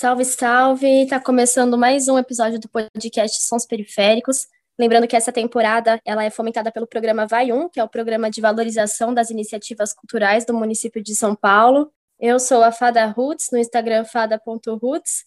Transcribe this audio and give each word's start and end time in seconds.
Salve, 0.00 0.24
salve! 0.24 1.06
Tá 1.08 1.20
começando 1.20 1.76
mais 1.76 2.08
um 2.08 2.18
episódio 2.18 2.58
do 2.58 2.70
podcast 2.70 3.42
Sons 3.42 3.66
Periféricos. 3.66 4.46
Lembrando 4.78 5.06
que 5.06 5.14
essa 5.14 5.30
temporada 5.30 6.00
ela 6.06 6.24
é 6.24 6.30
fomentada 6.30 6.72
pelo 6.72 6.86
programa 6.86 7.26
Vai 7.26 7.52
Um, 7.52 7.68
que 7.68 7.78
é 7.78 7.84
o 7.84 7.88
programa 7.88 8.30
de 8.30 8.40
valorização 8.40 9.12
das 9.12 9.28
iniciativas 9.28 9.92
culturais 9.92 10.46
do 10.46 10.54
município 10.54 11.02
de 11.02 11.14
São 11.14 11.36
Paulo. 11.36 11.92
Eu 12.18 12.40
sou 12.40 12.62
a 12.62 12.72
Fada 12.72 13.04
Roots, 13.04 13.48
no 13.52 13.58
Instagram 13.58 14.06
fada.roots. 14.06 15.26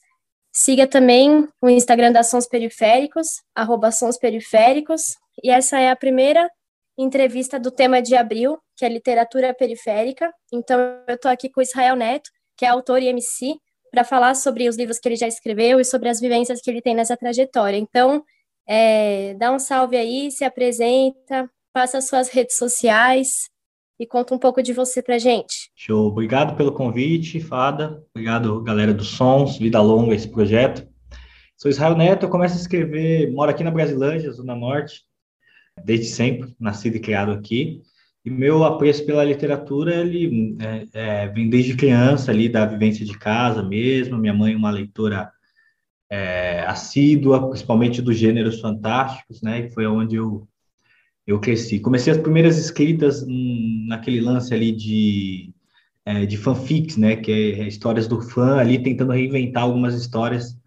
Siga 0.52 0.88
também 0.88 1.48
o 1.62 1.70
Instagram 1.70 2.12
da 2.12 2.24
Sons 2.24 2.48
Periféricos, 2.48 3.28
arroba 3.54 3.92
Sons 3.92 4.18
Periféricos. 4.18 5.18
E 5.44 5.52
essa 5.52 5.80
é 5.80 5.92
a 5.92 5.96
primeira 5.96 6.50
entrevista 6.98 7.60
do 7.60 7.70
tema 7.70 8.02
de 8.02 8.16
abril, 8.16 8.58
que 8.76 8.84
é 8.84 8.90
literatura 8.90 9.54
periférica. 9.54 10.34
Então, 10.52 10.80
eu 11.08 11.14
estou 11.14 11.30
aqui 11.30 11.48
com 11.48 11.60
o 11.60 11.64
Israel 11.64 11.96
Neto, 11.96 12.32
que 12.58 12.66
é 12.66 12.70
autor 12.70 13.04
e 13.04 13.08
MC, 13.08 13.54
para 13.94 14.04
falar 14.04 14.34
sobre 14.34 14.68
os 14.68 14.76
livros 14.76 14.98
que 14.98 15.08
ele 15.08 15.16
já 15.16 15.28
escreveu 15.28 15.80
e 15.80 15.86
sobre 15.86 16.10
as 16.10 16.20
vivências 16.20 16.60
que 16.60 16.72
ele 16.72 16.82
tem 16.82 16.96
nessa 16.96 17.16
trajetória. 17.16 17.78
Então, 17.78 18.26
é, 18.68 19.36
dá 19.36 19.52
um 19.54 19.60
salve 19.60 19.96
aí, 19.96 20.32
se 20.32 20.44
apresenta, 20.44 21.48
passa 21.72 22.00
as 22.00 22.08
suas 22.08 22.28
redes 22.28 22.58
sociais 22.58 23.52
e 24.00 24.08
conta 24.08 24.34
um 24.34 24.40
pouco 24.40 24.64
de 24.64 24.74
você 24.74 25.00
pra 25.04 25.20
gente. 25.20 25.70
Show, 25.76 26.08
obrigado 26.08 26.58
pelo 26.58 26.72
convite, 26.72 27.40
Fada. 27.40 28.04
Obrigado, 28.16 28.64
galera 28.64 28.96
do 28.96 29.04
Sons, 29.04 29.60
vida 29.60 29.80
longa 29.80 30.16
esse 30.16 30.28
projeto. 30.28 30.88
Sou 31.56 31.70
Israel 31.70 31.96
Neto, 31.96 32.26
eu 32.26 32.30
começo 32.32 32.56
a 32.56 32.60
escrever, 32.60 33.32
moro 33.32 33.52
aqui 33.52 33.64
na 33.64 33.70
Brasilândia, 33.70 34.32
Zona 34.32 34.56
Norte, 34.56 35.04
desde 35.86 36.08
sempre, 36.08 36.56
nascido 36.60 36.96
e 36.96 37.00
criado 37.00 37.32
aqui. 37.32 37.84
E 38.26 38.30
meu 38.30 38.64
apreço 38.64 39.06
pela 39.06 39.24
literatura, 39.24 39.96
ele 39.96 40.56
é, 40.60 40.88
é, 40.94 41.28
vem 41.28 41.50
desde 41.50 41.76
criança, 41.76 42.32
ali, 42.32 42.48
da 42.48 42.66
vivência 42.66 43.06
de 43.06 43.18
casa 43.18 43.62
mesmo. 43.62 44.18
Minha 44.18 44.34
mãe, 44.34 44.56
uma 44.56 44.72
leitora 44.72 45.30
é, 46.10 46.62
assídua, 46.62 47.50
principalmente 47.50 48.02
dos 48.02 48.16
gêneros 48.18 48.62
fantásticos, 48.62 49.42
né? 49.42 49.66
E 49.66 49.72
foi 49.72 49.86
onde 49.88 50.16
eu, 50.16 50.48
eu 51.28 51.40
cresci. 51.40 51.80
Comecei 51.80 52.14
as 52.14 52.20
primeiras 52.20 52.58
escritas 52.58 53.24
hum, 53.24 53.86
naquele 53.90 54.22
lance 54.22 54.54
ali 54.54 54.72
de, 54.72 55.54
é, 56.06 56.26
de 56.26 56.38
fanfics, 56.38 56.96
né? 56.96 57.18
Que 57.18 57.32
é 57.32 57.68
histórias 57.68 58.08
do 58.08 58.22
fã 58.22 58.58
ali, 58.58 58.82
tentando 58.82 59.12
reinventar 59.12 59.64
algumas 59.64 59.96
histórias 59.96 60.58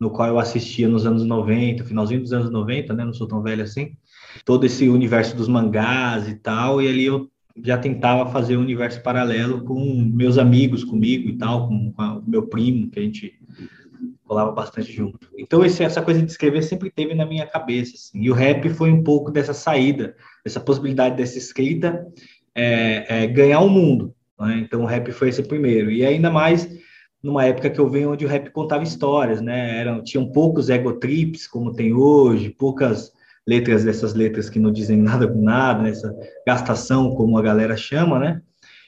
no 0.00 0.10
qual 0.10 0.28
eu 0.28 0.38
assistia 0.38 0.88
nos 0.88 1.04
anos 1.06 1.24
90, 1.24 1.84
finalzinho 1.84 2.22
dos 2.22 2.32
anos 2.32 2.50
90, 2.50 2.94
né? 2.94 3.04
Não 3.04 3.12
sou 3.12 3.28
tão 3.28 3.42
velho 3.42 3.62
assim. 3.62 3.96
Todo 4.44 4.64
esse 4.64 4.88
universo 4.88 5.36
dos 5.36 5.48
mangás 5.48 6.28
e 6.28 6.34
tal, 6.34 6.80
e 6.80 6.88
ali 6.88 7.04
eu 7.04 7.30
já 7.62 7.78
tentava 7.78 8.30
fazer 8.30 8.56
um 8.56 8.62
universo 8.62 9.02
paralelo 9.02 9.62
com 9.64 9.78
meus 10.12 10.38
amigos, 10.38 10.82
comigo 10.82 11.28
e 11.28 11.36
tal, 11.36 11.68
com, 11.68 11.92
com 11.92 12.02
o 12.02 12.22
meu 12.26 12.46
primo, 12.46 12.90
que 12.90 12.98
a 12.98 13.02
gente 13.02 13.38
rolava 14.24 14.52
bastante 14.52 14.90
junto. 14.92 15.28
Então 15.38 15.64
esse, 15.64 15.82
essa 15.82 16.02
coisa 16.02 16.20
de 16.20 16.30
escrever 16.30 16.62
sempre 16.62 16.90
teve 16.90 17.14
na 17.14 17.26
minha 17.26 17.46
cabeça, 17.46 17.92
assim. 17.94 18.22
e 18.22 18.30
o 18.30 18.34
rap 18.34 18.68
foi 18.70 18.90
um 18.90 19.02
pouco 19.02 19.30
dessa 19.30 19.54
saída, 19.54 20.16
dessa 20.44 20.60
possibilidade 20.60 21.16
dessa 21.16 21.38
escrita 21.38 22.06
é, 22.54 23.24
é, 23.24 23.26
ganhar 23.26 23.60
o 23.60 23.68
mundo. 23.68 24.14
Né? 24.40 24.62
Então 24.64 24.82
o 24.82 24.86
rap 24.86 25.12
foi 25.12 25.28
esse 25.28 25.42
primeiro, 25.42 25.90
e 25.90 26.04
ainda 26.04 26.30
mais 26.30 26.68
numa 27.22 27.44
época 27.46 27.70
que 27.70 27.78
eu 27.78 27.88
venho 27.88 28.12
onde 28.12 28.26
o 28.26 28.28
rap 28.28 28.50
contava 28.50 28.84
histórias, 28.84 29.40
né? 29.40 29.80
Eram, 29.80 30.04
tinham 30.04 30.30
poucos 30.30 30.68
ego 30.68 30.92
trips 30.92 31.46
como 31.46 31.72
tem 31.72 31.94
hoje, 31.94 32.50
poucas 32.50 33.13
letras 33.46 33.84
dessas 33.84 34.14
letras 34.14 34.48
que 34.48 34.58
não 34.58 34.72
dizem 34.72 34.96
nada 34.96 35.28
com 35.28 35.42
nada, 35.42 35.82
nessa 35.82 36.14
gastação 36.46 37.14
como 37.14 37.36
a 37.38 37.42
galera 37.42 37.76
chama, 37.76 38.18
né? 38.18 38.42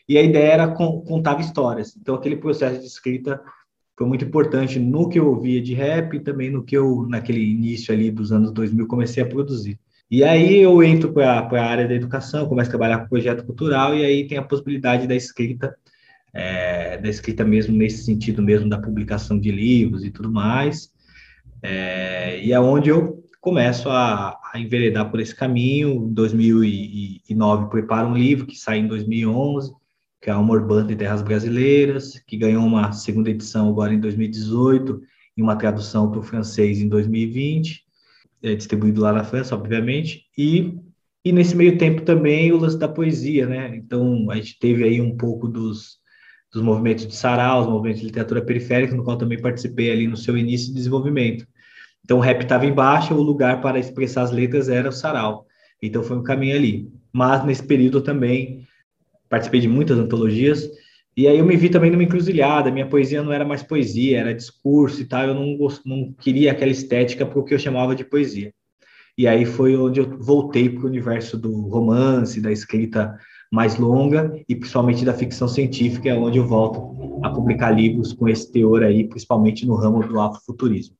E 0.09 0.17
a 0.17 0.23
ideia 0.23 0.53
era 0.53 0.69
contar 0.69 1.41
histórias. 1.41 1.97
Então 1.97 2.15
aquele 2.15 2.36
processo 2.36 2.80
de 2.80 2.86
escrita 2.86 3.41
foi 3.97 4.07
muito 4.07 4.25
importante 4.25 4.79
no 4.79 5.08
que 5.08 5.19
eu 5.19 5.29
ouvia 5.29 5.61
de 5.61 5.75
rap 5.75 6.14
e 6.14 6.20
também 6.20 6.51
no 6.51 6.63
que 6.63 6.77
eu, 6.77 7.07
naquele 7.08 7.42
início 7.42 7.92
ali 7.92 8.11
dos 8.11 8.30
anos 8.30 8.53
2000, 8.53 8.86
comecei 8.86 9.23
a 9.23 9.27
produzir. 9.27 9.79
E 10.08 10.23
aí 10.23 10.59
eu 10.59 10.83
entro 10.83 11.13
para 11.13 11.41
a 11.41 11.64
área 11.64 11.89
da 11.89 11.95
educação, 11.95 12.47
começo 12.47 12.69
a 12.69 12.70
trabalhar 12.70 12.98
com 13.01 13.09
projeto 13.09 13.45
cultural 13.45 13.97
e 13.97 14.05
aí 14.05 14.27
tem 14.29 14.39
a 14.39 14.42
possibilidade 14.42 15.07
da 15.09 15.17
escrita, 15.17 15.75
é, 16.33 16.98
da 16.98 17.09
escrita 17.09 17.45
mesmo 17.45 17.77
nesse 17.77 18.05
sentido 18.05 18.41
mesmo 18.41 18.69
da 18.69 18.79
publicação 18.79 19.41
de 19.41 19.51
livros 19.51 20.05
e 20.05 20.11
tudo 20.11 20.30
mais. 20.30 20.92
É, 21.61 22.39
e 22.41 22.53
é 22.53 22.61
onde 22.61 22.91
eu 22.91 23.26
começo 23.46 23.89
a, 23.89 24.40
a 24.52 24.58
enveredar 24.58 25.08
por 25.08 25.20
esse 25.20 25.33
caminho. 25.33 26.08
Em 26.11 26.12
2009 26.12 27.70
preparo 27.70 28.08
um 28.08 28.17
livro 28.17 28.45
que 28.45 28.57
sai 28.57 28.79
em 28.79 28.89
2011, 28.89 29.73
que 30.20 30.29
é 30.29 30.33
Amor 30.33 30.67
Banda 30.67 30.92
e 30.92 30.96
Terras 30.96 31.23
Brasileiras, 31.23 32.18
que 32.27 32.36
ganhou 32.36 32.64
uma 32.64 32.90
segunda 32.90 33.30
edição 33.30 33.68
agora 33.68 33.95
em 33.95 34.01
2018 34.01 35.01
e 35.36 35.42
uma 35.42 35.55
tradução 35.55 36.11
para 36.11 36.18
o 36.18 36.24
francês 36.24 36.80
em 36.80 36.89
2020, 36.89 37.85
é 38.42 38.56
distribuído 38.56 39.01
lá 39.01 39.12
na 39.12 39.23
França, 39.23 39.55
obviamente, 39.55 40.24
e, 40.36 40.77
e 41.24 41.30
nesse 41.30 41.55
meio 41.55 41.79
tempo 41.79 42.02
também 42.02 42.51
o 42.51 42.56
lance 42.56 42.77
da 42.77 42.89
poesia, 42.89 43.46
né? 43.46 43.77
Então 43.77 44.29
a 44.29 44.35
gente 44.35 44.58
teve 44.58 44.83
aí 44.83 45.01
um 45.01 45.17
pouco 45.17 45.46
dos, 45.46 45.98
dos 46.52 46.62
movimentos 46.62 47.06
de 47.06 47.14
sarau, 47.14 47.61
os 47.61 47.68
movimentos 47.68 48.01
de 48.01 48.06
literatura 48.08 48.45
periférica, 48.45 48.96
no 48.96 49.05
qual 49.05 49.17
também 49.17 49.40
participei 49.40 49.92
ali 49.92 50.08
no 50.08 50.17
seu 50.17 50.36
início 50.36 50.67
de 50.67 50.74
desenvolvimento. 50.74 51.46
Então 52.06 52.18
o 52.18 52.20
rap 52.20 52.40
estava 52.42 52.64
embaixo, 52.64 53.12
o 53.14 53.20
lugar 53.20 53.61
para 53.61 53.80
expressar 53.80 54.22
as 54.22 54.30
letras 54.30 54.68
era 54.68 54.89
o 54.89 54.92
sarau. 54.92 55.44
Então 55.83 56.05
foi 56.05 56.17
um 56.17 56.22
caminho 56.22 56.55
ali. 56.55 56.89
Mas 57.12 57.44
nesse 57.44 57.64
período 57.64 58.00
também 58.00 58.64
participei 59.28 59.58
de 59.58 59.67
muitas 59.67 59.98
antologias, 59.98 60.70
e 61.17 61.27
aí 61.27 61.36
eu 61.36 61.44
me 61.44 61.56
vi 61.56 61.68
também 61.68 61.90
numa 61.90 62.05
encruzilhada, 62.05 62.70
minha 62.70 62.86
poesia 62.86 63.24
não 63.24 63.33
era 63.33 63.44
mais 63.44 63.61
poesia, 63.61 64.20
era 64.20 64.33
discurso 64.33 65.02
e 65.02 65.05
tal, 65.05 65.24
eu 65.24 65.34
não, 65.34 65.56
não 65.84 66.12
queria 66.12 66.52
aquela 66.52 66.70
estética 66.70 67.27
para 67.27 67.40
o 67.40 67.42
que 67.42 67.55
eu 67.55 67.58
chamava 67.58 67.92
de 67.96 68.05
poesia. 68.05 68.52
E 69.18 69.27
aí 69.27 69.44
foi 69.44 69.77
onde 69.77 69.98
eu 69.98 70.17
voltei 70.20 70.68
para 70.70 70.84
o 70.84 70.86
universo 70.86 71.36
do 71.36 71.50
romance, 71.62 72.40
da 72.40 72.52
escrita 72.52 73.18
mais 73.50 73.77
longa 73.77 74.33
e 74.48 74.55
principalmente 74.55 75.05
da 75.05 75.12
ficção 75.12 75.48
científica, 75.48 76.08
é 76.08 76.14
onde 76.14 76.38
eu 76.38 76.46
volto 76.46 77.20
a 77.24 77.30
publicar 77.30 77.73
livros 77.73 78.12
com 78.12 78.28
esse 78.28 78.52
teor 78.52 78.84
aí, 78.84 79.08
principalmente 79.08 79.67
no 79.67 79.74
ramo 79.74 80.06
do 80.06 80.20
afrofuturismo. 80.20 80.94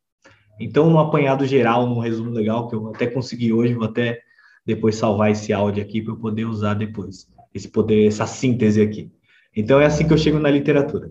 Então, 0.59 0.91
no 0.91 0.99
apanhado 0.99 1.47
geral, 1.47 1.87
num 1.87 1.99
resumo 1.99 2.31
legal 2.31 2.69
que 2.69 2.75
eu 2.75 2.89
até 2.89 3.07
consegui 3.07 3.53
hoje, 3.53 3.75
vou 3.75 3.85
até 3.85 4.21
depois 4.65 4.97
salvar 4.97 5.31
esse 5.31 5.53
áudio 5.53 5.83
aqui 5.83 6.03
para 6.03 6.13
eu 6.13 6.19
poder 6.19 6.45
usar 6.45 6.75
depois 6.75 7.29
esse 7.55 7.69
poder, 7.69 8.07
essa 8.07 8.27
síntese 8.27 8.81
aqui. 8.83 9.11
Então 9.55 9.81
é 9.81 9.87
assim 9.87 10.07
que 10.07 10.13
eu 10.13 10.19
chego 10.19 10.39
na 10.39 10.51
literatura. 10.51 11.11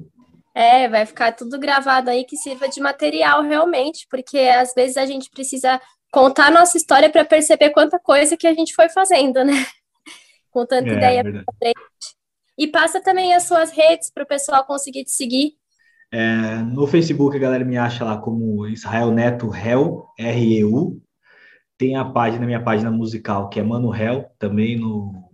É, 0.53 0.87
vai 0.87 1.05
ficar 1.05 1.33
tudo 1.33 1.59
gravado 1.59 2.09
aí 2.09 2.23
que 2.23 2.37
sirva 2.37 2.69
de 2.69 2.79
material 2.79 3.41
realmente, 3.41 4.07
porque 4.09 4.37
às 4.37 4.73
vezes 4.73 4.95
a 4.95 5.05
gente 5.05 5.29
precisa 5.29 5.81
contar 6.11 6.47
a 6.47 6.51
nossa 6.51 6.77
história 6.77 7.09
para 7.09 7.25
perceber 7.25 7.71
quanta 7.71 7.99
coisa 7.99 8.37
que 8.37 8.47
a 8.47 8.53
gente 8.53 8.73
foi 8.73 8.87
fazendo, 8.89 9.43
né? 9.43 9.53
Com 10.51 10.65
tanta 10.65 10.89
é, 10.89 10.93
ideia 10.93 11.23
pra 11.23 11.43
frente. 11.59 12.15
E 12.57 12.67
passa 12.67 13.01
também 13.01 13.33
as 13.33 13.43
suas 13.43 13.71
redes 13.71 14.09
para 14.09 14.23
o 14.23 14.27
pessoal 14.27 14.63
conseguir 14.65 15.03
te 15.03 15.11
seguir. 15.11 15.53
É, 16.17 16.63
no 16.63 16.87
Facebook 16.87 17.35
a 17.35 17.39
galera 17.39 17.65
me 17.65 17.75
acha 17.75 18.05
lá 18.05 18.17
como 18.17 18.65
Israel 18.67 19.11
Neto 19.11 19.53
Hell, 19.53 20.05
R-E-U. 20.17 21.01
Tem 21.77 21.97
a 21.97 22.05
página, 22.05 22.45
minha 22.45 22.63
página 22.63 22.89
musical, 22.89 23.49
que 23.49 23.59
é 23.59 23.63
Mano 23.63 23.93
Hell, 23.93 24.25
também 24.39 24.79
no, 24.79 25.29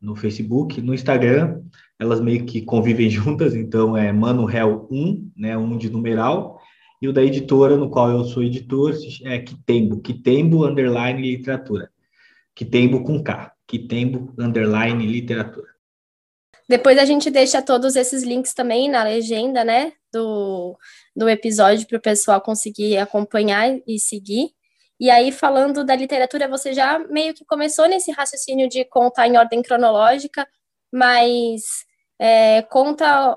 no 0.00 0.14
Facebook, 0.14 0.80
no 0.80 0.94
Instagram, 0.94 1.62
elas 1.98 2.20
meio 2.20 2.46
que 2.46 2.62
convivem 2.62 3.10
juntas, 3.10 3.56
então 3.56 3.96
é 3.96 4.12
Mano 4.12 4.44
Real 4.44 4.86
1, 4.88 5.32
né, 5.36 5.58
um 5.58 5.76
de 5.76 5.90
numeral, 5.90 6.60
e 7.02 7.08
o 7.08 7.12
da 7.12 7.24
editora, 7.24 7.76
no 7.76 7.90
qual 7.90 8.08
eu 8.08 8.22
sou 8.22 8.44
editor, 8.44 8.94
é 9.24 9.40
Kitembo, 9.40 10.00
Kitembo 10.00 10.64
underline 10.64 11.20
literatura. 11.20 11.90
Kitembo 12.54 13.02
com 13.02 13.20
K, 13.20 13.52
Kitembo 13.66 14.32
underline 14.38 15.04
literatura. 15.04 15.77
Depois 16.68 16.98
a 16.98 17.04
gente 17.04 17.30
deixa 17.30 17.62
todos 17.62 17.96
esses 17.96 18.22
links 18.22 18.52
também 18.52 18.90
na 18.90 19.02
legenda, 19.02 19.64
né, 19.64 19.92
do, 20.12 20.76
do 21.16 21.28
episódio 21.28 21.86
para 21.86 21.96
o 21.96 22.02
pessoal 22.02 22.40
conseguir 22.40 22.98
acompanhar 22.98 23.80
e 23.86 23.98
seguir. 23.98 24.50
E 25.00 25.10
aí, 25.10 25.32
falando 25.32 25.84
da 25.84 25.94
literatura, 25.94 26.48
você 26.48 26.74
já 26.74 26.98
meio 26.98 27.32
que 27.32 27.44
começou 27.44 27.88
nesse 27.88 28.10
raciocínio 28.10 28.68
de 28.68 28.84
contar 28.84 29.28
em 29.28 29.38
ordem 29.38 29.62
cronológica, 29.62 30.46
mas 30.92 31.62
é, 32.18 32.62
conta 32.62 33.36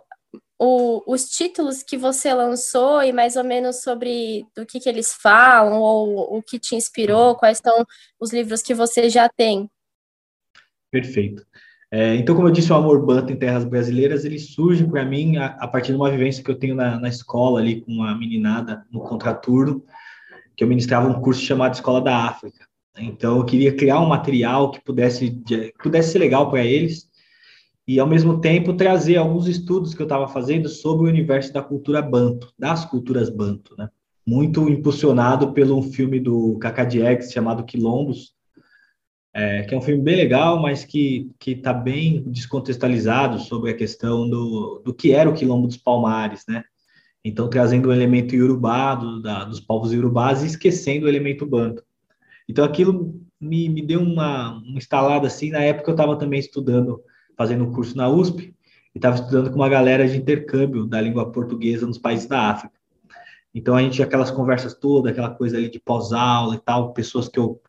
o, 0.59 1.01
os 1.11 1.29
títulos 1.29 1.83
que 1.83 1.97
você 1.97 2.33
lançou 2.33 3.01
e 3.01 3.13
mais 3.13 3.35
ou 3.35 3.43
menos 3.43 3.81
sobre 3.81 4.45
do 4.55 4.65
que, 4.65 4.79
que 4.79 4.89
eles 4.89 5.13
falam, 5.13 5.79
ou 5.79 6.37
o 6.37 6.43
que 6.43 6.59
te 6.59 6.75
inspirou, 6.75 7.35
quais 7.35 7.59
são 7.59 7.85
os 8.19 8.33
livros 8.33 8.61
que 8.61 8.73
você 8.73 9.09
já 9.09 9.29
tem. 9.29 9.69
Perfeito. 10.91 11.45
É, 11.93 12.15
então, 12.15 12.33
como 12.33 12.47
eu 12.47 12.53
disse, 12.53 12.71
o 12.71 12.75
Amor 12.75 13.05
Banta 13.05 13.33
em 13.33 13.35
Terras 13.35 13.65
Brasileiras, 13.65 14.23
ele 14.23 14.39
surge 14.39 14.85
para 14.85 15.03
mim 15.03 15.35
a, 15.35 15.47
a, 15.47 15.67
partir 15.67 15.91
de 15.91 15.97
uma 15.97 16.09
vivência 16.09 16.41
que 16.41 16.49
eu 16.49 16.55
tenho 16.55 16.73
na, 16.73 16.97
na 16.97 17.09
escola 17.09 17.59
ali 17.59 17.81
com 17.81 17.91
uma 17.91 18.17
meninada 18.17 18.85
no 18.89 19.01
contraturno, 19.01 19.83
que 20.55 20.63
eu 20.63 20.67
ministrava 20.69 21.09
um 21.09 21.19
curso 21.19 21.41
chamado 21.41 21.73
Escola 21.73 21.99
da 21.99 22.15
África. 22.15 22.65
Então, 22.97 23.37
eu 23.37 23.45
queria 23.45 23.75
criar 23.75 23.99
um 23.99 24.07
material 24.07 24.71
que 24.71 24.81
pudesse, 24.81 25.37
pudesse 25.83 26.13
ser 26.13 26.19
legal 26.19 26.49
para 26.49 26.63
eles 26.63 27.09
e 27.85 27.99
ao 27.99 28.07
mesmo 28.07 28.39
tempo 28.39 28.73
trazer 28.73 29.17
alguns 29.17 29.47
estudos 29.47 29.93
que 29.93 30.01
eu 30.01 30.05
estava 30.05 30.27
fazendo 30.29 30.69
sobre 30.69 31.07
o 31.07 31.09
universo 31.09 31.51
da 31.51 31.61
cultura 31.61 32.01
banto, 32.01 32.53
das 32.57 32.85
culturas 32.85 33.29
banto, 33.29 33.75
né? 33.77 33.89
Muito 34.25 34.69
impulsionado 34.69 35.51
pelo 35.51 35.81
filme 35.81 36.19
do 36.19 36.57
Kaká 36.59 36.87
chamado 37.21 37.65
Quilombos, 37.65 38.33
é, 39.33 39.63
que 39.63 39.73
é 39.73 39.77
um 39.77 39.81
filme 39.81 40.03
bem 40.03 40.15
legal, 40.15 40.61
mas 40.61 40.83
que 40.83 41.31
que 41.39 41.51
está 41.51 41.73
bem 41.73 42.23
descontextualizado 42.27 43.39
sobre 43.39 43.71
a 43.71 43.75
questão 43.75 44.29
do, 44.29 44.81
do 44.83 44.93
que 44.93 45.11
era 45.13 45.29
o 45.29 45.33
Quilombo 45.33 45.67
dos 45.67 45.77
Palmares, 45.77 46.43
né? 46.47 46.63
Então, 47.23 47.49
trazendo 47.49 47.89
o 47.89 47.93
elemento 47.93 48.35
iorubá, 48.35 48.95
do, 48.95 49.21
da, 49.21 49.45
dos 49.45 49.59
povos 49.59 49.93
iorubás, 49.93 50.43
e 50.43 50.47
esquecendo 50.47 51.05
o 51.05 51.09
elemento 51.09 51.45
banto. 51.45 51.83
Então, 52.49 52.65
aquilo 52.65 53.15
me, 53.39 53.69
me 53.69 53.81
deu 53.85 54.01
uma, 54.01 54.57
uma 54.57 54.77
instalada 54.77 55.27
assim. 55.27 55.51
Na 55.51 55.61
época, 55.61 55.91
eu 55.91 55.93
estava 55.93 56.17
também 56.17 56.39
estudando, 56.39 57.01
fazendo 57.37 57.63
um 57.63 57.71
curso 57.71 57.95
na 57.95 58.09
USP, 58.09 58.55
e 58.93 58.97
estava 58.97 59.15
estudando 59.15 59.49
com 59.51 59.55
uma 59.55 59.69
galera 59.69 60.07
de 60.07 60.17
intercâmbio 60.17 60.85
da 60.85 60.99
língua 60.99 61.31
portuguesa 61.31 61.85
nos 61.85 61.99
países 61.99 62.25
da 62.25 62.49
África. 62.49 62.75
Então, 63.53 63.75
a 63.75 63.81
gente 63.81 64.01
aquelas 64.01 64.31
conversas 64.31 64.73
todas, 64.73 65.11
aquela 65.11 65.29
coisa 65.29 65.57
ali 65.57 65.69
de 65.69 65.79
pós-aula 65.79 66.55
e 66.55 66.59
tal, 66.59 66.93
pessoas 66.93 67.27
que 67.27 67.37
eu 67.37 67.61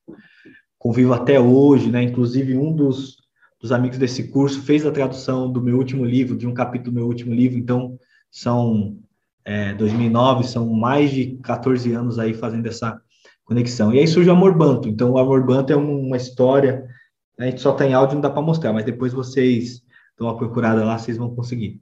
convivo 0.82 1.14
até 1.14 1.38
hoje, 1.38 1.93
né? 1.93 2.02
Inclusive, 2.02 2.58
um 2.58 2.75
dos, 2.75 3.19
dos 3.61 3.70
amigos 3.70 3.99
desse 3.99 4.32
curso 4.32 4.61
fez 4.62 4.84
a 4.84 4.90
tradução 4.90 5.50
do 5.50 5.62
meu 5.62 5.79
último 5.79 6.05
livro, 6.05 6.37
de 6.37 6.44
um 6.44 6.52
capítulo 6.52 6.90
do 6.90 6.94
meu 6.96 7.06
último 7.06 7.32
livro, 7.32 7.56
então 7.56 7.96
são 8.29 8.99
é, 9.44 9.73
2009, 9.75 10.43
são 10.43 10.69
mais 10.69 11.12
de 11.12 11.37
14 11.37 11.93
anos 11.93 12.19
aí 12.19 12.34
fazendo 12.34 12.67
essa 12.67 13.00
conexão. 13.44 13.94
E 13.94 14.00
aí 14.00 14.08
surge 14.08 14.29
o 14.29 14.32
Amor 14.32 14.58
Banto. 14.58 14.88
Então, 14.88 15.12
o 15.12 15.19
Amor 15.19 15.46
Banto 15.46 15.73
é 15.73 15.76
uma 15.76 16.17
história, 16.17 16.85
a 17.38 17.44
gente 17.44 17.61
só 17.61 17.75
tem 17.75 17.93
tá 17.93 17.99
áudio, 17.99 18.17
não 18.17 18.23
dá 18.23 18.31
para 18.31 18.43
mostrar, 18.43 18.73
mas 18.73 18.85
depois 18.85 19.12
vocês 19.12 19.82
dão 20.19 20.26
uma 20.26 20.37
procurada 20.37 20.85
lá, 20.85 20.99
vocês 20.99 21.17
vão 21.17 21.32
conseguir. 21.32 21.81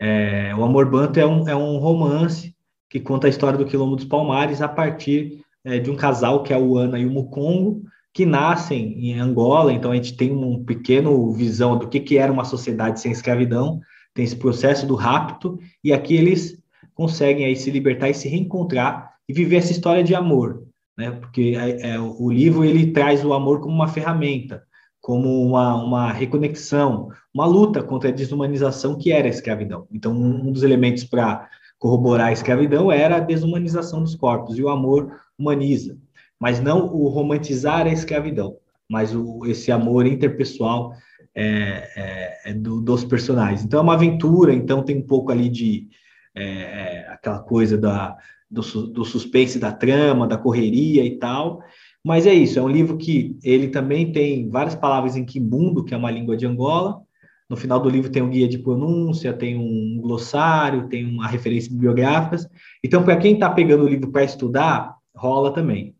É, 0.00 0.54
o 0.56 0.64
Amor 0.64 0.90
Banto 0.90 1.20
é 1.20 1.26
um, 1.26 1.46
é 1.46 1.54
um 1.54 1.76
romance 1.76 2.56
que 2.88 2.98
conta 2.98 3.26
a 3.26 3.30
história 3.30 3.58
do 3.58 3.66
Quilombo 3.66 3.94
dos 3.94 4.06
Palmares 4.06 4.62
a 4.62 4.68
partir 4.68 5.44
é, 5.62 5.78
de 5.78 5.90
um 5.90 5.96
casal, 5.96 6.42
que 6.42 6.54
é 6.54 6.58
o 6.58 6.78
Ana 6.78 6.98
e 6.98 7.04
o 7.04 7.10
Mukongo, 7.10 7.82
que 8.12 8.26
nascem 8.26 9.10
em 9.10 9.18
Angola. 9.18 9.72
Então, 9.72 9.90
a 9.90 9.94
gente 9.94 10.16
tem 10.16 10.32
um 10.32 10.62
pequeno 10.64 11.32
visão 11.32 11.78
do 11.78 11.88
que, 11.88 12.00
que 12.00 12.18
era 12.18 12.32
uma 12.32 12.44
sociedade 12.44 13.00
sem 13.00 13.10
escravidão, 13.10 13.80
tem 14.14 14.24
esse 14.24 14.36
processo 14.36 14.86
do 14.86 14.94
rapto, 14.94 15.58
e 15.82 15.92
aqui 15.92 16.14
eles 16.14 16.58
conseguem 16.94 17.46
aí 17.46 17.56
se 17.56 17.70
libertar 17.70 18.10
e 18.10 18.14
se 18.14 18.28
reencontrar 18.28 19.12
e 19.28 19.32
viver 19.32 19.56
essa 19.56 19.72
história 19.72 20.04
de 20.04 20.14
amor, 20.14 20.64
né? 20.96 21.10
Porque 21.12 21.54
é, 21.56 21.92
é, 21.92 22.00
o 22.00 22.30
livro 22.30 22.64
ele 22.64 22.92
traz 22.92 23.24
o 23.24 23.32
amor 23.32 23.60
como 23.60 23.74
uma 23.74 23.88
ferramenta, 23.88 24.62
como 25.00 25.42
uma, 25.46 25.74
uma 25.82 26.12
reconexão, 26.12 27.08
uma 27.34 27.46
luta 27.46 27.82
contra 27.82 28.10
a 28.10 28.12
desumanização 28.12 28.96
que 28.96 29.10
era 29.10 29.26
a 29.26 29.30
escravidão. 29.30 29.86
Então, 29.90 30.12
um, 30.12 30.48
um 30.48 30.52
dos 30.52 30.62
elementos 30.62 31.04
para 31.04 31.48
corroborar 31.78 32.28
a 32.28 32.32
escravidão 32.32 32.92
era 32.92 33.16
a 33.16 33.20
desumanização 33.20 34.02
dos 34.02 34.14
corpos, 34.14 34.58
e 34.58 34.62
o 34.62 34.68
amor 34.68 35.18
humaniza, 35.38 35.98
mas 36.42 36.58
não 36.58 36.92
o 36.92 37.06
romantizar 37.06 37.86
a 37.86 37.92
escravidão, 37.92 38.56
mas 38.90 39.14
o, 39.14 39.46
esse 39.46 39.70
amor 39.70 40.08
interpessoal 40.08 40.92
é, 41.32 41.44
é, 41.46 42.50
é 42.50 42.52
do, 42.52 42.80
dos 42.80 43.04
personagens. 43.04 43.62
Então, 43.62 43.78
é 43.78 43.82
uma 43.84 43.94
aventura, 43.94 44.52
então 44.52 44.82
tem 44.82 44.98
um 44.98 45.06
pouco 45.06 45.30
ali 45.30 45.48
de, 45.48 45.86
é, 46.34 46.44
é, 46.44 47.06
aquela 47.10 47.38
coisa 47.38 47.78
da, 47.78 48.16
do, 48.50 48.60
do 48.88 49.04
suspense 49.04 49.56
da 49.60 49.70
trama, 49.70 50.26
da 50.26 50.36
correria 50.36 51.04
e 51.04 51.16
tal. 51.16 51.62
Mas 52.04 52.26
é 52.26 52.34
isso, 52.34 52.58
é 52.58 52.62
um 52.62 52.68
livro 52.68 52.96
que 52.96 53.38
ele 53.44 53.68
também 53.68 54.10
tem 54.10 54.48
várias 54.48 54.74
palavras 54.74 55.16
em 55.16 55.24
quimbundo, 55.24 55.84
que 55.84 55.94
é 55.94 55.96
uma 55.96 56.10
língua 56.10 56.36
de 56.36 56.44
Angola. 56.44 57.00
No 57.48 57.56
final 57.56 57.78
do 57.78 57.88
livro 57.88 58.10
tem 58.10 58.20
um 58.20 58.30
guia 58.30 58.48
de 58.48 58.58
pronúncia, 58.58 59.32
tem 59.32 59.56
um 59.56 60.00
glossário, 60.00 60.88
tem 60.88 61.06
uma 61.06 61.28
referência 61.28 61.70
bibliográficas. 61.70 62.48
Então, 62.82 63.04
para 63.04 63.16
quem 63.16 63.34
está 63.34 63.48
pegando 63.48 63.84
o 63.84 63.88
livro 63.88 64.10
para 64.10 64.24
estudar, 64.24 64.96
rola 65.14 65.52
também. 65.52 65.94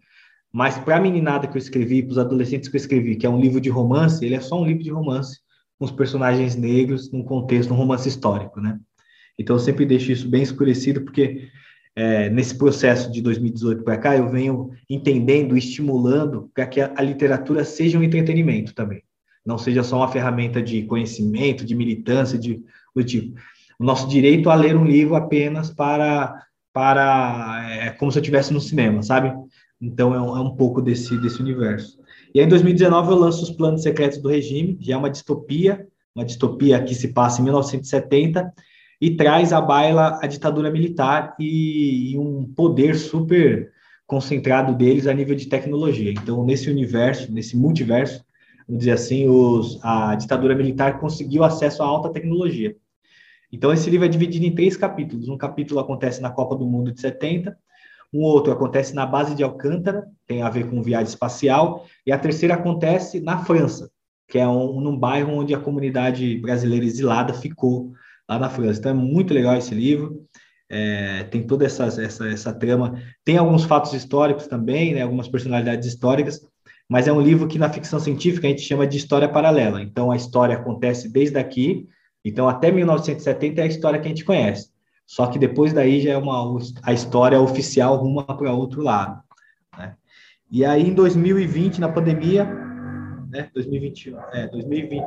Mas 0.52 0.76
para 0.78 0.96
a 0.96 1.00
meninada 1.00 1.46
que 1.46 1.56
eu 1.56 1.60
escrevi, 1.60 2.02
para 2.02 2.12
os 2.12 2.18
adolescentes 2.18 2.68
que 2.68 2.76
eu 2.76 2.80
escrevi, 2.80 3.16
que 3.16 3.26
é 3.26 3.30
um 3.30 3.40
livro 3.40 3.60
de 3.60 3.70
romance, 3.70 4.24
ele 4.24 4.34
é 4.34 4.40
só 4.40 4.60
um 4.60 4.66
livro 4.66 4.82
de 4.82 4.90
romance, 4.90 5.40
com 5.78 5.86
os 5.86 5.90
personagens 5.90 6.54
negros, 6.54 7.10
num 7.10 7.24
contexto, 7.24 7.72
um 7.72 7.76
romance 7.76 8.08
histórico, 8.08 8.60
né? 8.60 8.78
Então, 9.38 9.56
eu 9.56 9.60
sempre 9.60 9.86
deixo 9.86 10.12
isso 10.12 10.28
bem 10.28 10.42
escurecido, 10.42 11.00
porque 11.00 11.48
é, 11.96 12.28
nesse 12.30 12.56
processo 12.56 13.10
de 13.10 13.20
2018 13.22 13.82
para 13.82 13.96
cá, 13.96 14.16
eu 14.16 14.28
venho 14.28 14.70
entendendo, 14.88 15.56
estimulando 15.56 16.50
para 16.54 16.66
que 16.66 16.80
a, 16.80 16.92
a, 16.96 17.02
literatura 17.02 17.64
seja 17.64 17.98
um 17.98 18.02
entretenimento 18.02 18.74
também. 18.74 19.02
Não 19.44 19.58
seja 19.58 19.82
só 19.82 19.96
uma 19.96 20.08
ferramenta 20.08 20.62
de 20.62 20.82
conhecimento, 20.84 21.64
de 21.64 21.74
militância, 21.74 22.38
de 22.38 22.62
do 22.94 23.02
tipo. 23.02 23.38
O 23.78 23.84
nosso 23.84 24.08
direito 24.08 24.50
a 24.50 24.54
ler 24.54 24.76
um 24.76 24.84
livro 24.84 25.16
apenas 25.16 25.70
para, 25.70 26.46
para 26.72 27.66
é, 27.70 27.90
como 27.90 28.12
se 28.12 28.18
eu 28.18 28.22
estivesse 28.22 28.52
no 28.52 28.60
cinema, 28.60 29.02
sabe? 29.02 29.32
Então, 29.82 30.14
é 30.14 30.20
um, 30.20 30.36
é 30.36 30.40
um 30.40 30.54
pouco 30.54 30.80
desse, 30.80 31.18
desse 31.18 31.42
universo. 31.42 31.98
E 32.32 32.38
aí, 32.38 32.46
em 32.46 32.48
2019, 32.48 33.10
eu 33.10 33.18
lanço 33.18 33.42
Os 33.42 33.50
Planos 33.50 33.82
Secretos 33.82 34.18
do 34.18 34.28
Regime, 34.28 34.76
que 34.76 34.92
é 34.92 34.96
uma 34.96 35.10
distopia, 35.10 35.84
uma 36.14 36.24
distopia 36.24 36.80
que 36.80 36.94
se 36.94 37.08
passa 37.08 37.40
em 37.40 37.44
1970, 37.44 38.52
e 39.00 39.16
traz 39.16 39.52
à 39.52 39.60
baila 39.60 40.20
a 40.22 40.26
ditadura 40.28 40.70
militar 40.70 41.34
e, 41.36 42.12
e, 42.12 42.18
um 42.18 42.44
poder 42.44 42.94
super 42.94 43.72
concentrado 44.06 44.72
deles 44.76 45.08
a 45.08 45.12
nível 45.12 45.34
de 45.34 45.46
tecnologia. 45.46 46.12
Então, 46.12 46.44
nesse 46.44 46.70
universo, 46.70 47.32
nesse 47.32 47.56
multiverso, 47.56 48.24
vamos 48.68 48.78
dizer 48.78 48.92
assim, 48.92 49.28
os, 49.28 49.80
a 49.82 50.14
ditadura 50.14 50.54
militar 50.54 51.00
conseguiu 51.00 51.42
acesso 51.42 51.82
à 51.82 51.86
alta 51.86 52.10
tecnologia. 52.10 52.76
Então, 53.50 53.72
esse 53.72 53.90
livro 53.90 54.06
é 54.06 54.08
dividido 54.08 54.46
em 54.46 54.54
três 54.54 54.76
capítulos. 54.76 55.28
Um 55.28 55.36
capítulo 55.36 55.80
acontece 55.80 56.22
na 56.22 56.30
Copa 56.30 56.54
do 56.54 56.64
Mundo 56.64 56.92
de 56.92 57.00
70, 57.00 57.56
um 58.12 58.22
outro 58.22 58.52
acontece 58.52 58.94
na 58.94 59.06
base 59.06 59.34
de 59.34 59.42
Alcântara, 59.42 60.06
tem 60.26 60.42
a 60.42 60.50
ver 60.50 60.68
com 60.68 60.82
viagem 60.82 61.08
espacial, 61.08 61.86
e 62.06 62.12
a 62.12 62.18
terceira 62.18 62.54
acontece 62.54 63.20
na 63.20 63.38
França, 63.44 63.90
que 64.28 64.38
é 64.38 64.46
um, 64.46 64.80
num 64.80 64.96
bairro 64.96 65.32
onde 65.32 65.54
a 65.54 65.58
comunidade 65.58 66.36
brasileira 66.38 66.84
exilada 66.84 67.32
ficou 67.32 67.92
lá 68.28 68.38
na 68.38 68.50
França. 68.50 68.80
Então 68.80 68.92
é 68.92 68.94
muito 68.94 69.32
legal 69.32 69.56
esse 69.56 69.74
livro. 69.74 70.26
É, 70.70 71.24
tem 71.24 71.46
toda 71.46 71.66
essa, 71.66 71.84
essa, 71.84 72.28
essa 72.28 72.52
trama. 72.52 73.00
Tem 73.24 73.36
alguns 73.36 73.64
fatos 73.64 73.92
históricos 73.92 74.46
também, 74.46 74.94
né, 74.94 75.02
algumas 75.02 75.28
personalidades 75.28 75.86
históricas, 75.86 76.40
mas 76.88 77.06
é 77.06 77.12
um 77.12 77.20
livro 77.20 77.46
que 77.46 77.58
na 77.58 77.70
ficção 77.70 78.00
científica 78.00 78.46
a 78.46 78.50
gente 78.50 78.62
chama 78.62 78.86
de 78.86 78.96
história 78.96 79.28
paralela. 79.28 79.82
Então 79.82 80.10
a 80.10 80.16
história 80.16 80.56
acontece 80.56 81.08
desde 81.10 81.38
aqui, 81.38 81.86
então 82.24 82.48
até 82.48 82.70
1970 82.70 83.60
é 83.60 83.64
a 83.64 83.66
história 83.66 84.00
que 84.00 84.06
a 84.06 84.08
gente 84.08 84.24
conhece. 84.24 84.71
Só 85.12 85.26
que 85.26 85.38
depois 85.38 85.74
daí 85.74 86.00
já 86.00 86.12
é 86.12 86.16
uma 86.16 86.58
a 86.82 86.90
história 86.90 87.38
oficial 87.38 87.96
ruma 87.96 88.24
para 88.24 88.50
outro 88.50 88.80
lado. 88.80 89.22
Né? 89.76 89.94
E 90.50 90.64
aí 90.64 90.88
em 90.88 90.94
2020 90.94 91.82
na 91.82 91.88
pandemia, 91.90 92.46
né, 93.28 93.50
2021, 93.52 94.18
é, 94.32 94.46
2020, 94.48 95.04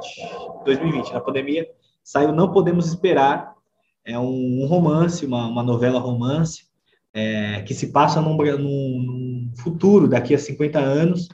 2020 0.63 1.11
na 1.11 1.19
pandemia 1.19 1.67
saiu 2.03 2.31
Não 2.31 2.51
Podemos 2.51 2.85
Esperar, 2.87 3.55
é 4.05 4.19
um, 4.19 4.61
um 4.61 4.67
romance, 4.67 5.25
uma, 5.25 5.47
uma, 5.47 5.63
novela 5.63 5.99
romance, 5.99 6.67
é, 7.11 7.63
que 7.63 7.73
se 7.73 7.91
passa 7.91 8.21
num, 8.21 8.37
num, 8.37 8.59
num, 8.59 9.51
futuro, 9.57 10.07
daqui 10.07 10.35
a 10.35 10.37
50 10.37 10.77
anos. 10.77 11.29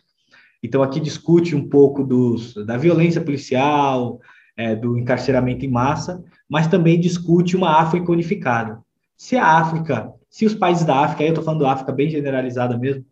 Então, 0.64 0.82
aqui 0.82 1.02
discute 1.02 1.58
um 1.58 1.68
pouco 1.68 2.06
dos, 2.06 2.54
da 2.66 2.78
violência 2.78 3.20
policial, 3.20 4.22
é, 4.62 4.76
do 4.76 4.98
encarceramento 4.98 5.66
em 5.66 5.70
massa, 5.70 6.24
mas 6.48 6.68
também 6.68 7.00
discute 7.00 7.56
uma 7.56 7.80
África 7.80 8.12
unificada. 8.12 8.80
Se 9.18 9.36
a 9.36 9.46
África, 9.46 10.12
se 10.30 10.46
os 10.46 10.54
países 10.54 10.86
da 10.86 10.98
África, 11.04 11.24
aí 11.24 11.30
eu 11.30 11.32
estou 11.32 11.44
falando 11.44 11.62
da 11.62 11.72
África 11.72 11.92
bem 11.92 12.10
generalizada 12.10 12.78
mesmo, 12.78 13.04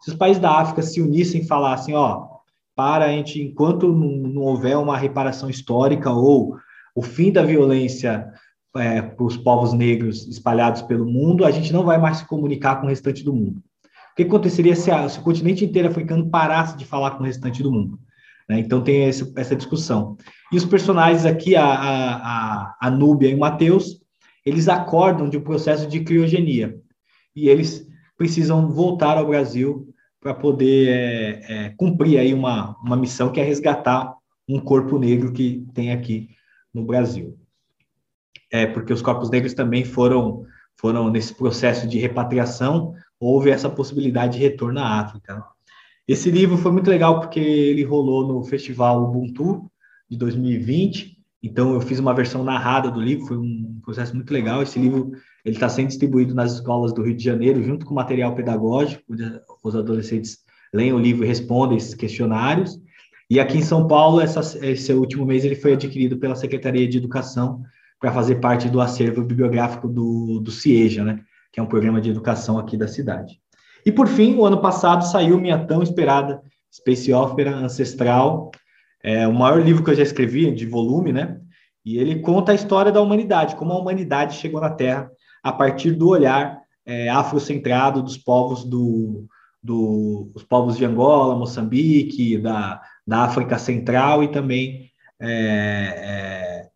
se 0.00 0.10
os 0.10 0.16
países 0.16 0.42
da 0.42 0.58
África 0.58 0.82
se 0.82 1.00
unissem 1.00 1.42
e 1.42 1.46
falassem, 1.46 1.94
ó, 1.94 2.26
para 2.74 3.06
a 3.06 3.08
gente, 3.08 3.40
enquanto 3.40 3.88
não, 3.88 4.08
não 4.28 4.42
houver 4.42 4.76
uma 4.76 4.98
reparação 4.98 5.48
histórica 5.48 6.10
ou 6.10 6.56
o 6.94 7.02
fim 7.02 7.32
da 7.32 7.42
violência 7.42 8.26
é, 8.76 9.00
para 9.00 9.24
os 9.24 9.36
povos 9.36 9.72
negros 9.72 10.26
espalhados 10.26 10.82
pelo 10.82 11.06
mundo, 11.06 11.44
a 11.44 11.50
gente 11.50 11.72
não 11.72 11.84
vai 11.84 11.98
mais 11.98 12.18
se 12.18 12.26
comunicar 12.26 12.76
com 12.76 12.86
o 12.86 12.90
restante 12.90 13.24
do 13.24 13.32
mundo. 13.32 13.62
O 14.12 14.16
que 14.16 14.24
aconteceria 14.24 14.74
se, 14.74 14.90
a, 14.90 15.08
se 15.08 15.18
o 15.18 15.22
continente 15.22 15.64
inteiro 15.64 15.88
africano 15.88 16.28
parasse 16.28 16.76
de 16.76 16.84
falar 16.84 17.12
com 17.12 17.22
o 17.22 17.26
restante 17.26 17.62
do 17.62 17.70
mundo? 17.70 17.98
Né? 18.48 18.60
Então 18.60 18.82
tem 18.82 19.08
esse, 19.08 19.32
essa 19.36 19.56
discussão. 19.56 20.16
E 20.52 20.56
os 20.56 20.64
personagens 20.64 21.24
aqui, 21.24 21.56
a, 21.56 21.64
a, 21.64 22.76
a 22.80 22.90
Núbia 22.90 23.30
e 23.30 23.34
o 23.34 23.38
Mateus, 23.38 24.00
eles 24.44 24.68
acordam 24.68 25.28
de 25.28 25.36
um 25.36 25.42
processo 25.42 25.86
de 25.88 26.00
criogenia. 26.00 26.78
E 27.34 27.48
eles 27.48 27.86
precisam 28.16 28.68
voltar 28.70 29.18
ao 29.18 29.26
Brasil 29.26 29.88
para 30.20 30.34
poder 30.34 30.88
é, 30.88 31.66
é, 31.66 31.74
cumprir 31.76 32.18
aí 32.18 32.32
uma, 32.32 32.76
uma 32.82 32.96
missão 32.96 33.30
que 33.30 33.40
é 33.40 33.44
resgatar 33.44 34.14
um 34.48 34.60
corpo 34.60 34.98
negro 34.98 35.32
que 35.32 35.66
tem 35.74 35.92
aqui 35.92 36.28
no 36.72 36.84
Brasil. 36.84 37.36
É, 38.50 38.66
porque 38.66 38.92
os 38.92 39.02
corpos 39.02 39.30
negros 39.30 39.54
também 39.54 39.84
foram, 39.84 40.44
foram 40.76 41.10
nesse 41.10 41.34
processo 41.34 41.86
de 41.86 41.98
repatriação, 41.98 42.94
houve 43.18 43.50
essa 43.50 43.68
possibilidade 43.68 44.38
de 44.38 44.44
retorno 44.44 44.78
à 44.80 45.00
África. 45.00 45.44
Esse 46.08 46.30
livro 46.30 46.56
foi 46.56 46.70
muito 46.70 46.88
legal 46.88 47.18
porque 47.18 47.40
ele 47.40 47.82
rolou 47.82 48.26
no 48.26 48.44
Festival 48.44 49.02
Ubuntu 49.02 49.70
de 50.08 50.16
2020, 50.16 51.16
Então, 51.42 51.74
eu 51.74 51.80
fiz 51.80 51.98
uma 51.98 52.14
versão 52.14 52.42
narrada 52.42 52.90
do 52.90 53.00
livro, 53.00 53.26
foi 53.26 53.36
um 53.36 53.80
processo 53.82 54.14
muito 54.14 54.32
legal. 54.32 54.62
Esse 54.62 54.78
livro 54.78 55.12
ele 55.44 55.56
está 55.56 55.68
sendo 55.68 55.88
distribuído 55.88 56.34
nas 56.34 56.54
escolas 56.54 56.92
do 56.92 57.02
Rio 57.02 57.14
de 57.14 57.22
Janeiro, 57.22 57.62
junto 57.62 57.86
com 57.86 57.94
material 57.94 58.34
pedagógico, 58.34 59.02
onde 59.08 59.22
os 59.62 59.76
adolescentes 59.76 60.38
leem 60.72 60.92
o 60.92 60.98
livro 60.98 61.24
e 61.24 61.28
respondem 61.28 61.76
esses 61.76 61.94
questionários. 61.94 62.80
E 63.28 63.38
aqui 63.40 63.58
em 63.58 63.62
São 63.62 63.86
Paulo, 63.86 64.20
essa, 64.20 64.40
esse 64.64 64.92
último 64.92 65.26
mês, 65.26 65.44
ele 65.44 65.56
foi 65.56 65.72
adquirido 65.74 66.18
pela 66.18 66.34
Secretaria 66.34 66.88
de 66.88 66.98
Educação 66.98 67.62
para 68.00 68.12
fazer 68.12 68.36
parte 68.36 68.68
do 68.68 68.80
acervo 68.80 69.22
bibliográfico 69.22 69.88
do, 69.88 70.40
do 70.40 70.50
CIEJA, 70.50 71.04
né? 71.04 71.20
que 71.52 71.58
é 71.58 71.62
um 71.62 71.66
programa 71.66 72.00
de 72.00 72.10
educação 72.10 72.58
aqui 72.58 72.76
da 72.76 72.86
cidade. 72.86 73.40
E, 73.86 73.92
por 73.92 74.08
fim, 74.08 74.34
o 74.34 74.44
ano 74.44 74.60
passado 74.60 75.06
saiu 75.06 75.40
minha 75.40 75.64
tão 75.64 75.80
esperada 75.80 76.42
Space 76.74 77.12
Opera 77.12 77.54
Ancestral, 77.54 78.50
é 79.00 79.28
o 79.28 79.32
maior 79.32 79.62
livro 79.62 79.84
que 79.84 79.90
eu 79.90 79.94
já 79.94 80.02
escrevi, 80.02 80.50
de 80.50 80.66
volume, 80.66 81.12
né? 81.12 81.38
E 81.84 81.96
ele 81.96 82.18
conta 82.18 82.50
a 82.50 82.54
história 82.56 82.90
da 82.90 83.00
humanidade, 83.00 83.54
como 83.54 83.72
a 83.72 83.78
humanidade 83.78 84.34
chegou 84.34 84.60
na 84.60 84.70
Terra 84.70 85.08
a 85.40 85.52
partir 85.52 85.92
do 85.92 86.08
olhar 86.08 86.60
é, 86.84 87.08
afrocentrado 87.08 88.02
dos 88.02 88.18
povos 88.18 88.64
do, 88.64 89.24
do, 89.62 90.32
os 90.34 90.42
povos 90.42 90.76
de 90.76 90.84
Angola, 90.84 91.36
Moçambique, 91.36 92.38
da, 92.38 92.82
da 93.06 93.20
África 93.20 93.56
Central 93.56 94.24
e 94.24 94.28
também 94.32 94.90
é, 95.20 95.28
é, 95.28 96.68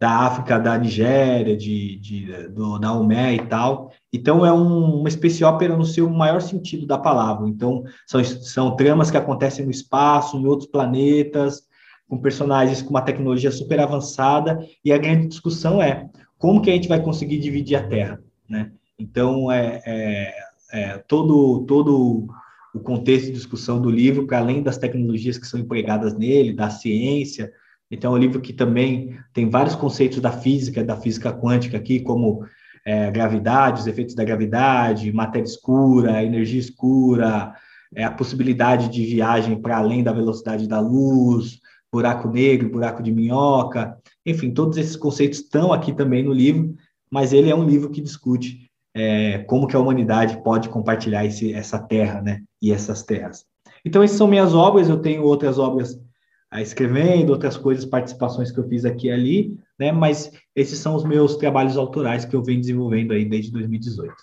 da 0.00 0.10
África, 0.20 0.58
da 0.58 0.78
Nigéria, 0.78 1.54
de, 1.54 1.98
de, 1.98 2.48
do, 2.48 2.78
da 2.78 2.94
Umé 2.94 3.34
e 3.34 3.46
tal. 3.46 3.92
Então, 4.14 4.46
é 4.46 4.52
um, 4.52 5.00
uma 5.00 5.08
espécie 5.08 5.42
ópera 5.42 5.76
no 5.76 5.84
seu 5.84 6.08
maior 6.08 6.40
sentido 6.40 6.86
da 6.86 6.96
palavra. 6.96 7.48
Então, 7.48 7.82
são, 8.06 8.22
são 8.22 8.76
tramas 8.76 9.10
que 9.10 9.16
acontecem 9.16 9.64
no 9.64 9.72
espaço, 9.72 10.36
em 10.36 10.46
outros 10.46 10.70
planetas, 10.70 11.64
com 12.08 12.16
personagens 12.18 12.80
com 12.80 12.90
uma 12.90 13.02
tecnologia 13.02 13.50
super 13.50 13.80
avançada, 13.80 14.64
e 14.84 14.92
a 14.92 14.98
grande 14.98 15.26
discussão 15.26 15.82
é 15.82 16.08
como 16.38 16.62
que 16.62 16.70
a 16.70 16.74
gente 16.74 16.86
vai 16.86 17.02
conseguir 17.02 17.38
dividir 17.40 17.74
a 17.74 17.88
Terra, 17.88 18.22
né? 18.48 18.70
Então, 18.96 19.50
é, 19.50 19.82
é, 19.84 20.34
é 20.72 20.98
todo, 21.08 21.64
todo 21.66 22.28
o 22.72 22.78
contexto 22.78 23.26
de 23.26 23.32
discussão 23.32 23.82
do 23.82 23.90
livro, 23.90 24.28
para 24.28 24.38
além 24.38 24.62
das 24.62 24.78
tecnologias 24.78 25.38
que 25.38 25.46
são 25.46 25.58
empregadas 25.58 26.14
nele, 26.16 26.52
da 26.52 26.70
ciência. 26.70 27.50
Então, 27.90 28.12
é 28.12 28.14
um 28.16 28.20
livro 28.20 28.40
que 28.40 28.52
também 28.52 29.18
tem 29.32 29.50
vários 29.50 29.74
conceitos 29.74 30.20
da 30.20 30.30
física, 30.30 30.84
da 30.84 30.96
física 30.96 31.32
quântica 31.32 31.76
aqui, 31.76 31.98
como 31.98 32.44
é, 32.84 33.10
gravidade, 33.10 33.80
os 33.80 33.86
efeitos 33.86 34.14
da 34.14 34.24
gravidade, 34.24 35.12
matéria 35.12 35.46
escura, 35.46 36.22
energia 36.22 36.60
escura, 36.60 37.54
é, 37.94 38.04
a 38.04 38.10
possibilidade 38.10 38.88
de 38.88 39.04
viagem 39.04 39.60
para 39.60 39.78
além 39.78 40.02
da 40.02 40.12
velocidade 40.12 40.68
da 40.68 40.80
luz, 40.80 41.60
buraco 41.90 42.28
negro, 42.28 42.70
buraco 42.70 43.02
de 43.02 43.12
minhoca, 43.12 43.96
enfim, 44.26 44.52
todos 44.52 44.76
esses 44.76 44.96
conceitos 44.96 45.38
estão 45.38 45.72
aqui 45.72 45.92
também 45.92 46.22
no 46.22 46.32
livro, 46.32 46.74
mas 47.10 47.32
ele 47.32 47.50
é 47.50 47.54
um 47.54 47.64
livro 47.64 47.90
que 47.90 48.00
discute 48.00 48.68
é, 48.94 49.38
como 49.38 49.66
que 49.66 49.76
a 49.76 49.78
humanidade 49.78 50.42
pode 50.42 50.68
compartilhar 50.68 51.24
esse, 51.24 51.52
essa 51.52 51.78
terra, 51.78 52.20
né, 52.20 52.42
e 52.60 52.72
essas 52.72 53.02
terras. 53.02 53.44
Então, 53.84 54.02
essas 54.02 54.16
são 54.16 54.26
minhas 54.26 54.54
obras, 54.54 54.88
eu 54.88 54.98
tenho 54.98 55.22
outras 55.22 55.58
obras 55.58 56.00
ah, 56.50 56.62
escrevendo, 56.62 57.30
outras 57.30 57.56
coisas, 57.56 57.84
participações 57.84 58.50
que 58.50 58.58
eu 58.58 58.68
fiz 58.68 58.84
aqui 58.84 59.08
e 59.08 59.12
ali, 59.12 59.58
né, 59.78 59.92
mas 59.92 60.30
esses 60.54 60.78
são 60.78 60.94
os 60.94 61.04
meus 61.04 61.36
trabalhos 61.36 61.76
autorais 61.76 62.24
que 62.24 62.34
eu 62.34 62.42
venho 62.42 62.60
desenvolvendo 62.60 63.12
aí 63.12 63.24
desde 63.24 63.50
2018. 63.52 64.14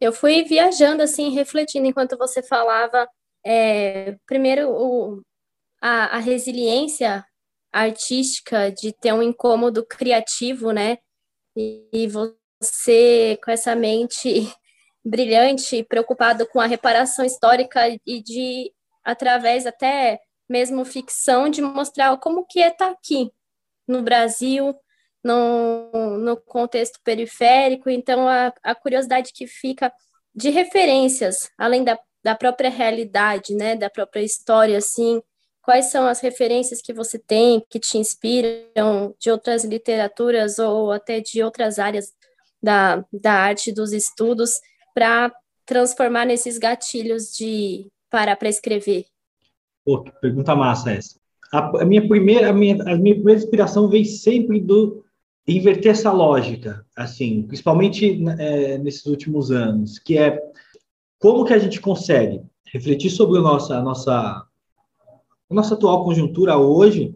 Eu 0.00 0.12
fui 0.12 0.42
viajando, 0.42 1.02
assim, 1.02 1.30
refletindo 1.30 1.86
enquanto 1.86 2.18
você 2.18 2.42
falava, 2.42 3.08
é, 3.44 4.16
primeiro, 4.26 4.70
o, 4.70 5.22
a, 5.80 6.16
a 6.16 6.18
resiliência 6.18 7.24
artística 7.72 8.70
de 8.70 8.92
ter 8.92 9.12
um 9.12 9.22
incômodo 9.22 9.84
criativo, 9.86 10.72
né? 10.72 10.98
E, 11.56 11.88
e 11.92 12.08
você, 12.08 13.38
com 13.42 13.50
essa 13.50 13.74
mente 13.74 14.52
brilhante, 15.04 15.84
preocupado 15.84 16.46
com 16.48 16.60
a 16.60 16.66
reparação 16.66 17.24
histórica 17.24 17.80
e 18.06 18.22
de, 18.22 18.72
através 19.04 19.66
até 19.66 20.20
mesmo 20.48 20.84
ficção, 20.84 21.48
de 21.48 21.62
mostrar 21.62 22.16
como 22.18 22.44
que 22.44 22.60
é 22.60 22.68
estar 22.68 22.86
tá 22.86 22.92
aqui 22.92 23.30
no 23.86 24.02
Brasil, 24.02 24.74
no, 25.22 26.18
no 26.18 26.36
contexto 26.36 27.00
periférico. 27.02 27.88
Então, 27.90 28.28
a, 28.28 28.52
a 28.62 28.74
curiosidade 28.74 29.32
que 29.32 29.46
fica 29.46 29.92
de 30.34 30.50
referências, 30.50 31.50
além 31.56 31.84
da, 31.84 31.98
da 32.22 32.34
própria 32.34 32.70
realidade, 32.70 33.54
né, 33.54 33.76
da 33.76 33.88
própria 33.88 34.22
história, 34.22 34.78
assim, 34.78 35.22
Quais 35.64 35.86
são 35.86 36.06
as 36.06 36.20
referências 36.20 36.82
que 36.82 36.92
você 36.92 37.18
tem 37.18 37.64
que 37.70 37.80
te 37.80 37.96
inspiram 37.96 39.14
de 39.18 39.30
outras 39.30 39.64
literaturas 39.64 40.58
ou 40.58 40.92
até 40.92 41.20
de 41.20 41.42
outras 41.42 41.78
áreas 41.78 42.12
da, 42.62 43.02
da 43.10 43.32
arte, 43.32 43.72
dos 43.72 43.94
estudos, 43.94 44.60
para 44.94 45.34
transformar 45.64 46.26
nesses 46.26 46.58
gatilhos 46.58 47.34
de 47.34 47.90
parar 48.10 48.36
para 48.36 48.50
escrever? 48.50 49.06
Pô, 49.82 50.02
que 50.02 50.10
pergunta 50.20 50.54
massa 50.54 50.92
essa. 50.92 51.18
A, 51.54 51.84
minha 51.84 52.06
primeira, 52.06 52.50
a 52.50 52.52
minha, 52.52 52.82
a 52.82 52.96
minha 52.96 53.14
primeira 53.14 53.40
inspiração 53.40 53.88
vem 53.88 54.04
sempre 54.04 54.60
do 54.60 55.04
inverter 55.46 55.92
essa 55.92 56.10
lógica, 56.10 56.84
assim, 56.96 57.42
principalmente 57.42 58.24
é, 58.38 58.78
nesses 58.78 59.06
últimos 59.06 59.50
anos, 59.50 59.98
que 59.98 60.18
é 60.18 60.40
como 61.18 61.44
que 61.44 61.52
a 61.52 61.58
gente 61.58 61.80
consegue 61.80 62.42
refletir 62.72 63.10
sobre 63.10 63.38
a 63.38 63.42
nossa, 63.42 63.78
a 63.78 63.82
nossa 63.82 64.12
a 65.50 65.54
nossa 65.54 65.74
atual 65.74 66.04
conjuntura 66.04 66.56
hoje, 66.56 67.14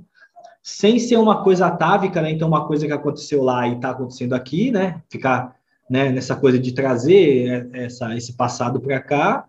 sem 0.63 0.99
ser 0.99 1.17
uma 1.17 1.43
coisa 1.43 1.67
atávica, 1.67 2.21
né? 2.21 2.31
Então, 2.31 2.47
uma 2.47 2.67
coisa 2.67 2.87
que 2.87 2.93
aconteceu 2.93 3.43
lá 3.43 3.67
e 3.67 3.75
está 3.75 3.91
acontecendo 3.91 4.35
aqui, 4.35 4.71
né? 4.71 5.03
Ficar 5.11 5.57
né, 5.91 6.11
nessa 6.11 6.37
coisa 6.37 6.59
de 6.59 6.73
trazer 6.73 7.69
essa, 7.73 8.15
esse 8.15 8.35
passado 8.35 8.81
para 8.81 9.01
cá, 9.01 9.49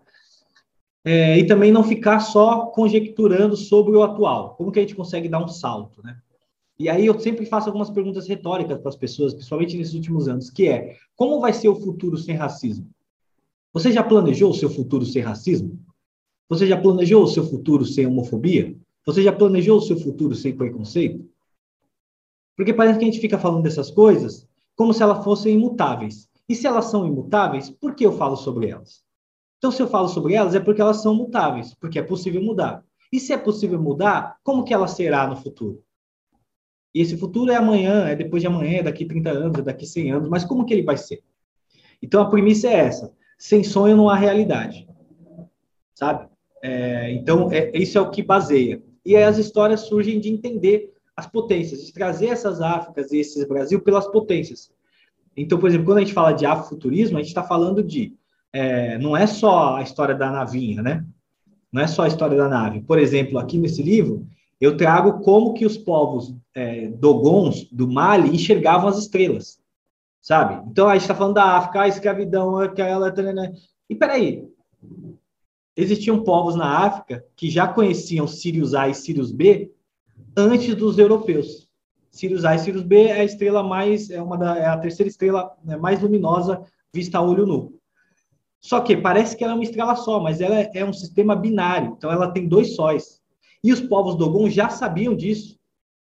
é, 1.04 1.38
e 1.38 1.46
também 1.46 1.72
não 1.72 1.82
ficar 1.82 2.20
só 2.20 2.66
conjecturando 2.66 3.56
sobre 3.56 3.96
o 3.96 4.02
atual. 4.02 4.54
Como 4.56 4.70
que 4.70 4.78
a 4.78 4.82
gente 4.82 4.94
consegue 4.94 5.28
dar 5.28 5.42
um 5.42 5.48
salto, 5.48 6.02
né? 6.02 6.18
E 6.78 6.88
aí 6.88 7.04
eu 7.04 7.18
sempre 7.20 7.44
faço 7.44 7.68
algumas 7.68 7.90
perguntas 7.90 8.26
retóricas 8.26 8.78
para 8.78 8.88
as 8.88 8.96
pessoas, 8.96 9.34
principalmente 9.34 9.76
nesses 9.76 9.94
últimos 9.94 10.28
anos, 10.28 10.48
que 10.48 10.68
é, 10.68 10.96
como 11.14 11.38
vai 11.38 11.52
ser 11.52 11.68
o 11.68 11.74
futuro 11.74 12.16
sem 12.16 12.34
racismo? 12.34 12.88
Você 13.72 13.92
já 13.92 14.02
planejou 14.02 14.50
o 14.50 14.54
seu 14.54 14.70
futuro 14.70 15.04
sem 15.04 15.22
racismo? 15.22 15.78
Você 16.48 16.66
já 16.66 16.76
planejou 16.76 17.22
o 17.22 17.26
seu 17.26 17.44
futuro 17.44 17.84
sem 17.84 18.06
homofobia? 18.06 18.74
Você 19.06 19.22
já 19.22 19.32
planejou 19.32 19.78
o 19.78 19.82
seu 19.82 19.98
futuro 19.98 20.34
sem 20.34 20.56
preconceito? 20.56 21.28
Porque 22.56 22.72
parece 22.74 22.98
que 22.98 23.04
a 23.04 23.08
gente 23.10 23.20
fica 23.20 23.38
falando 23.38 23.62
dessas 23.62 23.90
coisas 23.90 24.48
como 24.74 24.94
se 24.94 25.02
elas 25.02 25.22
fossem 25.22 25.54
imutáveis. 25.54 26.28
E 26.48 26.54
se 26.54 26.66
elas 26.66 26.86
são 26.86 27.06
imutáveis, 27.06 27.70
por 27.70 27.94
que 27.94 28.04
eu 28.04 28.12
falo 28.12 28.36
sobre 28.36 28.70
elas? 28.70 29.04
Então, 29.60 29.70
se 29.70 29.82
eu 29.82 29.86
falo 29.86 30.08
sobre 30.08 30.32
elas, 30.32 30.54
é 30.54 30.60
porque 30.60 30.80
elas 30.80 31.02
são 31.02 31.14
mutáveis, 31.14 31.74
porque 31.74 31.98
é 31.98 32.02
possível 32.02 32.42
mudar. 32.42 32.82
E 33.12 33.20
se 33.20 33.30
é 33.30 33.36
possível 33.36 33.78
mudar, 33.78 34.38
como 34.42 34.64
que 34.64 34.72
ela 34.72 34.88
será 34.88 35.26
no 35.26 35.36
futuro? 35.36 35.84
E 36.94 37.02
esse 37.02 37.14
futuro 37.14 37.52
é 37.52 37.56
amanhã, 37.56 38.08
é 38.08 38.16
depois 38.16 38.40
de 38.40 38.46
amanhã, 38.46 38.78
é 38.78 38.82
daqui 38.82 39.04
30 39.04 39.30
anos, 39.30 39.58
é 39.58 39.62
daqui 39.62 39.84
100 39.84 40.12
anos, 40.12 40.28
mas 40.30 40.46
como 40.46 40.64
que 40.64 40.72
ele 40.72 40.82
vai 40.82 40.96
ser? 40.96 41.22
Então, 42.02 42.22
a 42.22 42.30
premissa 42.30 42.68
é 42.68 42.74
essa. 42.74 43.12
Sem 43.38 43.62
sonho 43.62 43.98
não 43.98 44.08
há 44.08 44.16
realidade. 44.16 44.88
Sabe? 45.94 46.26
É, 46.62 47.12
então, 47.12 47.52
é, 47.52 47.70
isso 47.76 47.98
é 47.98 48.00
o 48.00 48.10
que 48.10 48.22
baseia. 48.22 48.82
E 49.04 49.14
aí 49.14 49.24
as 49.24 49.36
histórias 49.36 49.80
surgem 49.80 50.18
de 50.18 50.30
entender 50.30 50.94
as 51.14 51.26
potências, 51.26 51.84
de 51.84 51.92
trazer 51.92 52.28
essas 52.28 52.62
Áfricas 52.62 53.12
e 53.12 53.18
esses 53.18 53.44
Brasil 53.44 53.82
pelas 53.82 54.10
potências. 54.10 54.72
Então, 55.36 55.58
por 55.58 55.68
exemplo, 55.68 55.86
quando 55.86 55.98
a 55.98 56.00
gente 56.00 56.14
fala 56.14 56.32
de 56.32 56.46
afrofuturismo, 56.46 57.18
a 57.18 57.20
gente 57.20 57.28
está 57.28 57.42
falando 57.42 57.82
de. 57.82 58.16
É, 58.52 58.98
não 58.98 59.16
é 59.16 59.26
só 59.26 59.76
a 59.76 59.82
história 59.82 60.14
da 60.14 60.30
navinha, 60.30 60.82
né? 60.82 61.04
Não 61.72 61.80
é 61.82 61.86
só 61.86 62.02
a 62.02 62.08
história 62.08 62.36
da 62.36 62.48
nave. 62.48 62.80
Por 62.82 62.98
exemplo, 62.98 63.38
aqui 63.38 63.56
nesse 63.58 63.82
livro, 63.82 64.26
eu 64.60 64.76
trago 64.76 65.20
como 65.24 65.54
que 65.54 65.64
os 65.64 65.78
povos 65.78 66.34
é, 66.54 66.88
dogons 66.88 67.64
do 67.70 67.88
Mali 67.88 68.34
enxergavam 68.34 68.88
as 68.88 68.98
estrelas, 68.98 69.58
sabe? 70.20 70.68
Então, 70.70 70.88
a 70.88 70.94
gente 70.94 71.02
está 71.02 71.14
falando 71.14 71.34
da 71.34 71.56
África, 71.56 71.82
a 71.82 71.88
escravidão, 71.88 72.58
aquela... 72.58 73.12
E 73.88 73.94
peraí, 73.94 74.44
existiam 75.76 76.22
povos 76.22 76.54
na 76.54 76.78
África 76.78 77.24
que 77.36 77.48
já 77.48 77.66
conheciam 77.66 78.26
Sirius 78.26 78.74
A 78.74 78.88
e 78.88 78.94
Sirius 78.94 79.32
B 79.32 79.72
antes 80.36 80.74
dos 80.74 80.98
europeus. 80.98 81.68
Sirius 82.10 82.44
A 82.44 82.54
e 82.54 82.58
Sirius 82.58 82.82
B 82.82 83.04
é 83.04 83.20
a 83.20 83.24
estrela 83.24 83.62
mais 83.62 84.10
é 84.10 84.20
uma 84.20 84.36
da, 84.36 84.58
é 84.58 84.66
a 84.66 84.76
terceira 84.76 85.08
estrela 85.08 85.56
né, 85.64 85.76
mais 85.76 86.00
luminosa 86.00 86.62
vista 86.92 87.18
a 87.18 87.22
olho 87.22 87.46
nu. 87.46 87.79
Só 88.60 88.80
que 88.80 88.96
parece 88.96 89.36
que 89.36 89.42
ela 89.42 89.54
é 89.54 89.56
uma 89.56 89.64
estrela 89.64 89.96
só, 89.96 90.20
mas 90.20 90.40
ela 90.40 90.58
é, 90.58 90.70
é 90.74 90.84
um 90.84 90.92
sistema 90.92 91.34
binário, 91.34 91.94
então 91.96 92.10
ela 92.10 92.30
tem 92.30 92.46
dois 92.46 92.74
sóis. 92.74 93.20
E 93.64 93.72
os 93.72 93.80
povos 93.80 94.16
Dogon 94.16 94.48
já 94.48 94.68
sabiam 94.68 95.14
disso. 95.14 95.58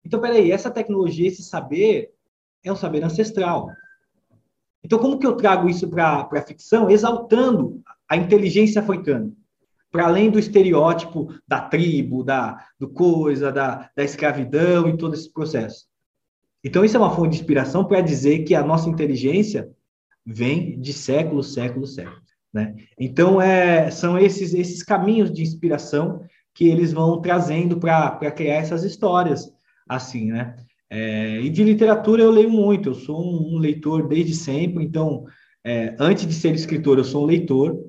Então, 0.04 0.20
peraí, 0.20 0.52
essa 0.52 0.72
tecnologia, 0.72 1.28
esse 1.28 1.44
saber, 1.44 2.12
é 2.64 2.72
um 2.72 2.76
saber 2.76 3.04
ancestral. 3.04 3.70
Então, 4.84 4.98
como 4.98 5.20
que 5.20 5.26
eu 5.26 5.36
trago 5.36 5.70
isso 5.70 5.88
para 5.88 6.28
a 6.32 6.42
ficção? 6.42 6.90
Exaltando 6.90 7.82
a 8.10 8.18
inteligência 8.18 8.82
africana 8.82 9.32
para 9.92 10.06
além 10.06 10.32
do 10.32 10.40
estereótipo 10.40 11.36
da 11.46 11.60
tribo, 11.60 12.24
da 12.24 12.66
do 12.80 12.90
coisa, 12.90 13.52
da, 13.52 13.92
da 13.96 14.04
escravidão 14.04 14.88
e 14.88 14.98
todo 14.98 15.14
esse 15.14 15.32
processo. 15.32 15.86
Então, 16.64 16.86
isso 16.86 16.96
é 16.96 17.00
uma 17.00 17.14
fonte 17.14 17.32
de 17.32 17.42
inspiração 17.42 17.84
para 17.84 18.02
dizer 18.02 18.44
que 18.44 18.56
a 18.56 18.64
nossa 18.64 18.90
inteligência 18.90 19.70
vem 20.26 20.80
de 20.80 20.94
séculos, 20.94 21.54
séculos, 21.54 21.96
séculos. 21.96 22.21
Né? 22.54 22.76
Então, 23.00 23.42
é, 23.42 23.90
são 23.90 24.18
esses, 24.18 24.54
esses 24.54 24.84
caminhos 24.84 25.32
de 25.32 25.42
inspiração 25.42 26.22
que 26.54 26.68
eles 26.68 26.92
vão 26.92 27.22
trazendo 27.22 27.80
para 27.80 28.32
criar 28.32 28.56
essas 28.56 28.84
histórias, 28.84 29.50
assim, 29.88 30.32
né? 30.32 30.58
É, 30.90 31.40
e 31.40 31.50
de 31.50 31.64
literatura 31.64 32.22
eu 32.22 32.30
leio 32.30 32.50
muito, 32.50 32.90
eu 32.90 32.94
sou 32.94 33.24
um, 33.24 33.56
um 33.56 33.58
leitor 33.58 34.10
desde 34.10 34.36
sempre, 34.36 34.84
então, 34.84 35.24
é, 35.64 35.96
antes 35.98 36.28
de 36.28 36.34
ser 36.34 36.54
escritor, 36.54 36.98
eu 36.98 37.06
sou 37.06 37.24
um 37.24 37.28
leitor. 37.28 37.80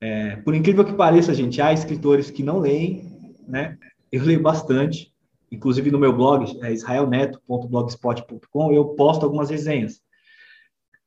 É, 0.00 0.36
por 0.36 0.54
incrível 0.54 0.84
que 0.84 0.94
pareça, 0.94 1.34
gente, 1.34 1.60
há 1.60 1.74
escritores 1.74 2.30
que 2.30 2.42
não 2.42 2.58
leem, 2.58 3.36
né? 3.46 3.76
Eu 4.10 4.24
leio 4.24 4.40
bastante, 4.40 5.12
inclusive 5.50 5.90
no 5.90 5.98
meu 5.98 6.16
blog, 6.16 6.58
é 6.62 6.72
israelneto.blogspot.com, 6.72 8.72
eu 8.72 8.94
posto 8.94 9.24
algumas 9.24 9.50
resenhas 9.50 10.00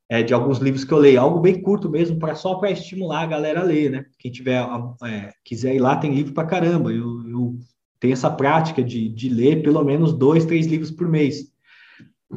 é, 0.10 0.22
de 0.22 0.34
alguns 0.34 0.60
livros 0.60 0.84
que 0.84 0.94
eu 0.94 0.98
leio, 0.98 1.20
algo 1.20 1.40
bem 1.40 1.62
curto 1.62 1.90
mesmo, 1.90 2.20
para 2.20 2.36
só 2.36 2.56
para 2.56 2.72
estimular 2.72 3.22
a 3.22 3.28
galera 3.28 3.62
a 3.62 3.64
ler, 3.64 3.90
né? 3.90 4.06
Quem 4.20 4.32
tiver 4.32 4.64
é, 5.04 5.32
quiser 5.44 5.76
ir 5.76 5.80
lá, 5.80 5.96
tem 5.96 6.14
livro 6.14 6.34
para 6.34 6.48
caramba. 6.48 6.92
Eu, 6.92 7.28
eu, 7.28 7.56
tenho 8.00 8.14
essa 8.14 8.30
prática 8.30 8.84
de, 8.84 9.10
de 9.10 9.30
ler 9.30 9.64
pelo 9.64 9.84
menos 9.84 10.14
dois, 10.14 10.46
três 10.46 10.68
livros 10.68 10.92
por 10.92 11.08
mês. 11.08 11.52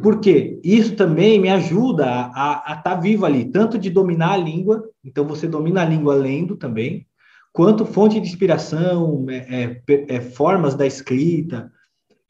Por 0.02 0.20
quê? 0.20 0.60
Isso 0.62 0.96
também 0.96 1.40
me 1.40 1.48
ajuda 1.48 2.30
a 2.34 2.64
estar 2.68 2.82
tá 2.82 2.94
vivo 2.94 3.26
ali, 3.26 3.46
tanto 3.46 3.78
de 3.78 3.90
dominar 3.90 4.32
a 4.32 4.36
língua, 4.36 4.84
então 5.04 5.26
você 5.26 5.46
domina 5.46 5.82
a 5.82 5.84
língua 5.84 6.14
lendo 6.14 6.56
também, 6.56 7.06
quanto 7.52 7.84
fonte 7.84 8.20
de 8.20 8.28
inspiração, 8.28 9.26
é, 9.28 9.82
é, 9.88 10.16
é 10.16 10.20
formas 10.20 10.74
da 10.74 10.86
escrita. 10.86 11.70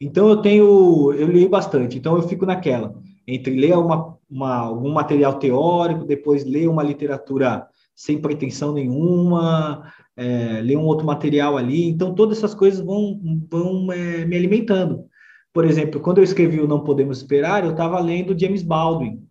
Então 0.01 0.29
eu 0.29 0.37
tenho, 0.37 1.13
eu 1.13 1.27
leio 1.27 1.49
bastante, 1.49 1.97
então 1.97 2.15
eu 2.15 2.23
fico 2.27 2.45
naquela, 2.45 2.95
entre 3.33 3.55
ler 3.55 3.77
uma 3.77 4.19
uma, 4.29 4.55
algum 4.57 4.91
material 4.91 5.39
teórico, 5.39 6.05
depois 6.05 6.45
ler 6.45 6.69
uma 6.69 6.83
literatura 6.83 7.67
sem 7.95 8.21
pretensão 8.21 8.71
nenhuma, 8.71 9.91
é, 10.15 10.61
ler 10.61 10.77
um 10.77 10.85
outro 10.85 11.05
material 11.05 11.57
ali. 11.57 11.89
Então, 11.89 12.13
todas 12.13 12.37
essas 12.37 12.53
coisas 12.53 12.79
vão, 12.79 13.19
vão 13.49 13.91
é, 13.91 14.25
me 14.25 14.37
alimentando. 14.37 15.05
Por 15.51 15.65
exemplo, 15.65 15.99
quando 15.99 16.19
eu 16.19 16.23
escrevi 16.23 16.61
o 16.61 16.67
Não 16.67 16.83
Podemos 16.83 17.17
Esperar, 17.17 17.65
eu 17.65 17.71
estava 17.71 17.99
lendo 17.99 18.37
James 18.39 18.61
Baldwin. 18.61 19.23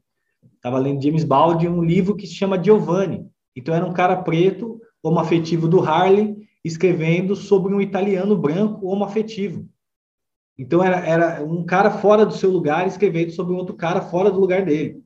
Estava 0.56 0.78
lendo 0.78 1.02
James 1.02 1.24
Baldwin, 1.24 1.68
um 1.68 1.84
livro 1.84 2.16
que 2.16 2.26
se 2.26 2.34
chama 2.34 2.62
Giovanni. 2.62 3.24
Então, 3.56 3.74
era 3.74 3.86
um 3.86 3.92
cara 3.92 4.16
preto, 4.16 4.80
homoafetivo 5.02 5.68
do 5.68 5.80
Harlem, 5.80 6.36
escrevendo 6.64 7.36
sobre 7.36 7.72
um 7.72 7.80
italiano 7.80 8.36
branco 8.36 8.88
homoafetivo. 8.88 9.66
Então 10.58 10.82
era, 10.82 10.98
era 11.06 11.44
um 11.44 11.64
cara 11.64 11.90
fora 11.90 12.26
do 12.26 12.34
seu 12.34 12.50
lugar 12.50 12.86
escrevendo 12.86 13.30
sobre 13.30 13.54
um 13.54 13.56
outro 13.56 13.76
cara 13.76 14.00
fora 14.00 14.30
do 14.30 14.40
lugar 14.40 14.64
dele. 14.64 15.02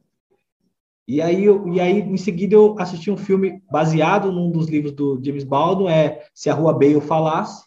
E 1.07 1.21
aí, 1.21 1.45
eu, 1.45 1.69
e 1.69 1.81
aí 1.81 1.99
em 2.01 2.17
seguida, 2.17 2.55
eu 2.55 2.77
assisti 2.79 3.11
um 3.11 3.17
filme 3.17 3.63
baseado 3.71 4.33
num 4.33 4.51
dos 4.51 4.69
livros 4.69 4.93
do 4.93 5.21
James 5.23 5.45
Baldwin, 5.45 5.89
é 5.89 6.25
Se 6.33 6.49
a 6.49 6.55
Rua 6.55 6.73
Bale 6.73 7.01
Falasse. 7.01 7.67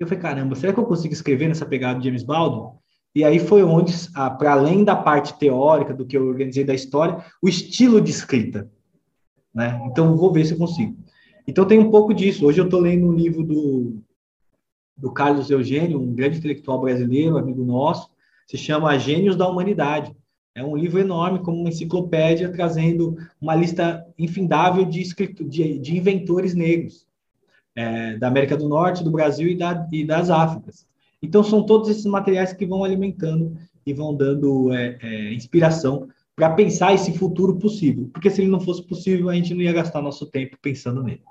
Eu 0.00 0.06
falei, 0.06 0.22
caramba, 0.22 0.54
será 0.54 0.72
que 0.72 0.80
eu 0.80 0.86
consigo 0.86 1.12
escrever 1.12 1.48
nessa 1.48 1.66
pegada 1.66 1.98
do 1.98 2.04
James 2.04 2.22
Baldwin? 2.22 2.70
E 3.14 3.24
aí 3.24 3.38
foi 3.38 3.62
onde, 3.62 3.92
para 4.38 4.52
além 4.52 4.84
da 4.84 4.96
parte 4.96 5.38
teórica 5.38 5.92
do 5.92 6.06
que 6.06 6.16
eu 6.16 6.26
organizei 6.26 6.64
da 6.64 6.74
história, 6.74 7.22
o 7.42 7.48
estilo 7.48 8.00
de 8.00 8.10
escrita. 8.10 8.70
Né? 9.54 9.82
Então, 9.86 10.16
vou 10.16 10.32
ver 10.32 10.46
se 10.46 10.54
eu 10.54 10.58
consigo. 10.58 10.96
Então, 11.46 11.66
tem 11.66 11.78
um 11.78 11.90
pouco 11.90 12.14
disso. 12.14 12.46
Hoje 12.46 12.60
eu 12.60 12.64
estou 12.64 12.80
lendo 12.80 13.06
um 13.06 13.12
livro 13.12 13.44
do 13.44 14.02
do 14.96 15.12
Carlos 15.12 15.50
Eugênio, 15.50 16.00
um 16.00 16.14
grande 16.14 16.38
intelectual 16.38 16.80
brasileiro, 16.80 17.38
amigo 17.38 17.64
nosso, 17.64 18.10
se 18.46 18.56
chama 18.56 18.98
Gênios 18.98 19.36
da 19.36 19.48
Humanidade. 19.48 20.14
É 20.54 20.62
um 20.62 20.76
livro 20.76 21.00
enorme, 21.00 21.38
como 21.38 21.58
uma 21.58 21.70
enciclopédia, 21.70 22.52
trazendo 22.52 23.16
uma 23.40 23.54
lista 23.54 24.06
infindável 24.18 24.84
de, 24.84 25.00
escrito, 25.00 25.44
de, 25.44 25.78
de 25.78 25.96
inventores 25.96 26.54
negros 26.54 27.06
é, 27.74 28.18
da 28.18 28.28
América 28.28 28.56
do 28.56 28.68
Norte, 28.68 29.02
do 29.02 29.10
Brasil 29.10 29.48
e, 29.48 29.56
da, 29.56 29.88
e, 29.90 30.04
das 30.04 30.28
Áfricas. 30.28 30.86
Então, 31.22 31.42
são 31.42 31.64
todos 31.64 31.88
esses 31.88 32.04
materiais 32.04 32.52
que 32.52 32.66
vão 32.66 32.84
alimentando 32.84 33.56
e 33.86 33.94
vão 33.94 34.14
dando 34.14 34.72
é, 34.74 34.98
é, 35.00 35.32
inspiração 35.32 36.08
para 36.36 36.50
pensar 36.50 36.92
esse 36.92 37.16
futuro 37.16 37.58
possível. 37.58 38.10
Porque 38.12 38.28
se 38.28 38.42
ele 38.42 38.50
não 38.50 38.60
fosse 38.60 38.82
possível, 38.82 39.30
a 39.30 39.34
gente 39.34 39.54
não 39.54 39.62
ia 39.62 39.72
gastar 39.72 40.02
nosso 40.02 40.26
tempo 40.26 40.58
pensando 40.60 41.02
nele. 41.02 41.22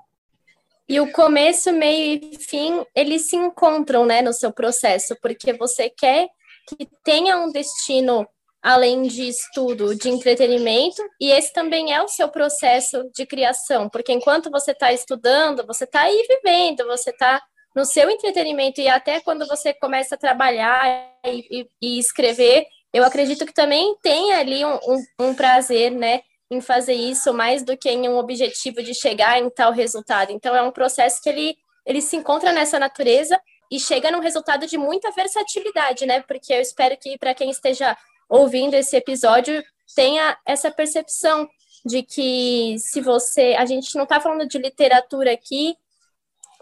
E 0.88 1.00
o 1.00 1.10
começo, 1.12 1.72
meio 1.72 2.20
e 2.22 2.36
fim, 2.36 2.84
eles 2.94 3.28
se 3.28 3.36
encontram, 3.36 4.04
né, 4.04 4.20
no 4.20 4.32
seu 4.32 4.52
processo, 4.52 5.16
porque 5.22 5.52
você 5.52 5.88
quer 5.88 6.28
que 6.68 6.88
tenha 7.04 7.38
um 7.38 7.50
destino 7.50 8.26
além 8.62 9.02
de 9.02 9.28
estudo, 9.28 9.94
de 9.94 10.08
entretenimento, 10.08 11.02
e 11.20 11.30
esse 11.30 11.52
também 11.52 11.92
é 11.92 12.00
o 12.00 12.06
seu 12.06 12.28
processo 12.28 13.10
de 13.12 13.26
criação, 13.26 13.88
porque 13.88 14.12
enquanto 14.12 14.50
você 14.50 14.70
está 14.70 14.92
estudando, 14.92 15.66
você 15.66 15.82
está 15.82 16.02
aí 16.02 16.24
vivendo, 16.28 16.86
você 16.86 17.10
está 17.10 17.42
no 17.74 17.84
seu 17.84 18.08
entretenimento, 18.08 18.80
e 18.80 18.86
até 18.86 19.20
quando 19.20 19.46
você 19.48 19.74
começa 19.74 20.14
a 20.14 20.18
trabalhar 20.18 21.10
e, 21.26 21.62
e, 21.62 21.68
e 21.80 21.98
escrever, 21.98 22.64
eu 22.92 23.02
acredito 23.02 23.44
que 23.44 23.54
também 23.54 23.96
tem 24.00 24.32
ali 24.32 24.64
um, 24.64 24.74
um, 24.74 25.04
um 25.18 25.34
prazer, 25.34 25.90
né, 25.90 26.20
em 26.52 26.60
fazer 26.60 26.94
isso 26.94 27.32
mais 27.32 27.62
do 27.62 27.76
que 27.76 27.88
em 27.88 28.08
um 28.08 28.18
objetivo 28.18 28.82
de 28.82 28.94
chegar 28.94 29.38
em 29.38 29.48
tal 29.48 29.72
resultado. 29.72 30.30
Então, 30.30 30.54
é 30.54 30.62
um 30.62 30.70
processo 30.70 31.22
que 31.22 31.28
ele, 31.28 31.56
ele 31.86 32.00
se 32.00 32.16
encontra 32.16 32.52
nessa 32.52 32.78
natureza 32.78 33.40
e 33.70 33.80
chega 33.80 34.10
num 34.10 34.20
resultado 34.20 34.66
de 34.66 34.76
muita 34.76 35.10
versatilidade, 35.12 36.04
né? 36.04 36.20
Porque 36.20 36.52
eu 36.52 36.60
espero 36.60 36.96
que, 36.98 37.16
para 37.16 37.34
quem 37.34 37.50
esteja 37.50 37.96
ouvindo 38.28 38.74
esse 38.74 38.94
episódio, 38.96 39.62
tenha 39.94 40.36
essa 40.46 40.70
percepção 40.70 41.48
de 41.84 42.02
que 42.02 42.76
se 42.78 43.00
você. 43.00 43.54
A 43.58 43.64
gente 43.64 43.94
não 43.96 44.04
está 44.04 44.20
falando 44.20 44.46
de 44.46 44.58
literatura 44.58 45.32
aqui 45.32 45.74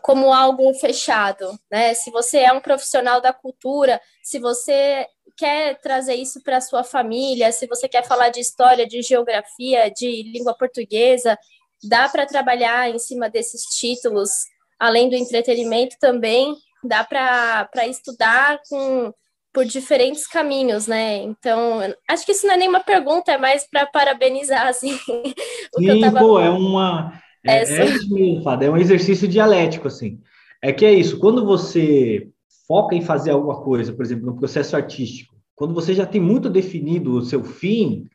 como 0.02 0.32
algo 0.32 0.72
fechado, 0.74 1.58
né? 1.70 1.94
Se 1.94 2.10
você 2.10 2.38
é 2.38 2.52
um 2.52 2.60
profissional 2.60 3.20
da 3.20 3.32
cultura, 3.32 4.00
se 4.22 4.38
você 4.38 5.06
quer 5.36 5.80
trazer 5.80 6.14
isso 6.14 6.42
para 6.42 6.58
a 6.58 6.60
sua 6.60 6.84
família, 6.84 7.52
se 7.52 7.66
você 7.66 7.88
quer 7.88 8.06
falar 8.06 8.28
de 8.28 8.40
história, 8.40 8.86
de 8.86 9.00
geografia, 9.02 9.90
de 9.90 10.22
língua 10.24 10.54
portuguesa, 10.54 11.38
dá 11.82 12.08
para 12.08 12.26
trabalhar 12.26 12.90
em 12.90 12.98
cima 12.98 13.30
desses 13.30 13.62
títulos, 13.78 14.30
além 14.78 15.08
do 15.08 15.14
entretenimento 15.14 15.96
também, 15.98 16.54
dá 16.84 17.04
para 17.04 17.86
estudar 17.86 18.60
com, 18.68 19.12
por 19.52 19.64
diferentes 19.64 20.26
caminhos, 20.26 20.86
né? 20.86 21.16
Então, 21.18 21.80
acho 22.08 22.24
que 22.24 22.32
isso 22.32 22.46
não 22.46 22.54
é 22.54 22.56
nenhuma 22.56 22.80
pergunta, 22.80 23.32
é 23.32 23.38
mais 23.38 23.66
para 23.68 23.86
parabenizar, 23.86 24.66
assim. 24.66 24.92
o 25.74 25.80
Sim, 25.80 26.00
tava... 26.00 26.18
pô, 26.18 26.40
é 26.40 26.50
uma... 26.50 27.12
É, 27.44 27.58
é 27.62 27.86
isso 27.86 28.12
mesmo, 28.12 28.42
Fada, 28.42 28.64
é 28.64 28.70
um 28.70 28.76
exercício 28.76 29.26
dialético, 29.26 29.88
assim. 29.88 30.20
É 30.62 30.72
que 30.72 30.84
é 30.84 30.92
isso, 30.92 31.18
quando 31.18 31.44
você 31.44 32.28
foca 32.66 32.94
em 32.94 33.00
fazer 33.00 33.30
alguma 33.30 33.62
coisa, 33.62 33.92
por 33.92 34.04
exemplo, 34.04 34.26
no 34.26 34.36
processo 34.36 34.76
artístico, 34.76 35.34
quando 35.56 35.74
você 35.74 35.94
já 35.94 36.06
tem 36.06 36.20
muito 36.20 36.48
definido 36.48 37.12
o 37.12 37.22
seu 37.22 37.42
fim, 37.42 38.08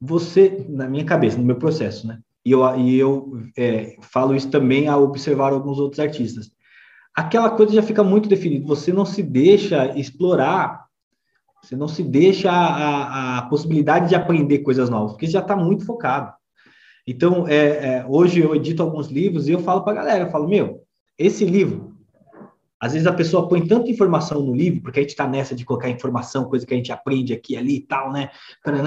você, 0.00 0.66
na 0.68 0.88
minha 0.88 1.04
cabeça, 1.04 1.38
no 1.38 1.44
meu 1.44 1.56
processo, 1.56 2.06
né? 2.06 2.18
E 2.44 2.50
eu, 2.50 2.76
e 2.76 2.98
eu 2.98 3.40
é, 3.56 3.96
falo 4.00 4.34
isso 4.34 4.50
também 4.50 4.88
ao 4.88 5.04
observar 5.04 5.52
alguns 5.52 5.78
outros 5.78 6.00
artistas. 6.00 6.50
Aquela 7.14 7.50
coisa 7.50 7.72
já 7.72 7.82
fica 7.82 8.02
muito 8.02 8.28
definida, 8.28 8.66
você 8.66 8.92
não 8.92 9.04
se 9.04 9.22
deixa 9.22 9.96
explorar, 9.98 10.86
você 11.62 11.76
não 11.76 11.86
se 11.86 12.02
deixa 12.02 12.50
a, 12.50 12.66
a, 12.66 13.38
a 13.38 13.42
possibilidade 13.42 14.08
de 14.08 14.16
aprender 14.16 14.60
coisas 14.60 14.90
novas, 14.90 15.12
porque 15.12 15.26
já 15.26 15.40
está 15.40 15.54
muito 15.54 15.84
focado. 15.86 16.32
Então, 17.06 17.46
é, 17.48 17.56
é, 17.96 18.06
hoje 18.08 18.40
eu 18.40 18.54
edito 18.54 18.82
alguns 18.82 19.08
livros 19.08 19.48
e 19.48 19.52
eu 19.52 19.58
falo 19.58 19.82
para 19.82 19.92
a 19.92 19.96
galera, 19.96 20.24
eu 20.24 20.30
falo, 20.30 20.48
meu, 20.48 20.82
esse 21.18 21.44
livro, 21.44 21.96
às 22.78 22.92
vezes 22.92 23.06
a 23.06 23.12
pessoa 23.12 23.48
põe 23.48 23.66
tanta 23.66 23.90
informação 23.90 24.40
no 24.40 24.54
livro, 24.54 24.82
porque 24.82 25.00
a 25.00 25.02
gente 25.02 25.10
está 25.10 25.26
nessa 25.26 25.54
de 25.54 25.64
colocar 25.64 25.88
informação, 25.88 26.44
coisa 26.44 26.66
que 26.66 26.74
a 26.74 26.76
gente 26.76 26.92
aprende 26.92 27.32
aqui, 27.32 27.56
ali 27.56 27.76
e 27.76 27.80
tal, 27.80 28.12
né? 28.12 28.30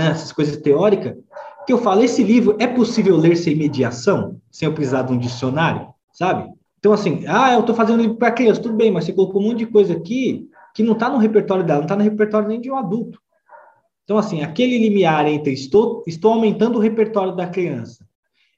essas 0.09 0.31
coisas 0.31 0.57
teóricas, 0.57 1.15
que 1.65 1.73
eu 1.73 1.77
falo, 1.77 2.03
esse 2.03 2.23
livro 2.23 2.55
é 2.59 2.67
possível 2.67 3.17
ler 3.17 3.35
sem 3.35 3.55
mediação, 3.55 4.39
sem 4.51 4.67
eu 4.67 4.73
precisar 4.73 5.03
de 5.03 5.13
um 5.13 5.17
dicionário, 5.17 5.87
sabe? 6.13 6.49
Então, 6.79 6.93
assim, 6.93 7.23
ah, 7.27 7.53
eu 7.53 7.61
estou 7.61 7.75
fazendo 7.75 8.01
livro 8.01 8.17
para 8.17 8.31
criança, 8.31 8.61
tudo 8.61 8.75
bem, 8.75 8.91
mas 8.91 9.05
você 9.05 9.13
colocou 9.13 9.41
um 9.41 9.47
monte 9.47 9.59
de 9.59 9.65
coisa 9.65 9.93
aqui 9.93 10.47
que 10.73 10.83
não 10.83 10.93
está 10.93 11.09
no 11.09 11.17
repertório 11.17 11.63
dela, 11.63 11.79
não 11.79 11.85
está 11.85 11.95
no 11.95 12.03
repertório 12.03 12.47
nem 12.47 12.61
de 12.61 12.69
um 12.69 12.77
adulto. 12.77 13.19
Então, 14.05 14.17
assim, 14.19 14.41
aquele 14.41 14.77
limiar 14.77 15.27
entre 15.27 15.51
estou, 15.51 16.03
estou 16.07 16.33
aumentando 16.33 16.77
o 16.77 16.81
repertório 16.81 17.35
da 17.35 17.47
criança 17.47 18.05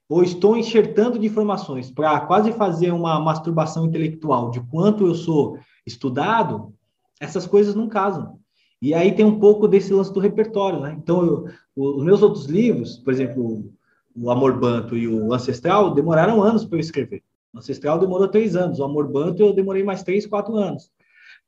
ou 0.10 0.22
estou 0.22 0.56
enxertando 0.56 1.18
de 1.18 1.26
informações 1.28 1.90
para 1.90 2.20
quase 2.22 2.52
fazer 2.52 2.92
uma 2.92 3.20
masturbação 3.20 3.86
intelectual 3.86 4.52
de 4.52 4.62
quanto 4.62 5.06
eu 5.06 5.16
sou 5.16 5.58
estudado, 5.86 6.74
essas 7.20 7.48
coisas 7.48 7.76
não 7.76 7.88
casam. 7.88 8.38
E 8.82 8.94
aí 8.94 9.14
tem 9.14 9.26
um 9.26 9.40
pouco 9.40 9.68
desse 9.68 9.92
lance 9.92 10.14
do 10.14 10.20
repertório, 10.20 10.80
né? 10.80 10.96
Então, 11.02 11.26
eu, 11.26 11.46
os 11.76 12.04
meus 12.04 12.22
outros 12.22 12.46
livros, 12.46 12.98
por 12.98 13.12
exemplo, 13.12 13.72
o 14.16 14.30
Amor 14.30 14.60
Banto 14.60 14.96
e 14.96 15.08
o 15.08 15.34
Ancestral, 15.34 15.94
demoraram 15.94 16.44
anos 16.44 16.66
para 16.66 16.78
eu 16.78 16.82
escrever. 16.82 17.24
O 17.54 17.60
Ancestral 17.60 17.98
demorou 17.98 18.28
três 18.28 18.56
anos, 18.56 18.80
o 18.80 18.84
Amor 18.84 19.08
Banto 19.08 19.42
eu 19.42 19.54
demorei 19.54 19.84
mais 19.84 20.04
três, 20.04 20.28
quatro 20.28 20.56
anos. 20.56 20.92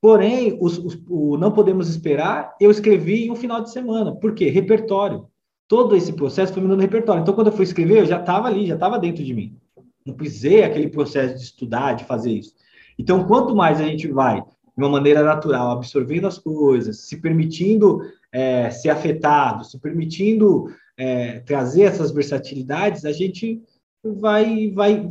Porém, 0.02 0.58
os, 0.62 0.78
os, 0.78 0.98
o 1.10 1.38
Não 1.38 1.52
Podemos 1.52 1.90
Esperar, 1.90 2.56
eu 2.60 2.72
escrevi 2.72 3.26
em 3.26 3.32
um 3.32 3.36
final 3.36 3.62
de 3.62 3.72
semana. 3.72 4.16
Por 4.16 4.34
quê? 4.34 4.50
Repertório. 4.50 5.28
Todo 5.68 5.96
esse 5.96 6.14
processo 6.14 6.54
foi 6.54 6.64
me 6.64 6.70
dando 6.70 6.82
repertório. 6.82 7.22
Então, 7.22 7.34
quando 7.34 7.48
eu 7.48 7.54
fui 7.54 7.64
escrever, 7.64 8.00
eu 8.00 8.06
já 8.06 8.20
estava 8.20 8.48
ali, 8.48 8.66
já 8.66 8.76
estava 8.76 8.98
dentro 8.98 9.24
de 9.24 9.34
mim. 9.34 9.58
Não 10.06 10.14
precisei 10.14 10.64
aquele 10.64 10.88
processo 10.88 11.36
de 11.36 11.42
estudar, 11.42 11.94
de 11.94 12.06
fazer 12.06 12.32
isso. 12.32 12.54
Então, 12.98 13.26
quanto 13.26 13.56
mais 13.56 13.80
a 13.80 13.84
gente 13.84 14.08
vai, 14.08 14.42
de 14.42 14.84
uma 14.84 14.90
maneira 14.90 15.22
natural, 15.22 15.72
absorvendo 15.72 16.28
as 16.28 16.38
coisas, 16.38 17.02
se 17.02 17.18
permitindo 17.18 18.02
é, 18.32 18.70
ser 18.70 18.90
afetado, 18.90 19.66
se 19.66 19.78
permitindo 19.80 20.74
é, 20.98 21.40
trazer 21.42 21.84
essas 21.84 22.12
versatilidades, 22.12 23.06
a 23.06 23.12
gente 23.12 23.62
vai, 24.04 24.72
vai, 24.72 25.08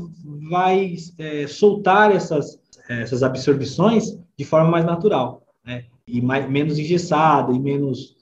vai 0.51 0.97
é, 1.19 1.47
soltar 1.47 2.11
essas, 2.11 2.59
essas 2.89 3.23
absorções 3.23 4.19
de 4.39 4.45
forma 4.45 4.71
mais 4.71 4.85
natural, 4.85 5.43
né? 5.65 5.85
E 6.07 6.23
mais, 6.23 6.49
menos 6.49 6.79
engessada 6.79 7.53
e 7.53 7.59
menos 7.59 8.17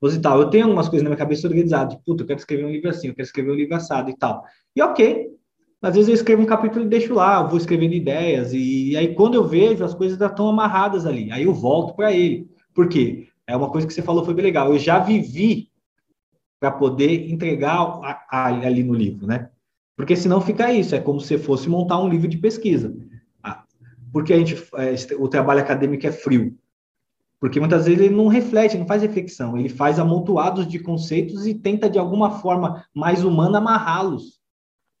proposital. 0.00 0.40
Eu 0.40 0.50
tenho 0.50 0.64
algumas 0.64 0.88
coisas 0.88 1.02
na 1.02 1.10
minha 1.10 1.18
cabeça 1.18 1.46
organizadas, 1.46 1.94
tipo, 1.94 2.04
puta, 2.04 2.22
eu 2.22 2.26
quero 2.26 2.38
escrever 2.38 2.64
um 2.64 2.70
livro 2.70 2.88
assim, 2.88 3.08
eu 3.08 3.14
quero 3.14 3.26
escrever 3.26 3.50
um 3.50 3.56
livro 3.56 3.74
assado 3.74 4.10
e 4.10 4.16
tal. 4.16 4.44
E 4.74 4.80
ok, 4.80 5.28
às 5.82 5.94
vezes 5.94 6.08
eu 6.08 6.14
escrevo 6.14 6.42
um 6.42 6.46
capítulo 6.46 6.84
e 6.84 6.88
deixo 6.88 7.14
lá, 7.14 7.42
vou 7.42 7.58
escrevendo 7.58 7.94
ideias, 7.94 8.52
e, 8.52 8.90
e 8.90 8.96
aí 8.96 9.14
quando 9.14 9.34
eu 9.34 9.44
vejo, 9.44 9.84
as 9.84 9.94
coisas 9.94 10.18
já 10.18 10.26
estão 10.26 10.48
amarradas 10.48 11.06
ali, 11.06 11.30
aí 11.30 11.44
eu 11.44 11.52
volto 11.52 11.94
para 11.94 12.12
ele. 12.12 12.48
Por 12.74 12.88
quê? 12.88 13.28
É 13.46 13.56
uma 13.56 13.70
coisa 13.70 13.86
que 13.86 13.92
você 13.92 14.02
falou 14.02 14.24
foi 14.24 14.34
bem 14.34 14.44
legal. 14.44 14.72
Eu 14.72 14.78
já 14.78 14.98
vivi 14.98 15.68
para 16.60 16.70
poder 16.70 17.30
entregar 17.30 17.76
a, 17.76 18.26
a, 18.30 18.46
ali 18.46 18.82
no 18.82 18.94
livro, 18.94 19.26
né? 19.26 19.48
Porque 19.96 20.14
senão 20.14 20.40
fica 20.40 20.72
isso, 20.72 20.94
é 20.94 21.00
como 21.00 21.20
se 21.20 21.38
fosse 21.38 21.68
montar 21.68 21.98
um 21.98 22.08
livro 22.08 22.28
de 22.28 22.38
pesquisa. 22.38 22.94
Ah, 24.08 24.10
porque 24.12 24.32
a 24.32 24.38
gente, 24.38 24.54
é, 24.74 25.16
o 25.16 25.28
trabalho 25.28 25.60
acadêmico 25.60 26.06
é 26.06 26.12
frio. 26.12 26.56
Porque 27.40 27.60
muitas 27.60 27.86
vezes 27.86 28.00
ele 28.00 28.14
não 28.14 28.26
reflete, 28.26 28.76
não 28.76 28.86
faz 28.86 29.02
reflexão, 29.02 29.56
ele 29.56 29.68
faz 29.68 29.98
amontoados 29.98 30.66
de 30.66 30.78
conceitos 30.78 31.46
e 31.46 31.54
tenta 31.54 31.88
de 31.88 31.98
alguma 31.98 32.40
forma 32.40 32.84
mais 32.94 33.22
humana 33.22 33.58
amarrá-los. 33.58 34.40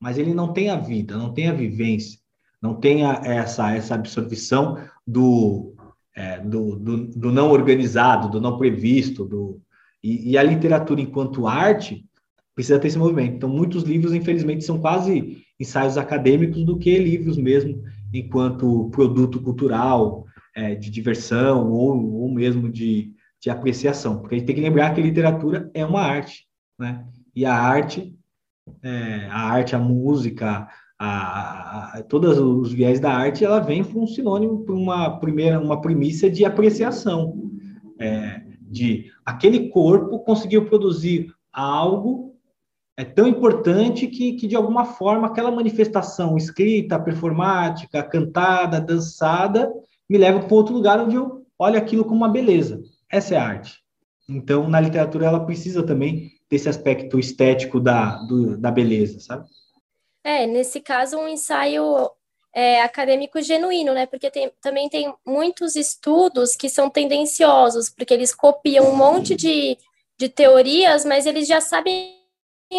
Mas 0.00 0.16
ele 0.18 0.32
não 0.32 0.52
tem 0.52 0.70
a 0.70 0.76
vida, 0.76 1.16
não 1.16 1.32
tem 1.32 1.48
a 1.48 1.52
vivência, 1.52 2.20
não 2.62 2.74
tem 2.74 3.04
a, 3.04 3.20
essa, 3.24 3.74
essa 3.74 3.96
absorção 3.96 4.78
do, 5.04 5.74
é, 6.14 6.38
do, 6.38 6.76
do, 6.76 7.06
do, 7.08 7.32
não 7.32 7.50
organizado, 7.50 8.30
do 8.30 8.40
não 8.40 8.56
previsto, 8.56 9.24
do, 9.24 9.60
e, 10.02 10.30
e, 10.30 10.38
a 10.38 10.42
literatura 10.44 11.00
enquanto 11.00 11.48
arte 11.48 12.04
precisa 12.54 12.78
ter 12.78 12.86
esse 12.86 12.98
movimento. 12.98 13.34
Então, 13.34 13.48
muitos 13.48 13.82
livros, 13.82 14.12
infelizmente, 14.12 14.64
são 14.64 14.80
quase 14.80 15.44
ensaios 15.58 15.98
acadêmicos 15.98 16.64
do 16.64 16.78
que 16.78 16.96
livros 16.96 17.36
mesmo, 17.36 17.82
enquanto 18.12 18.88
produto 18.90 19.40
cultural, 19.40 20.24
é, 20.54 20.74
de 20.74 20.90
diversão 20.90 21.70
ou, 21.70 22.22
ou 22.22 22.30
mesmo 22.32 22.68
de, 22.68 23.12
de 23.40 23.50
apreciação, 23.50 24.18
porque 24.18 24.34
a 24.34 24.38
gente 24.38 24.46
tem 24.46 24.56
que 24.56 24.62
lembrar 24.62 24.92
que 24.94 25.00
a 25.00 25.04
literatura 25.04 25.70
é 25.72 25.84
uma 25.84 26.00
arte, 26.00 26.46
né? 26.78 27.06
E 27.34 27.44
a 27.44 27.54
arte, 27.54 28.14
é, 28.82 29.28
a 29.30 29.40
arte, 29.40 29.76
a 29.76 29.78
música, 29.78 30.68
a, 30.98 31.98
a, 31.98 32.02
todos 32.02 32.38
os 32.38 32.72
viés 32.72 32.98
da 32.98 33.12
arte, 33.12 33.44
ela 33.44 33.60
vem 33.60 33.84
para 33.84 33.98
um 33.98 34.06
sinônimo, 34.06 34.64
para 34.64 34.74
uma 34.74 35.20
primeira, 35.20 35.60
uma 35.60 35.80
premissa 35.80 36.28
de 36.28 36.44
apreciação, 36.44 37.50
é, 38.00 38.42
de 38.60 39.10
aquele 39.24 39.68
corpo 39.68 40.18
conseguiu 40.20 40.66
produzir 40.66 41.32
algo 41.52 42.36
é 42.98 43.04
tão 43.04 43.28
importante 43.28 44.08
que, 44.08 44.32
que 44.32 44.48
de 44.48 44.56
alguma 44.56 44.84
forma 44.84 45.28
aquela 45.28 45.52
manifestação 45.52 46.36
escrita, 46.36 46.98
performática, 46.98 48.02
cantada, 48.02 48.80
dançada, 48.80 49.72
me 50.10 50.18
leva 50.18 50.40
para 50.40 50.56
outro 50.56 50.74
lugar 50.74 51.00
onde 51.00 51.14
eu 51.14 51.46
olho 51.56 51.78
aquilo 51.78 52.04
como 52.04 52.16
uma 52.16 52.28
beleza. 52.28 52.82
Essa 53.08 53.36
é 53.36 53.38
a 53.38 53.46
arte. 53.46 53.78
Então, 54.28 54.68
na 54.68 54.80
literatura, 54.80 55.26
ela 55.26 55.46
precisa 55.46 55.86
também 55.86 56.32
desse 56.50 56.68
aspecto 56.68 57.20
estético 57.20 57.78
da, 57.78 58.16
do, 58.16 58.58
da 58.58 58.72
beleza, 58.72 59.20
sabe? 59.20 59.48
É, 60.24 60.44
nesse 60.44 60.80
caso, 60.80 61.18
um 61.18 61.28
ensaio 61.28 62.10
é, 62.52 62.82
acadêmico 62.82 63.40
genuíno, 63.40 63.94
né? 63.94 64.06
Porque 64.06 64.28
tem, 64.28 64.50
também 64.60 64.88
tem 64.88 65.14
muitos 65.24 65.76
estudos 65.76 66.56
que 66.56 66.68
são 66.68 66.90
tendenciosos, 66.90 67.90
porque 67.90 68.12
eles 68.12 68.34
copiam 68.34 68.90
um 68.90 68.96
monte 68.96 69.36
de, 69.36 69.78
de 70.18 70.28
teorias, 70.28 71.04
mas 71.04 71.26
eles 71.26 71.46
já 71.46 71.60
sabem 71.60 72.17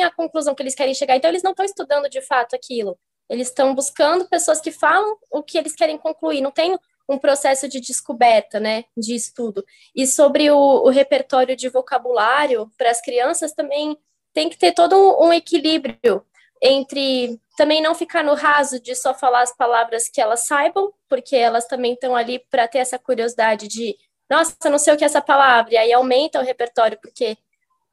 a 0.03 0.11
conclusão 0.11 0.55
que 0.55 0.63
eles 0.63 0.75
querem 0.75 0.93
chegar, 0.93 1.15
então 1.15 1.29
eles 1.29 1.43
não 1.43 1.51
estão 1.51 1.65
estudando 1.65 2.09
de 2.09 2.21
fato 2.21 2.55
aquilo. 2.55 2.97
Eles 3.29 3.49
estão 3.49 3.75
buscando 3.75 4.27
pessoas 4.27 4.59
que 4.59 4.71
falam 4.71 5.17
o 5.29 5.43
que 5.43 5.57
eles 5.57 5.75
querem 5.75 5.97
concluir. 5.97 6.41
Não 6.41 6.51
tem 6.51 6.77
um 7.07 7.17
processo 7.17 7.67
de 7.67 7.79
descoberta, 7.79 8.59
né, 8.59 8.85
de 8.95 9.15
estudo. 9.15 9.63
E 9.95 10.05
sobre 10.05 10.49
o, 10.51 10.57
o 10.57 10.89
repertório 10.89 11.55
de 11.55 11.67
vocabulário 11.69 12.71
para 12.77 12.91
as 12.91 13.01
crianças 13.01 13.51
também 13.53 13.97
tem 14.33 14.47
que 14.47 14.57
ter 14.57 14.73
todo 14.73 14.95
um, 14.95 15.27
um 15.27 15.33
equilíbrio 15.33 16.23
entre 16.61 17.39
também 17.57 17.81
não 17.81 17.95
ficar 17.95 18.23
no 18.23 18.35
raso 18.35 18.79
de 18.79 18.95
só 18.95 19.13
falar 19.13 19.41
as 19.41 19.55
palavras 19.55 20.07
que 20.07 20.21
elas 20.21 20.45
saibam, 20.45 20.93
porque 21.07 21.35
elas 21.35 21.65
também 21.65 21.93
estão 21.93 22.15
ali 22.15 22.39
para 22.49 22.67
ter 22.67 22.79
essa 22.79 22.99
curiosidade 22.99 23.67
de, 23.67 23.97
nossa, 24.29 24.69
não 24.69 24.77
sei 24.77 24.93
o 24.93 24.97
que 24.97 25.03
é 25.03 25.07
essa 25.07 25.21
palavra, 25.21 25.73
e 25.73 25.77
aí 25.77 25.91
aumenta 25.91 26.39
o 26.39 26.43
repertório, 26.43 26.97
porque 27.01 27.37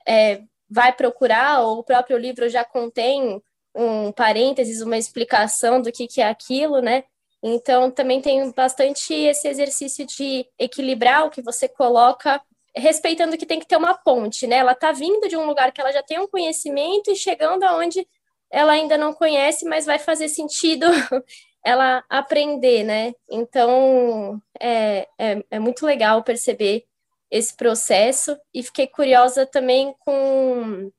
é, 0.06 0.42
vai 0.68 0.92
procurar, 0.92 1.60
ou 1.62 1.78
o 1.78 1.84
próprio 1.84 2.18
livro 2.18 2.48
já 2.48 2.64
contém 2.64 3.42
um 3.74 4.10
parênteses, 4.12 4.80
uma 4.80 4.96
explicação 4.96 5.80
do 5.80 5.92
que, 5.92 6.06
que 6.06 6.20
é 6.20 6.28
aquilo, 6.28 6.80
né? 6.80 7.04
Então, 7.42 7.90
também 7.90 8.20
tem 8.20 8.50
bastante 8.52 9.12
esse 9.12 9.46
exercício 9.46 10.06
de 10.06 10.46
equilibrar 10.58 11.26
o 11.26 11.30
que 11.30 11.42
você 11.42 11.68
coloca, 11.68 12.40
respeitando 12.74 13.36
que 13.36 13.46
tem 13.46 13.60
que 13.60 13.66
ter 13.66 13.76
uma 13.76 13.94
ponte, 13.94 14.46
né? 14.46 14.56
Ela 14.56 14.72
está 14.72 14.92
vindo 14.92 15.28
de 15.28 15.36
um 15.36 15.46
lugar 15.46 15.70
que 15.72 15.80
ela 15.80 15.92
já 15.92 16.02
tem 16.02 16.18
um 16.18 16.26
conhecimento 16.26 17.10
e 17.10 17.16
chegando 17.16 17.62
aonde 17.64 18.06
ela 18.50 18.72
ainda 18.72 18.96
não 18.96 19.12
conhece, 19.12 19.64
mas 19.64 19.86
vai 19.86 19.98
fazer 19.98 20.28
sentido 20.28 20.86
ela 21.64 22.04
aprender, 22.08 22.84
né? 22.84 23.12
Então, 23.30 24.40
é, 24.60 25.06
é, 25.18 25.44
é 25.50 25.58
muito 25.58 25.84
legal 25.84 26.22
perceber 26.22 26.84
esse 27.30 27.56
processo 27.56 28.36
e 28.54 28.62
fiquei 28.62 28.86
curiosa 28.86 29.46
também 29.46 29.94
com 30.00 30.90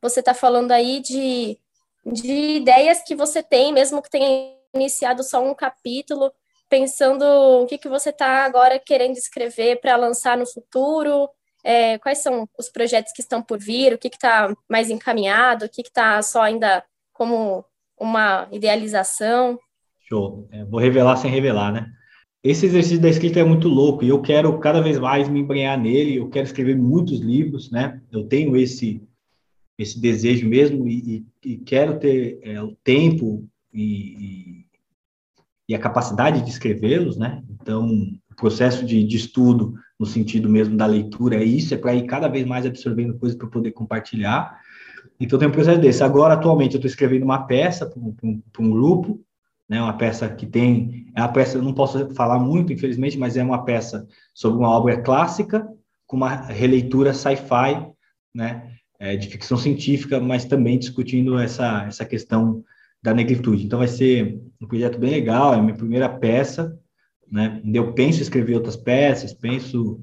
você 0.00 0.20
está 0.20 0.34
falando 0.34 0.72
aí 0.72 1.00
de, 1.00 1.58
de 2.04 2.56
ideias 2.56 3.02
que 3.02 3.14
você 3.14 3.42
tem, 3.42 3.72
mesmo 3.72 4.02
que 4.02 4.10
tenha 4.10 4.54
iniciado 4.74 5.22
só 5.22 5.42
um 5.42 5.54
capítulo, 5.54 6.32
pensando 6.68 7.22
o 7.24 7.66
que, 7.66 7.78
que 7.78 7.88
você 7.88 8.10
está 8.10 8.44
agora 8.44 8.78
querendo 8.78 9.16
escrever 9.16 9.80
para 9.80 9.96
lançar 9.96 10.36
no 10.36 10.46
futuro, 10.46 11.28
é, 11.64 11.98
quais 11.98 12.18
são 12.18 12.48
os 12.58 12.68
projetos 12.68 13.12
que 13.12 13.20
estão 13.20 13.42
por 13.42 13.58
vir, 13.58 13.94
o 13.94 13.98
que 13.98 14.08
está 14.08 14.54
mais 14.68 14.90
encaminhado, 14.90 15.64
o 15.64 15.68
que 15.68 15.82
está 15.82 16.20
só 16.22 16.42
ainda 16.42 16.84
como 17.12 17.64
uma 17.98 18.46
idealização. 18.52 19.58
Show. 20.08 20.48
É, 20.52 20.64
vou 20.64 20.78
revelar 20.78 21.16
sem 21.16 21.30
revelar, 21.30 21.72
né? 21.72 21.90
Esse 22.48 22.66
exercício 22.66 23.00
da 23.00 23.08
escrita 23.08 23.40
é 23.40 23.44
muito 23.44 23.66
louco 23.66 24.04
e 24.04 24.08
eu 24.08 24.22
quero 24.22 24.56
cada 24.60 24.80
vez 24.80 25.00
mais 25.00 25.28
me 25.28 25.40
embrenhar 25.40 25.76
nele. 25.76 26.14
Eu 26.14 26.28
quero 26.28 26.46
escrever 26.46 26.76
muitos 26.76 27.18
livros, 27.18 27.72
né? 27.72 28.00
Eu 28.12 28.24
tenho 28.24 28.56
esse 28.56 29.02
esse 29.76 30.00
desejo 30.00 30.48
mesmo 30.48 30.86
e, 30.86 31.26
e, 31.44 31.52
e 31.52 31.56
quero 31.58 31.98
ter 31.98 32.38
é, 32.42 32.62
o 32.62 32.74
tempo 32.84 33.46
e, 33.74 34.64
e 35.68 35.74
a 35.74 35.78
capacidade 35.78 36.42
de 36.42 36.48
escrevê-los, 36.48 37.16
né? 37.16 37.42
Então, 37.50 37.88
o 38.30 38.34
processo 38.36 38.86
de, 38.86 39.02
de, 39.02 39.16
estudo, 39.16 39.74
no 39.98 40.06
sentido 40.06 40.48
mesmo 40.48 40.76
da 40.76 40.86
leitura, 40.86 41.36
é 41.36 41.44
isso, 41.44 41.74
é 41.74 41.76
para 41.76 41.94
ir 41.94 42.06
cada 42.06 42.28
vez 42.28 42.46
mais 42.46 42.64
absorvendo 42.64 43.18
coisas 43.18 43.36
para 43.36 43.48
poder 43.48 43.72
compartilhar. 43.72 44.58
Então, 45.18 45.36
tem 45.38 45.48
um 45.48 45.52
processo 45.52 45.80
desse. 45.80 46.04
Agora, 46.04 46.34
atualmente, 46.34 46.74
eu 46.74 46.78
estou 46.78 46.88
escrevendo 46.88 47.24
uma 47.24 47.46
peça 47.46 47.86
para 47.86 48.00
um, 48.00 48.14
um, 48.60 48.70
grupo, 48.70 49.20
né? 49.68 49.80
Uma 49.80 49.96
peça 49.96 50.28
que 50.28 50.46
tem. 50.46 51.06
É 51.14 51.20
uma 51.20 51.32
peça, 51.32 51.60
não 51.60 51.74
posso 51.74 52.10
falar 52.14 52.38
muito, 52.38 52.72
infelizmente, 52.72 53.18
mas 53.18 53.36
é 53.36 53.42
uma 53.42 53.64
peça 53.64 54.06
sobre 54.34 54.58
uma 54.58 54.70
obra 54.70 55.00
clássica, 55.02 55.66
com 56.06 56.16
uma 56.16 56.34
releitura 56.34 57.12
sci-fi, 57.12 57.86
né? 58.34 58.72
É, 58.98 59.14
de 59.14 59.28
ficção 59.28 59.58
científica, 59.58 60.18
mas 60.18 60.46
também 60.46 60.78
discutindo 60.78 61.38
essa, 61.38 61.84
essa 61.86 62.04
questão 62.04 62.64
da 63.02 63.12
negritude. 63.12 63.64
Então 63.64 63.80
vai 63.80 63.88
ser 63.88 64.40
um 64.60 64.66
projeto 64.66 64.98
bem 64.98 65.10
legal, 65.10 65.52
é 65.52 65.58
a 65.58 65.62
minha 65.62 65.76
primeira 65.76 66.08
peça, 66.08 66.78
né? 67.30 67.60
Eu 67.72 67.92
penso 67.92 68.20
em 68.20 68.22
escrever 68.22 68.54
outras 68.54 68.76
peças, 68.76 69.34
penso 69.34 70.00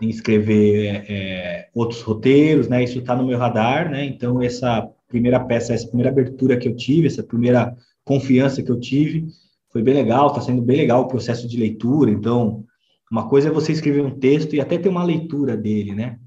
em 0.00 0.08
escrever 0.08 0.86
é, 0.86 1.04
é 1.08 1.68
outros 1.74 2.00
roteiros, 2.00 2.68
né? 2.68 2.82
Isso 2.82 2.98
está 2.98 3.14
no 3.14 3.26
meu 3.26 3.38
radar, 3.38 3.90
né? 3.90 4.04
Então 4.04 4.40
essa 4.40 4.88
primeira 5.08 5.38
peça, 5.38 5.74
essa 5.74 5.86
primeira 5.86 6.10
abertura 6.10 6.56
que 6.56 6.68
eu 6.68 6.74
tive, 6.74 7.06
essa 7.06 7.22
primeira 7.22 7.76
confiança 8.04 8.62
que 8.62 8.70
eu 8.70 8.78
tive, 8.78 9.26
foi 9.70 9.82
bem 9.82 9.94
legal, 9.94 10.28
está 10.28 10.40
sendo 10.40 10.62
bem 10.62 10.76
legal 10.76 11.02
o 11.02 11.08
processo 11.08 11.48
de 11.48 11.56
leitura. 11.56 12.10
Então, 12.10 12.64
uma 13.10 13.28
coisa 13.28 13.48
é 13.48 13.52
você 13.52 13.72
escrever 13.72 14.02
um 14.02 14.18
texto 14.18 14.54
e 14.54 14.60
até 14.60 14.78
ter 14.78 14.88
uma 14.88 15.04
leitura 15.04 15.56
dele, 15.56 15.94
né? 15.94 16.18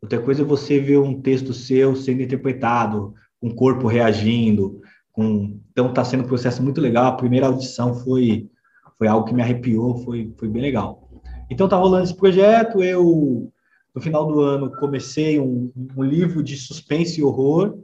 Outra 0.00 0.20
coisa 0.20 0.42
é 0.42 0.44
você 0.44 0.78
ver 0.78 0.98
um 0.98 1.20
texto 1.20 1.54
seu 1.54 1.96
sendo 1.96 2.22
interpretado, 2.22 3.14
um 3.42 3.54
corpo 3.54 3.86
reagindo, 3.86 4.80
com, 5.12 5.58
então 5.70 5.88
está 5.88 6.04
sendo 6.04 6.24
um 6.24 6.26
processo 6.26 6.62
muito 6.62 6.80
legal. 6.80 7.06
A 7.06 7.16
primeira 7.16 7.46
audição 7.46 7.94
foi 7.94 8.50
foi 8.98 9.08
algo 9.08 9.26
que 9.26 9.34
me 9.34 9.42
arrepiou, 9.42 9.98
foi 10.04 10.32
foi 10.36 10.48
bem 10.48 10.62
legal. 10.62 11.08
Então 11.50 11.68
tá 11.68 11.76
rolando 11.76 12.04
esse 12.04 12.16
projeto. 12.16 12.82
Eu 12.82 13.50
no 13.94 14.00
final 14.00 14.26
do 14.26 14.40
ano 14.40 14.72
comecei 14.72 15.38
um, 15.38 15.72
um 15.96 16.02
livro 16.02 16.42
de 16.42 16.56
suspense 16.56 17.20
e 17.20 17.24
horror. 17.24 17.78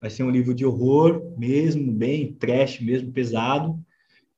Vai 0.00 0.10
ser 0.10 0.22
um 0.22 0.30
livro 0.30 0.54
de 0.54 0.64
horror 0.64 1.22
mesmo, 1.36 1.92
bem 1.92 2.32
trash 2.32 2.80
mesmo, 2.80 3.12
pesado. 3.12 3.78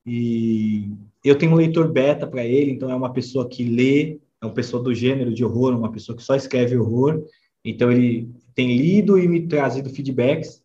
E 0.04 0.90
eu 1.24 1.38
tenho 1.38 1.52
um 1.52 1.56
leitor 1.56 1.90
beta 1.90 2.26
para 2.26 2.44
ele, 2.44 2.72
então 2.72 2.90
é 2.90 2.94
uma 2.94 3.12
pessoa 3.12 3.48
que 3.48 3.62
lê, 3.62 4.18
é 4.40 4.46
uma 4.46 4.52
pessoa 4.52 4.82
do 4.82 4.92
gênero 4.92 5.32
de 5.32 5.44
horror, 5.44 5.76
uma 5.76 5.92
pessoa 5.92 6.16
que 6.16 6.22
só 6.22 6.34
escreve 6.34 6.76
horror. 6.76 7.24
Então 7.64 7.92
ele 7.92 8.28
tem 8.54 8.76
lido 8.76 9.18
e 9.18 9.28
me 9.28 9.46
trazido 9.46 9.88
feedbacks. 9.88 10.62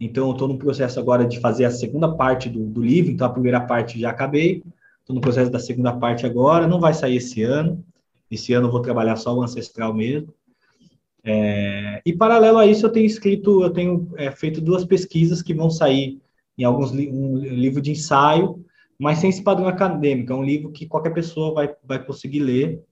Então 0.00 0.26
eu 0.26 0.32
estou 0.32 0.48
no 0.48 0.58
processo 0.58 0.98
agora 0.98 1.24
de 1.24 1.38
fazer 1.38 1.64
a 1.64 1.70
segunda 1.70 2.12
parte 2.16 2.48
do, 2.48 2.66
do 2.66 2.82
livro. 2.82 3.12
Então 3.12 3.26
a 3.26 3.32
primeira 3.32 3.60
parte 3.60 4.00
já 4.00 4.10
acabei. 4.10 4.64
Estou 5.00 5.14
no 5.14 5.20
processo 5.20 5.50
da 5.50 5.60
segunda 5.60 5.92
parte 5.92 6.26
agora. 6.26 6.66
Não 6.66 6.80
vai 6.80 6.92
sair 6.92 7.16
esse 7.16 7.42
ano. 7.42 7.84
Esse 8.28 8.52
ano 8.52 8.66
eu 8.66 8.72
vou 8.72 8.82
trabalhar 8.82 9.16
só 9.16 9.34
o 9.34 9.42
ancestral 9.42 9.94
mesmo. 9.94 10.34
É, 11.22 12.00
e 12.04 12.12
paralelo 12.12 12.58
a 12.58 12.66
isso 12.66 12.86
eu 12.86 12.90
tenho 12.90 13.06
escrito, 13.06 13.62
eu 13.62 13.70
tenho 13.70 14.10
é, 14.16 14.30
feito 14.30 14.60
duas 14.60 14.84
pesquisas 14.84 15.42
que 15.42 15.52
vão 15.52 15.70
sair 15.70 16.18
em 16.56 16.64
alguns 16.64 16.92
um 16.92 17.36
livro 17.36 17.80
de 17.80 17.90
ensaio 17.90 18.64
mas 19.00 19.18
sem 19.18 19.30
esse 19.30 19.42
padrão 19.42 19.66
acadêmico. 19.66 20.30
É 20.30 20.36
um 20.36 20.44
livro 20.44 20.70
que 20.70 20.86
qualquer 20.86 21.14
pessoa 21.14 21.54
vai, 21.54 21.74
vai 21.82 22.04
conseguir 22.04 22.40
ler. 22.40 22.82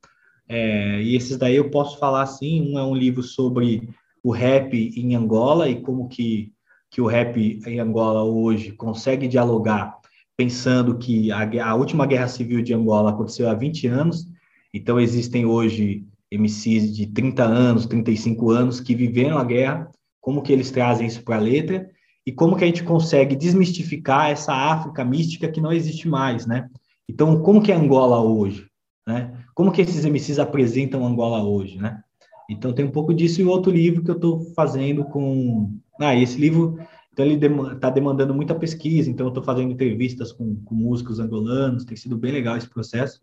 É, 0.49 1.03
e 1.03 1.15
esses 1.15 1.37
daí 1.37 1.57
eu 1.57 1.71
posso 1.71 1.99
falar 1.99 2.23
assim, 2.23 2.73
um 2.73 2.79
é 2.79 2.83
um 2.83 2.95
livro 2.95 3.23
sobre 3.23 3.87
o 4.25 4.33
rap 4.33 4.75
em 4.75 5.15
Angola 5.15 5.69
e 5.69 5.83
como 5.83 6.09
que, 6.09 6.51
que 6.91 7.03
o 7.03 7.07
rap 7.07 7.61
em 7.67 7.79
Angola 7.79 8.25
hoje 8.25 8.73
consegue 8.73 9.29
dialogar, 9.29 9.99
pensando 10.35 10.97
que 10.97 11.31
a, 11.31 11.67
a 11.67 11.75
última 11.75 12.07
guerra 12.07 12.29
civil 12.29 12.63
de 12.63 12.73
Angola 12.73 13.11
aconteceu 13.11 13.47
há 13.47 13.53
20 13.53 13.87
anos, 13.89 14.27
então 14.73 14.99
existem 14.99 15.45
hoje 15.45 16.07
MCs 16.33 16.95
de 16.95 17.07
30 17.07 17.45
anos, 17.45 17.87
35 17.87 18.51
anos 18.51 18.81
que 18.81 18.95
viveram 18.95 19.39
a 19.39 19.45
guerra, 19.45 19.91
como 20.21 20.43
que 20.43 20.53
eles 20.53 20.71
trazem 20.71 21.07
isso 21.07 21.23
para 21.23 21.37
a 21.37 21.41
letra, 21.41 21.89
e 22.27 22.33
como 22.33 22.57
que 22.57 22.65
a 22.65 22.67
gente 22.67 22.85
consegue 22.85 23.35
desmistificar 23.35 24.31
essa 24.31 24.53
África 24.53 25.05
mística 25.05 25.51
que 25.51 25.61
não 25.61 25.73
existe 25.73 26.07
mais, 26.07 26.47
né? 26.47 26.69
Então, 27.09 27.41
como 27.41 27.63
que 27.63 27.73
é 27.73 27.75
Angola 27.75 28.21
hoje, 28.21 28.67
né? 29.07 29.33
Como 29.55 29.73
que 29.73 29.81
esses 29.81 30.05
MCs 30.05 30.39
apresentam 30.39 31.07
Angola 31.07 31.43
hoje, 31.43 31.79
né? 31.79 32.03
Então, 32.51 32.73
tem 32.73 32.85
um 32.85 32.91
pouco 32.91 33.15
disso 33.15 33.41
e 33.41 33.45
outro 33.45 33.73
livro 33.73 34.05
que 34.05 34.11
eu 34.11 34.17
estou 34.17 34.41
fazendo 34.55 35.05
com... 35.05 35.75
Ah, 35.99 36.15
esse 36.15 36.39
livro, 36.39 36.79
então 37.13 37.27
ele 37.27 37.45
está 37.75 37.91
demandando 37.91 38.33
muita 38.33 38.55
pesquisa, 38.55 39.11
então 39.11 39.27
eu 39.27 39.31
estou 39.31 39.43
fazendo 39.43 39.73
entrevistas 39.73 40.31
com, 40.31 40.55
com 40.63 40.75
músicos 40.75 41.19
angolanos, 41.19 41.85
tem 41.85 41.97
sido 41.97 42.17
bem 42.17 42.31
legal 42.31 42.57
esse 42.57 42.69
processo. 42.69 43.21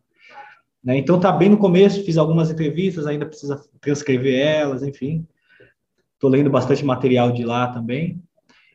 Né? 0.86 0.98
Então, 1.00 1.16
está 1.16 1.32
bem 1.32 1.50
no 1.50 1.58
começo, 1.58 2.06
fiz 2.06 2.16
algumas 2.16 2.52
entrevistas, 2.52 3.08
ainda 3.08 3.26
precisa 3.26 3.60
transcrever 3.82 4.40
elas, 4.40 4.84
enfim. 4.84 5.26
Estou 6.14 6.30
lendo 6.30 6.50
bastante 6.50 6.86
material 6.86 7.32
de 7.32 7.44
lá 7.44 7.68
também. 7.68 8.22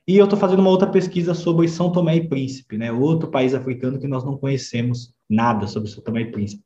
E 0.09 0.17
eu 0.17 0.25
estou 0.25 0.39
fazendo 0.39 0.59
uma 0.59 0.71
outra 0.71 0.89
pesquisa 0.89 1.35
sobre 1.35 1.69
São 1.69 1.93
Tomé 1.93 2.17
e 2.17 2.29
Príncipe, 2.29 2.77
né? 2.77 2.91
Outro 2.91 3.31
país 3.31 3.55
africano 3.55 3.99
que 3.99 4.09
nós 4.09 4.25
não 4.25 4.37
conhecemos 4.37 5.15
nada 5.29 5.69
sobre 5.69 5.89
São 5.89 6.03
Tomé 6.03 6.23
e 6.23 6.33
Príncipe. 6.33 6.65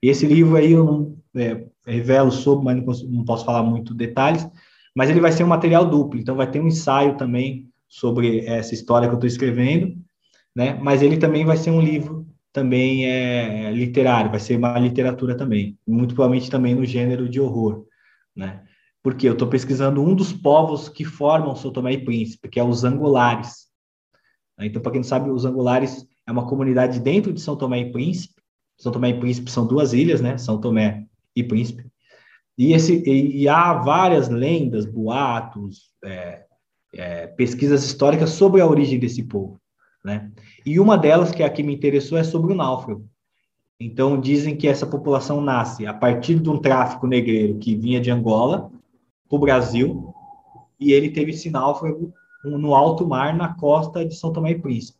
Esse 0.00 0.26
livro 0.26 0.54
aí 0.54 0.72
eu 0.72 0.84
não 0.84 1.16
é, 1.34 1.66
revelo 1.84 2.30
sobre, 2.30 2.64
mas 2.64 2.76
não 2.76 2.84
posso, 2.84 3.10
não 3.10 3.24
posso 3.24 3.44
falar 3.44 3.64
muito 3.64 3.92
detalhes. 3.92 4.46
Mas 4.94 5.10
ele 5.10 5.20
vai 5.20 5.32
ser 5.32 5.42
um 5.42 5.48
material 5.48 5.84
duplo, 5.84 6.20
então 6.20 6.36
vai 6.36 6.48
ter 6.48 6.60
um 6.60 6.68
ensaio 6.68 7.16
também 7.16 7.68
sobre 7.88 8.46
essa 8.46 8.74
história 8.74 9.08
que 9.08 9.14
eu 9.14 9.18
estou 9.18 9.26
escrevendo, 9.26 9.96
né? 10.54 10.78
Mas 10.80 11.02
ele 11.02 11.16
também 11.16 11.44
vai 11.44 11.56
ser 11.56 11.72
um 11.72 11.80
livro 11.80 12.24
também 12.54 13.04
é, 13.10 13.72
literário, 13.72 14.30
vai 14.30 14.38
ser 14.38 14.56
uma 14.56 14.78
literatura 14.78 15.36
também, 15.36 15.76
muito 15.84 16.14
provavelmente 16.14 16.48
também 16.48 16.72
no 16.72 16.84
gênero 16.84 17.28
de 17.28 17.40
horror, 17.40 17.84
né? 18.34 18.62
porque 19.02 19.28
eu 19.28 19.32
estou 19.32 19.48
pesquisando 19.48 20.00
um 20.00 20.14
dos 20.14 20.32
povos 20.32 20.88
que 20.88 21.04
formam 21.04 21.56
São 21.56 21.72
Tomé 21.72 21.92
e 21.92 22.04
Príncipe, 22.04 22.48
que 22.48 22.60
é 22.60 22.64
os 22.64 22.84
angulares. 22.84 23.66
Então, 24.58 24.80
para 24.80 24.92
quem 24.92 25.00
não 25.00 25.06
sabe, 25.06 25.30
os 25.30 25.44
angulares 25.44 26.06
é 26.26 26.32
uma 26.32 26.46
comunidade 26.46 27.00
dentro 27.00 27.32
de 27.32 27.40
São 27.40 27.56
Tomé 27.56 27.80
e 27.80 27.92
Príncipe. 27.92 28.40
São 28.78 28.92
Tomé 28.92 29.10
e 29.10 29.20
Príncipe 29.20 29.50
são 29.50 29.66
duas 29.66 29.92
ilhas, 29.92 30.22
né? 30.22 30.38
São 30.38 30.58
Tomé 30.58 31.04
e 31.36 31.42
Príncipe. 31.42 31.84
E, 32.56 32.72
esse, 32.72 33.02
e, 33.04 33.42
e 33.42 33.48
há 33.48 33.74
várias 33.74 34.30
lendas, 34.30 34.86
boatos, 34.86 35.90
é, 36.02 36.44
é, 36.94 37.26
pesquisas 37.26 37.84
históricas 37.84 38.30
sobre 38.30 38.60
a 38.62 38.66
origem 38.66 38.98
desse 38.98 39.24
povo. 39.24 39.60
Né? 40.04 40.30
E 40.64 40.80
uma 40.80 40.96
delas, 40.96 41.30
que 41.30 41.42
é 41.42 41.46
a 41.46 41.50
que 41.50 41.62
me 41.62 41.74
interessou, 41.74 42.16
é 42.16 42.24
sobre 42.24 42.52
o 42.52 42.56
náufrago. 42.56 43.06
Então, 43.78 44.20
dizem 44.20 44.56
que 44.56 44.68
essa 44.68 44.86
população 44.86 45.40
nasce 45.40 45.86
a 45.86 45.92
partir 45.92 46.38
de 46.38 46.48
um 46.48 46.58
tráfico 46.58 47.06
negreiro 47.06 47.58
que 47.58 47.74
vinha 47.74 48.00
de 48.00 48.10
Angola 48.10 48.70
para 49.28 49.36
o 49.36 49.38
Brasil 49.38 50.14
e 50.78 50.92
ele 50.92 51.10
teve 51.10 51.32
esse 51.32 51.50
náufrago 51.50 52.12
no 52.44 52.74
alto 52.74 53.06
mar 53.06 53.34
na 53.34 53.54
costa 53.54 54.04
de 54.04 54.14
São 54.14 54.32
Tomé 54.32 54.52
e 54.52 54.58
Príncipe. 54.58 54.98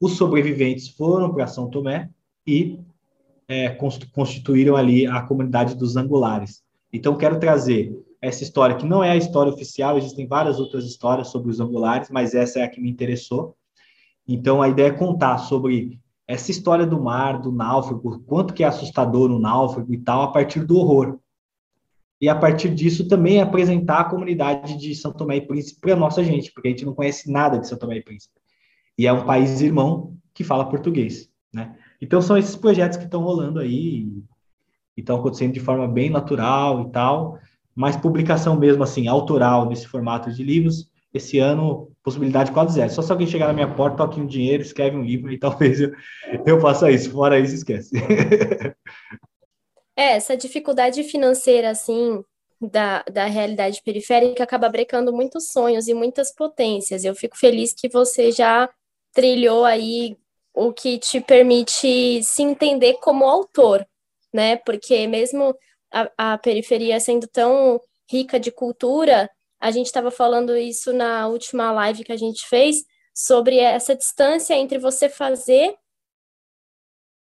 Os 0.00 0.16
sobreviventes 0.16 0.88
foram 0.88 1.32
para 1.32 1.46
São 1.46 1.68
Tomé 1.68 2.10
e 2.46 2.78
é, 3.48 3.70
constituíram 4.12 4.76
ali 4.76 5.06
a 5.06 5.22
comunidade 5.22 5.74
dos 5.74 5.96
angulares. 5.96 6.62
Então, 6.92 7.16
quero 7.16 7.40
trazer 7.40 7.92
essa 8.20 8.42
história, 8.42 8.76
que 8.76 8.86
não 8.86 9.02
é 9.02 9.10
a 9.10 9.16
história 9.16 9.52
oficial, 9.52 9.98
existem 9.98 10.26
várias 10.26 10.58
outras 10.58 10.84
histórias 10.84 11.28
sobre 11.28 11.50
os 11.50 11.60
angulares, 11.60 12.10
mas 12.10 12.34
essa 12.34 12.60
é 12.60 12.62
a 12.62 12.68
que 12.68 12.80
me 12.80 12.90
interessou. 12.90 13.56
Então, 14.26 14.60
a 14.60 14.68
ideia 14.68 14.88
é 14.88 14.92
contar 14.92 15.38
sobre 15.38 16.00
essa 16.26 16.50
história 16.50 16.86
do 16.86 17.00
mar, 17.00 17.40
do 17.40 17.52
náufrago, 17.52 18.20
quanto 18.26 18.52
que 18.52 18.64
é 18.64 18.66
assustador 18.66 19.30
o 19.30 19.38
náufrago 19.38 19.92
e 19.94 19.98
tal, 19.98 20.22
a 20.22 20.32
partir 20.32 20.64
do 20.64 20.78
horror 20.78 21.18
e 22.20 22.28
a 22.28 22.34
partir 22.34 22.74
disso 22.74 23.06
também 23.06 23.40
apresentar 23.40 24.00
a 24.00 24.04
comunidade 24.04 24.76
de 24.76 24.94
São 24.94 25.12
Tomé 25.12 25.36
e 25.36 25.46
Príncipe 25.46 25.80
para 25.80 25.92
a 25.92 25.96
nossa 25.96 26.24
gente, 26.24 26.50
porque 26.52 26.68
a 26.68 26.70
gente 26.70 26.84
não 26.84 26.94
conhece 26.94 27.30
nada 27.30 27.58
de 27.58 27.68
São 27.68 27.78
Tomé 27.78 27.98
e 27.98 28.02
Príncipe. 28.02 28.34
E 28.98 29.06
é 29.06 29.12
um 29.12 29.24
país 29.26 29.60
irmão 29.60 30.16
que 30.32 30.42
fala 30.42 30.68
português, 30.68 31.30
né? 31.52 31.76
Então 32.00 32.20
são 32.20 32.36
esses 32.36 32.56
projetos 32.56 32.96
que 32.96 33.04
estão 33.04 33.22
rolando 33.22 33.60
aí 33.60 34.08
e 34.96 35.00
estão 35.00 35.18
acontecendo 35.18 35.52
de 35.52 35.60
forma 35.60 35.86
bem 35.86 36.10
natural 36.10 36.82
e 36.82 36.90
tal, 36.90 37.38
mas 37.74 37.96
publicação 37.96 38.58
mesmo 38.58 38.82
assim, 38.82 39.06
autoral 39.06 39.68
nesse 39.68 39.86
formato 39.86 40.32
de 40.32 40.42
livros, 40.42 40.90
esse 41.12 41.38
ano 41.38 41.90
possibilidade 42.06 42.52
quase 42.52 42.74
zero. 42.74 42.88
Só 42.88 43.02
se 43.02 43.10
alguém 43.10 43.26
chegar 43.26 43.48
na 43.48 43.52
minha 43.52 43.74
porta, 43.74 43.96
toque 43.96 44.20
um 44.20 44.26
dinheiro, 44.26 44.62
escreve 44.62 44.96
um 44.96 45.02
livro 45.02 45.32
e 45.32 45.38
talvez 45.40 45.80
eu, 45.80 45.90
eu 46.46 46.60
faça 46.60 46.88
isso. 46.88 47.10
Fora 47.10 47.38
isso, 47.40 47.56
esquece. 47.56 47.90
É, 49.98 50.12
essa 50.12 50.36
dificuldade 50.36 51.02
financeira, 51.04 51.70
assim, 51.70 52.22
da, 52.60 53.02
da 53.10 53.24
realidade 53.24 53.80
periférica 53.82 54.44
acaba 54.44 54.68
brecando 54.68 55.10
muitos 55.10 55.50
sonhos 55.50 55.88
e 55.88 55.94
muitas 55.94 56.32
potências. 56.34 57.02
Eu 57.02 57.14
fico 57.14 57.36
feliz 57.36 57.72
que 57.72 57.88
você 57.88 58.30
já 58.30 58.68
trilhou 59.12 59.64
aí 59.64 60.16
o 60.54 60.72
que 60.72 60.98
te 60.98 61.18
permite 61.18 62.22
se 62.22 62.42
entender 62.42 62.98
como 63.00 63.24
autor, 63.24 63.86
né? 64.32 64.56
Porque 64.56 65.06
mesmo 65.06 65.56
a, 65.90 66.34
a 66.34 66.38
periferia 66.38 67.00
sendo 67.00 67.26
tão 67.26 67.80
rica 68.08 68.38
de 68.38 68.52
cultura, 68.52 69.30
a 69.60 69.70
gente 69.70 69.86
estava 69.86 70.10
falando 70.10 70.56
isso 70.56 70.92
na 70.92 71.26
última 71.28 71.72
live 71.72 72.04
que 72.04 72.12
a 72.12 72.16
gente 72.16 72.46
fez 72.46 72.84
sobre 73.14 73.58
essa 73.58 73.94
distância 73.94 74.54
entre 74.54 74.78
você 74.78 75.08
fazer 75.08 75.76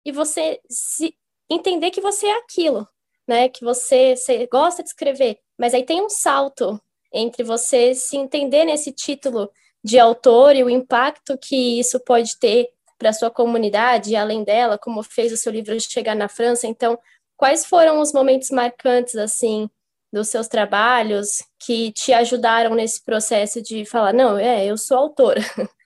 e 0.04 0.12
você 0.12 0.60
se 0.68 1.16
entender 1.48 1.90
que 1.90 2.00
você 2.00 2.26
é 2.26 2.38
aquilo, 2.38 2.88
né? 3.26 3.48
Que 3.48 3.64
você, 3.64 4.16
você 4.16 4.46
gosta 4.46 4.82
de 4.82 4.88
escrever, 4.88 5.38
mas 5.56 5.74
aí 5.74 5.84
tem 5.84 6.02
um 6.02 6.08
salto 6.08 6.80
entre 7.12 7.44
você 7.44 7.94
se 7.94 8.16
entender 8.16 8.64
nesse 8.64 8.92
título 8.92 9.50
de 9.82 9.98
autor 9.98 10.56
e 10.56 10.64
o 10.64 10.70
impacto 10.70 11.38
que 11.38 11.78
isso 11.78 12.00
pode 12.00 12.38
ter 12.38 12.68
para 12.98 13.12
sua 13.12 13.30
comunidade 13.30 14.10
e 14.10 14.16
além 14.16 14.42
dela, 14.42 14.76
como 14.78 15.02
fez 15.02 15.32
o 15.32 15.36
seu 15.36 15.52
livro 15.52 15.78
chegar 15.80 16.16
na 16.16 16.28
França. 16.28 16.66
Então, 16.66 16.98
quais 17.36 17.64
foram 17.64 18.00
os 18.00 18.12
momentos 18.12 18.50
marcantes 18.50 19.14
assim 19.16 19.70
dos 20.12 20.28
seus 20.28 20.48
trabalhos 20.48 21.42
que 21.58 21.92
te 21.92 22.12
ajudaram 22.12 22.74
nesse 22.74 23.04
processo 23.04 23.62
de 23.62 23.84
falar, 23.84 24.12
não, 24.12 24.38
é, 24.38 24.64
eu 24.64 24.76
sou 24.78 24.96
autora? 24.96 25.40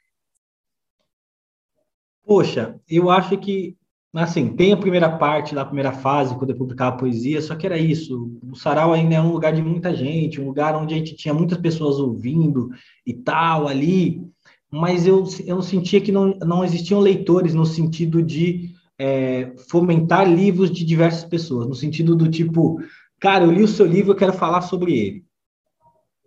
Poxa, 2.24 2.78
eu 2.88 3.11
acho 3.11 3.37
que 3.38 3.76
assim, 4.14 4.48
tem 4.48 4.72
a 4.72 4.76
primeira 4.76 5.09
parte, 5.09 5.54
da 5.54 5.64
primeira 5.64 5.92
fase, 5.92 6.35
quando 6.35 6.50
eu 6.50 6.56
publicava 6.56 6.96
poesia, 6.96 7.40
só 7.40 7.54
que 7.54 7.66
era 7.66 7.78
isso. 7.78 8.33
O 8.42 8.56
sarau 8.56 8.92
ainda 8.92 9.14
é 9.14 9.20
um 9.20 9.33
lugar 9.33 9.52
de 9.52 9.62
muita 9.62 9.94
gente, 9.94 10.40
um 10.40 10.46
lugar 10.46 10.74
onde 10.74 10.94
a 10.94 10.96
gente 10.96 11.14
tinha 11.14 11.33
muitas 11.33 11.59
pessoas 11.59 11.98
ouvindo 11.98 12.70
e 13.06 13.14
tal 13.14 13.68
ali, 13.68 14.22
mas 14.70 15.06
eu, 15.06 15.24
eu 15.46 15.62
sentia 15.62 16.00
que 16.00 16.11
não, 16.12 16.37
não 16.40 16.64
existiam 16.64 17.00
leitores 17.00 17.54
no 17.54 17.64
sentido 17.64 18.22
de 18.22 18.70
é, 18.98 19.52
fomentar 19.68 20.30
livros 20.30 20.70
de 20.70 20.85
diversas 20.85 21.24
pessoas, 21.24 21.66
no 21.66 21.74
sentido 21.74 22.14
do 22.14 22.28
tipo, 22.28 22.80
cara, 23.20 23.44
eu 23.44 23.50
li 23.52 23.62
o 23.62 23.68
seu 23.68 23.87
livro, 23.87 24.12
eu 24.12 24.16
quero 24.16 24.33
falar 24.33 24.62
sobre 24.62 24.98
ele, 24.98 25.24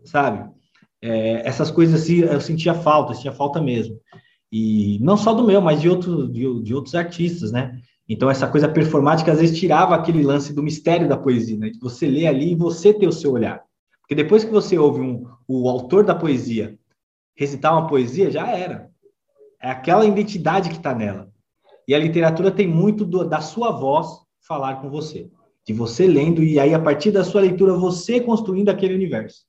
sabe? 0.06 0.53
é, 1.03 1.45
essas 1.45 1.69
coisas 1.69 2.01
assim, 2.01 2.19
eu 2.19 2.39
sentia 2.39 2.73
falta, 2.73 3.13
sentia 3.13 3.34
falta 3.34 3.62
mesmo. 3.62 3.99
E 4.49 4.97
não 5.01 5.17
só 5.17 5.34
do 5.34 5.43
meu, 5.43 5.62
mas 5.62 5.82
de, 5.82 5.89
outro, 5.89 6.29
de, 6.29 6.63
de 6.63 6.73
outros 6.73 6.95
artistas, 6.95 7.51
né? 7.51 7.77
Então, 8.08 8.29
essa 8.29 8.47
coisa 8.47 8.69
performática 8.69 9.29
às 9.29 9.39
vezes 9.41 9.60
tirava 9.60 9.95
aquele 9.95 10.23
lance 10.23 10.53
do 10.53 10.63
mistério 10.63 11.10
da 11.10 11.17
poesia, 11.17 11.58
né? 11.58 11.69
De 11.71 11.79
você 11.79 12.08
ler 12.08 12.27
ali 12.27 12.53
e 12.53 12.56
você 12.56 12.93
ter 12.93 13.08
o 13.08 13.12
seu 13.12 13.34
olhar. 13.34 13.62
Porque 13.99 14.15
depois 14.15 14.45
que 14.45 14.51
você 14.51 14.77
ouve 14.77 15.01
um, 15.01 15.25
o 15.45 15.67
autor 15.67 16.06
da 16.06 16.15
poesia 16.15 16.79
recitar 17.36 17.73
uma 17.73 17.88
poesia, 17.88 18.32
já 18.32 18.47
era. 18.47 18.89
É 19.62 19.69
aquela 19.69 20.06
identidade 20.06 20.69
que 20.69 20.77
está 20.77 20.95
nela. 20.95 21.29
E 21.86 21.93
a 21.93 21.99
literatura 21.99 22.49
tem 22.49 22.67
muito 22.67 23.03
do, 23.03 23.25
da 23.25 23.41
sua 23.41 23.71
voz 23.71 24.08
falar 24.47 24.75
com 24.75 24.89
você. 24.89 25.29
De 25.65 25.73
você 25.73 26.06
lendo, 26.08 26.43
e 26.43 26.60
aí, 26.60 26.73
a 26.73 26.80
partir 26.80 27.12
da 27.12 27.23
sua 27.23 27.41
leitura, 27.41 27.73
você 27.73 28.19
construindo 28.19 28.69
aquele 28.69 28.93
universo. 28.93 29.45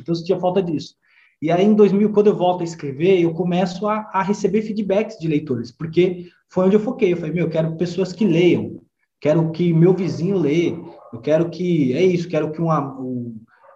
Então, 0.00 0.14
você 0.14 0.24
tinha 0.24 0.40
falta 0.40 0.62
disso. 0.62 0.94
E 1.40 1.50
aí, 1.50 1.64
em 1.64 1.74
2000, 1.74 2.12
quando 2.12 2.28
eu 2.28 2.36
volto 2.36 2.62
a 2.62 2.64
escrever, 2.64 3.20
eu 3.20 3.32
começo 3.32 3.86
a, 3.86 4.10
a 4.12 4.22
receber 4.22 4.62
feedbacks 4.62 5.18
de 5.18 5.28
leitores, 5.28 5.70
porque 5.70 6.28
foi 6.50 6.66
onde 6.66 6.76
eu 6.76 6.80
foquei. 6.80 7.12
Eu 7.12 7.16
falei, 7.16 7.32
meu, 7.32 7.44
eu 7.44 7.50
quero 7.50 7.76
pessoas 7.76 8.12
que 8.12 8.24
leiam, 8.24 8.80
quero 9.20 9.50
que 9.52 9.72
meu 9.72 9.94
vizinho 9.94 10.36
leia, 10.36 10.76
eu 11.12 11.20
quero 11.20 11.48
que, 11.48 11.92
é 11.92 12.02
isso, 12.02 12.28
quero 12.28 12.50
que 12.50 12.60
uma, 12.60 12.96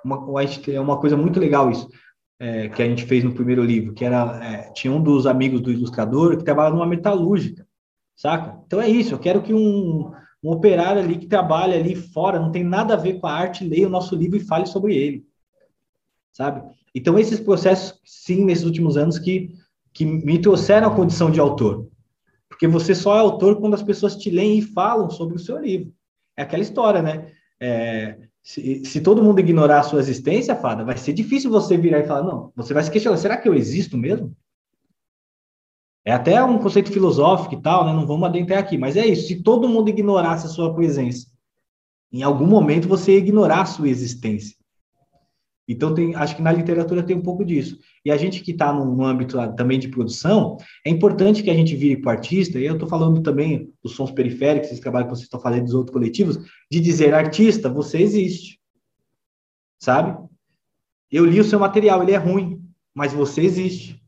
uma, 0.05 0.43
é 0.69 0.81
uma 0.81 0.99
coisa 0.99 1.17
muito 1.17 1.39
legal 1.39 1.71
isso, 1.71 1.89
é, 2.41 2.69
que 2.69 2.83
a 2.83 2.87
gente 2.87 3.05
fez 3.05 3.23
no 3.23 3.35
primeiro 3.35 3.65
livro, 3.65 3.95
que 3.95 4.05
era, 4.05 4.45
é, 4.45 4.73
tinha 4.73 4.93
um 4.93 5.03
dos 5.03 5.27
amigos 5.27 5.61
do 5.61 5.71
ilustrador 5.71 6.37
que 6.37 6.45
trabalha 6.45 6.75
numa 6.75 6.87
metalúrgica, 6.87 7.67
saca? 8.17 8.61
Então 8.67 8.81
é 8.81 8.89
isso, 8.89 9.15
eu 9.15 9.19
quero 9.19 9.43
que 9.43 9.55
um, 9.55 10.13
um 10.43 10.51
operário 10.51 11.01
ali 11.01 11.17
que 11.17 11.27
trabalha 11.27 11.79
ali 11.79 11.95
fora, 11.95 12.41
não 12.41 12.51
tem 12.51 12.65
nada 12.65 12.95
a 12.95 12.97
ver 12.97 13.21
com 13.21 13.27
a 13.27 13.33
arte, 13.33 13.65
leia 13.65 13.87
o 13.87 13.91
nosso 13.91 14.17
livro 14.17 14.37
e 14.37 14.45
fale 14.45 14.67
sobre 14.67 14.97
ele, 14.97 15.25
sabe? 16.33 16.63
Então, 16.95 17.19
esses 17.19 17.41
processos, 17.41 17.99
sim, 18.05 18.45
nesses 18.45 18.65
últimos 18.65 18.97
anos, 18.97 19.19
que, 19.19 19.55
que 19.93 20.05
me 20.05 20.39
trouxeram 20.39 20.89
a 20.89 20.95
condição 20.95 21.31
de 21.31 21.41
autor. 21.41 21.89
Porque 22.49 22.67
você 22.67 22.95
só 22.95 23.17
é 23.17 23.21
autor 23.21 23.61
quando 23.61 23.75
as 23.75 23.83
pessoas 23.83 24.17
te 24.17 24.31
leem 24.31 24.59
e 24.59 24.63
falam 24.63 25.09
sobre 25.09 25.37
o 25.37 25.39
seu 25.39 25.59
livro. 25.59 25.93
É 26.37 26.43
aquela 26.43 26.63
história, 26.63 27.01
né? 27.01 27.33
É, 27.59 28.19
se, 28.43 28.85
se, 28.85 29.01
todo 29.01 29.23
mundo 29.23 29.39
ignorar 29.39 29.81
a 29.81 29.85
sua 29.85 30.01
existência, 30.01 30.57
Fada, 30.57 30.85
vai 30.85 30.97
ser 30.97 31.13
difícil 31.13 31.51
você 31.51 31.77
virar 31.77 32.01
e 32.01 32.07
falar, 32.07 32.25
não, 32.25 32.53
você 32.57 32.75
vai 32.75 32.83
se 32.83 32.91
questionar, 32.91 33.17
será 33.17 33.37
que 33.37 33.49
eu 33.49 33.55
existo 33.55 33.97
mesmo? 33.97 34.37
É 36.05 36.13
até 36.13 36.43
um 36.43 36.59
conceito 36.59 36.91
filosófico 36.91 37.55
e 37.55 37.63
tal, 37.63 37.85
né? 37.85 37.93
Não 37.93 38.07
vamos 38.07 38.29
adentrar 38.29 38.59
aqui, 38.59 38.77
mas 38.77 38.97
é 38.97 39.07
isso. 39.07 39.29
Se 39.29 39.43
todo 39.43 39.69
mundo 39.69 39.89
ignorasse 39.89 40.47
a 40.47 40.51
sua 40.51 40.75
presença, 40.75 41.27
em 42.13 42.23
algum 42.23 42.47
momento 42.47 42.89
você 42.89 43.13
ia 43.13 43.19
ignorar 43.19 43.63
a 43.63 43.67
sua 43.67 43.89
existência. 43.89 44.57
Então, 45.69 45.95
tem, 45.95 46.15
acho 46.17 46.35
que 46.35 46.43
na 46.43 46.53
literatura 46.53 47.03
tem 47.03 47.17
um 47.17 47.23
pouco 47.23 47.45
disso. 47.45 47.79
E 48.05 48.11
a 48.11 48.17
gente 48.17 48.43
que 48.43 48.51
está 48.51 48.73
no, 48.73 49.05
âmbito 49.05 49.39
também 49.55 49.79
de 49.79 49.89
produção, 49.89 50.57
é 50.85 50.91
importante 50.91 51.43
que 51.43 51.51
a 51.51 51.55
gente 51.55 51.77
vire 51.77 52.01
para 52.01 52.09
o 52.09 52.13
artista, 52.17 52.59
e 52.59 52.67
eu 52.67 52.75
estou 52.75 52.89
falando 52.89 53.23
também 53.23 53.73
dos 53.83 53.95
sons 53.95 54.11
periféricos, 54.11 54.71
esse 54.71 54.81
trabalho 54.81 55.07
que 55.07 55.13
vocês 55.13 55.25
estão 55.25 55.41
fazendo 55.41 55.65
dos 55.65 55.75
outros 55.75 55.95
coletivos, 55.95 56.37
de 56.71 56.81
dizer, 56.81 57.15
artista, 57.15 57.69
você 57.69 57.99
existe. 57.99 58.61
Sabe? 59.81 60.19
Eu 61.11 61.25
li 61.25 61.39
o 61.41 61.45
seu 61.45 61.61
material, 61.61 62.03
ele 62.03 62.13
é 62.13 62.17
ruim, 62.17 62.61
mas 62.93 63.13
você 63.13 63.43
existe. 63.43 64.02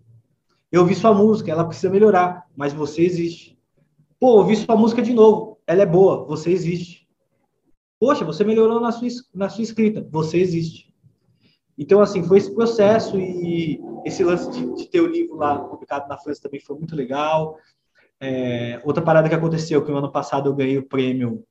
Eu 0.74 0.80
ouvi 0.80 0.96
sua 0.96 1.14
música, 1.14 1.52
ela 1.52 1.64
precisa 1.64 1.88
melhorar, 1.88 2.48
mas 2.56 2.72
você 2.72 3.02
existe. 3.02 3.56
Pô, 4.18 4.38
ouvi 4.38 4.56
sua 4.56 4.74
música 4.74 5.00
de 5.00 5.14
novo, 5.14 5.60
ela 5.68 5.82
é 5.82 5.86
boa, 5.86 6.24
você 6.24 6.50
existe. 6.50 7.08
Poxa, 8.00 8.24
você 8.24 8.42
melhorou 8.42 8.80
na 8.80 8.90
sua, 8.90 9.06
na 9.32 9.48
sua 9.48 9.62
escrita, 9.62 10.04
você 10.10 10.36
existe. 10.36 10.92
Então, 11.78 12.00
assim, 12.00 12.24
foi 12.24 12.38
esse 12.38 12.52
processo 12.52 13.16
e 13.20 13.80
esse 14.04 14.24
lance 14.24 14.50
de, 14.50 14.74
de 14.74 14.88
ter 14.88 15.00
o 15.00 15.06
livro 15.06 15.36
lá 15.36 15.60
publicado 15.60 16.08
na 16.08 16.18
França 16.18 16.42
também 16.42 16.58
foi 16.58 16.76
muito 16.76 16.96
legal. 16.96 17.56
É, 18.20 18.80
outra 18.82 19.00
parada 19.00 19.28
que 19.28 19.34
aconteceu, 19.36 19.80
que 19.80 19.92
no 19.92 19.98
ano 19.98 20.10
passado 20.10 20.48
eu 20.48 20.56
ganhei 20.56 20.78
o 20.78 20.88
prêmio 20.88 21.44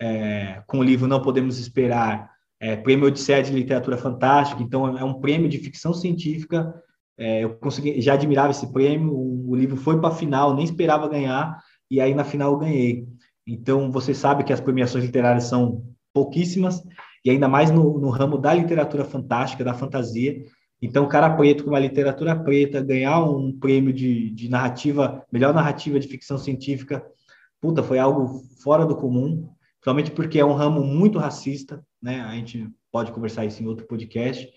é, 0.00 0.62
com 0.66 0.78
o 0.78 0.82
livro 0.82 1.06
Não 1.06 1.20
Podemos 1.20 1.58
Esperar, 1.58 2.30
é, 2.58 2.76
prêmio 2.76 3.08
Odisseia 3.08 3.42
de 3.42 3.52
Literatura 3.52 3.98
Fantástica, 3.98 4.62
então 4.62 4.96
é 4.96 5.04
um 5.04 5.20
prêmio 5.20 5.50
de 5.50 5.58
ficção 5.58 5.92
científica, 5.92 6.82
é, 7.20 7.44
eu 7.44 7.50
consegui, 7.50 8.00
já 8.00 8.14
admirava 8.14 8.50
esse 8.50 8.72
prêmio, 8.72 9.12
o, 9.12 9.50
o 9.50 9.54
livro 9.54 9.76
foi 9.76 10.00
para 10.00 10.08
a 10.08 10.14
final, 10.14 10.54
nem 10.54 10.64
esperava 10.64 11.06
ganhar, 11.06 11.62
e 11.90 12.00
aí 12.00 12.14
na 12.14 12.24
final 12.24 12.52
eu 12.52 12.58
ganhei. 12.58 13.06
Então, 13.46 13.92
você 13.92 14.14
sabe 14.14 14.42
que 14.42 14.54
as 14.54 14.60
premiações 14.60 15.04
literárias 15.04 15.44
são 15.44 15.84
pouquíssimas, 16.14 16.82
e 17.22 17.30
ainda 17.30 17.46
mais 17.46 17.70
no, 17.70 17.98
no 17.98 18.08
ramo 18.08 18.38
da 18.38 18.54
literatura 18.54 19.04
fantástica, 19.04 19.62
da 19.62 19.74
fantasia. 19.74 20.42
Então, 20.80 21.06
cara 21.06 21.28
preto 21.36 21.64
com 21.64 21.70
uma 21.70 21.78
literatura 21.78 22.34
preta, 22.34 22.80
ganhar 22.80 23.22
um 23.22 23.52
prêmio 23.52 23.92
de, 23.92 24.30
de 24.30 24.48
narrativa, 24.48 25.22
melhor 25.30 25.52
narrativa 25.52 26.00
de 26.00 26.08
ficção 26.08 26.38
científica, 26.38 27.04
puta, 27.60 27.82
foi 27.82 27.98
algo 27.98 28.40
fora 28.64 28.86
do 28.86 28.96
comum, 28.96 29.46
principalmente 29.74 30.10
porque 30.10 30.38
é 30.40 30.44
um 30.44 30.54
ramo 30.54 30.82
muito 30.82 31.18
racista, 31.18 31.84
né? 32.02 32.22
A 32.22 32.34
gente 32.34 32.66
pode 32.90 33.12
conversar 33.12 33.44
isso 33.44 33.62
em 33.62 33.66
outro 33.66 33.86
podcast. 33.86 34.50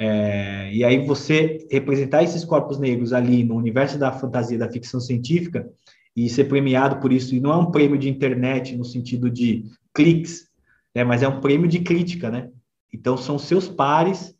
É, 0.00 0.72
e 0.72 0.84
aí 0.84 1.04
você 1.04 1.66
representar 1.70 2.22
esses 2.22 2.44
corpos 2.44 2.78
negros 2.78 3.12
ali 3.12 3.42
no 3.42 3.56
universo 3.56 3.98
da 3.98 4.12
fantasia, 4.12 4.56
da 4.56 4.70
ficção 4.70 5.00
científica, 5.00 5.68
e 6.14 6.28
ser 6.28 6.44
premiado 6.44 7.00
por 7.00 7.12
isso, 7.12 7.34
e 7.34 7.40
não 7.40 7.52
é 7.52 7.56
um 7.56 7.70
prêmio 7.70 7.98
de 7.98 8.08
internet 8.08 8.76
no 8.76 8.84
sentido 8.84 9.30
de 9.30 9.64
cliques, 9.94 10.48
né? 10.94 11.04
mas 11.04 11.22
é 11.22 11.28
um 11.28 11.40
prêmio 11.40 11.68
de 11.68 11.80
crítica, 11.80 12.28
né? 12.28 12.50
Então, 12.92 13.16
são 13.16 13.38
seus 13.38 13.68
pares 13.68 14.34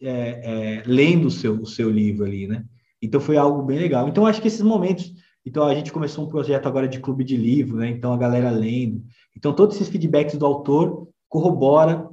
é, 0.00 0.10
é, 0.10 0.82
lendo 0.86 1.26
o 1.26 1.30
seu, 1.30 1.60
o 1.60 1.66
seu 1.66 1.90
livro 1.90 2.24
ali, 2.24 2.48
né? 2.48 2.64
Então, 3.00 3.20
foi 3.20 3.36
algo 3.36 3.62
bem 3.62 3.78
legal. 3.78 4.08
Então, 4.08 4.26
acho 4.26 4.40
que 4.40 4.48
esses 4.48 4.62
momentos... 4.62 5.12
Então, 5.44 5.64
a 5.64 5.74
gente 5.74 5.92
começou 5.92 6.24
um 6.24 6.28
projeto 6.28 6.66
agora 6.66 6.88
de 6.88 6.98
clube 6.98 7.22
de 7.22 7.36
livro, 7.36 7.76
né? 7.76 7.88
Então, 7.88 8.12
a 8.12 8.16
galera 8.16 8.50
lendo. 8.50 9.02
Então, 9.36 9.54
todos 9.54 9.76
esses 9.76 9.88
feedbacks 9.88 10.36
do 10.36 10.46
autor 10.46 11.08
corrobora 11.28 12.08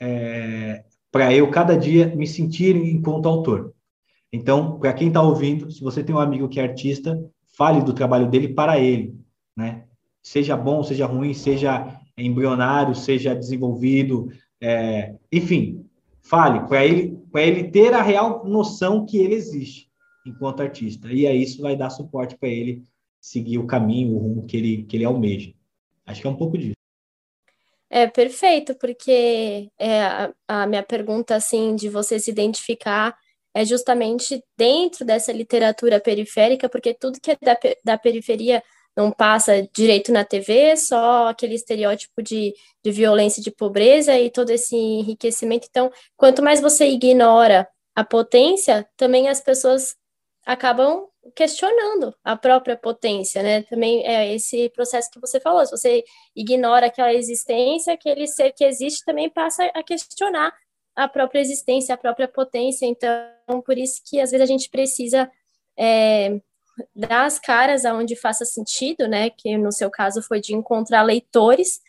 é, 0.00 0.84
para 1.10 1.32
eu, 1.32 1.50
cada 1.50 1.76
dia, 1.76 2.14
me 2.14 2.26
sentir 2.26 2.76
enquanto 2.76 3.28
autor. 3.28 3.74
Então, 4.32 4.78
para 4.78 4.92
quem 4.92 5.08
está 5.08 5.22
ouvindo, 5.22 5.70
se 5.70 5.80
você 5.82 6.02
tem 6.02 6.14
um 6.14 6.18
amigo 6.18 6.48
que 6.48 6.60
é 6.60 6.62
artista, 6.62 7.18
fale 7.56 7.82
do 7.82 7.94
trabalho 7.94 8.28
dele 8.28 8.48
para 8.48 8.78
ele, 8.78 9.14
né? 9.56 9.84
Seja 10.22 10.56
bom, 10.56 10.82
seja 10.82 11.06
ruim, 11.06 11.32
seja 11.32 11.98
embrionário 12.18 12.94
seja 12.94 13.34
desenvolvido, 13.34 14.28
é, 14.60 15.14
enfim, 15.32 15.84
fale 16.20 16.66
para 16.66 16.84
ele, 16.84 17.16
para 17.30 17.42
ele 17.42 17.64
ter 17.70 17.94
a 17.94 18.02
real 18.02 18.44
noção 18.44 19.06
que 19.06 19.18
ele 19.18 19.34
existe 19.34 19.88
enquanto 20.26 20.60
artista. 20.60 21.10
E 21.12 21.26
aí 21.26 21.42
isso 21.42 21.62
vai 21.62 21.76
dar 21.76 21.90
suporte 21.90 22.36
para 22.36 22.48
ele 22.48 22.82
seguir 23.20 23.58
o 23.58 23.66
caminho, 23.66 24.14
o 24.14 24.18
rumo 24.18 24.46
que 24.46 24.56
ele, 24.56 24.82
que 24.84 24.96
ele 24.96 25.04
almeja. 25.04 25.52
Acho 26.04 26.20
que 26.20 26.26
é 26.26 26.30
um 26.30 26.36
pouco 26.36 26.58
disso. 26.58 26.77
É 27.90 28.06
perfeito, 28.06 28.74
porque 28.74 29.70
é, 29.78 30.02
a, 30.02 30.32
a 30.46 30.66
minha 30.66 30.82
pergunta 30.82 31.34
assim 31.34 31.74
de 31.74 31.88
você 31.88 32.18
se 32.20 32.30
identificar 32.30 33.16
é 33.54 33.64
justamente 33.64 34.42
dentro 34.56 35.04
dessa 35.04 35.32
literatura 35.32 35.98
periférica, 35.98 36.68
porque 36.68 36.92
tudo 36.94 37.20
que 37.20 37.30
é 37.32 37.36
da, 37.40 37.56
da 37.84 37.98
periferia 37.98 38.62
não 38.96 39.12
passa 39.12 39.66
direito 39.72 40.12
na 40.12 40.24
TV, 40.24 40.76
só 40.76 41.28
aquele 41.28 41.54
estereótipo 41.54 42.22
de, 42.22 42.52
de 42.84 42.90
violência, 42.90 43.42
de 43.42 43.50
pobreza 43.50 44.18
e 44.18 44.30
todo 44.30 44.50
esse 44.50 44.74
enriquecimento. 44.76 45.66
Então, 45.70 45.90
quanto 46.16 46.42
mais 46.42 46.60
você 46.60 46.88
ignora 46.88 47.66
a 47.94 48.04
potência, 48.04 48.86
também 48.96 49.28
as 49.28 49.40
pessoas 49.40 49.96
acabam 50.44 51.06
questionando 51.34 52.14
a 52.22 52.36
própria 52.36 52.76
potência, 52.76 53.42
né? 53.42 53.62
Também 53.62 54.06
é 54.06 54.34
esse 54.34 54.68
processo 54.70 55.10
que 55.10 55.20
você 55.20 55.40
falou, 55.40 55.64
se 55.64 55.70
você 55.70 56.04
ignora 56.34 56.86
aquela 56.86 57.12
existência, 57.12 57.92
aquele 57.92 58.26
ser 58.26 58.52
que 58.52 58.64
existe 58.64 59.04
também 59.04 59.28
passa 59.28 59.64
a 59.74 59.82
questionar 59.82 60.52
a 60.96 61.08
própria 61.08 61.40
existência, 61.40 61.94
a 61.94 61.98
própria 61.98 62.26
potência. 62.26 62.86
Então, 62.86 63.60
por 63.64 63.78
isso 63.78 64.02
que 64.04 64.20
às 64.20 64.30
vezes 64.30 64.42
a 64.42 64.52
gente 64.52 64.68
precisa 64.68 65.30
é, 65.78 66.40
dar 66.94 67.24
as 67.24 67.38
caras 67.38 67.84
aonde 67.84 68.16
faça 68.16 68.44
sentido, 68.44 69.06
né? 69.06 69.30
Que 69.30 69.56
no 69.56 69.72
seu 69.72 69.90
caso 69.90 70.22
foi 70.22 70.40
de 70.40 70.54
encontrar 70.54 71.02
leitores, 71.02 71.80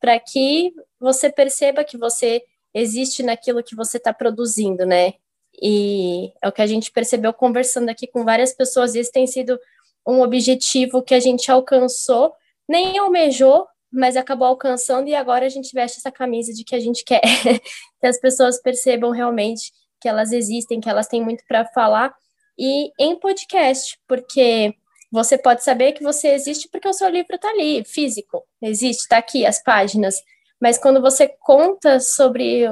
para 0.00 0.18
que 0.18 0.72
você 1.00 1.30
perceba 1.30 1.84
que 1.84 1.96
você 1.96 2.42
existe 2.74 3.22
naquilo 3.22 3.62
que 3.62 3.74
você 3.74 3.96
está 3.96 4.12
produzindo, 4.12 4.84
né? 4.84 5.14
E 5.60 6.32
é 6.42 6.48
o 6.48 6.52
que 6.52 6.62
a 6.62 6.66
gente 6.66 6.90
percebeu 6.90 7.32
conversando 7.32 7.88
aqui 7.88 8.06
com 8.06 8.24
várias 8.24 8.52
pessoas. 8.52 8.94
Esse 8.94 9.10
tem 9.10 9.26
sido 9.26 9.58
um 10.06 10.20
objetivo 10.20 11.02
que 11.02 11.14
a 11.14 11.20
gente 11.20 11.50
alcançou, 11.50 12.32
nem 12.68 12.98
almejou, 12.98 13.66
mas 13.90 14.16
acabou 14.16 14.48
alcançando, 14.48 15.08
e 15.08 15.14
agora 15.14 15.46
a 15.46 15.48
gente 15.48 15.72
veste 15.72 15.98
essa 15.98 16.12
camisa 16.12 16.52
de 16.52 16.64
que 16.64 16.74
a 16.74 16.80
gente 16.80 17.04
quer 17.04 17.20
que 18.00 18.06
as 18.06 18.20
pessoas 18.20 18.60
percebam 18.60 19.10
realmente 19.10 19.72
que 20.00 20.08
elas 20.08 20.32
existem, 20.32 20.80
que 20.80 20.88
elas 20.88 21.08
têm 21.08 21.22
muito 21.22 21.42
para 21.48 21.64
falar 21.66 22.14
e 22.58 22.90
em 22.98 23.18
podcast, 23.18 23.98
porque 24.06 24.74
você 25.10 25.38
pode 25.38 25.62
saber 25.62 25.92
que 25.92 26.02
você 26.02 26.28
existe 26.28 26.68
porque 26.68 26.88
o 26.88 26.92
seu 26.92 27.08
livro 27.08 27.36
está 27.36 27.48
ali, 27.48 27.84
físico, 27.84 28.44
existe, 28.60 29.02
está 29.02 29.18
aqui 29.18 29.46
as 29.46 29.62
páginas. 29.62 30.22
Mas 30.60 30.78
quando 30.78 31.00
você 31.00 31.28
conta 31.28 32.00
sobre 32.00 32.64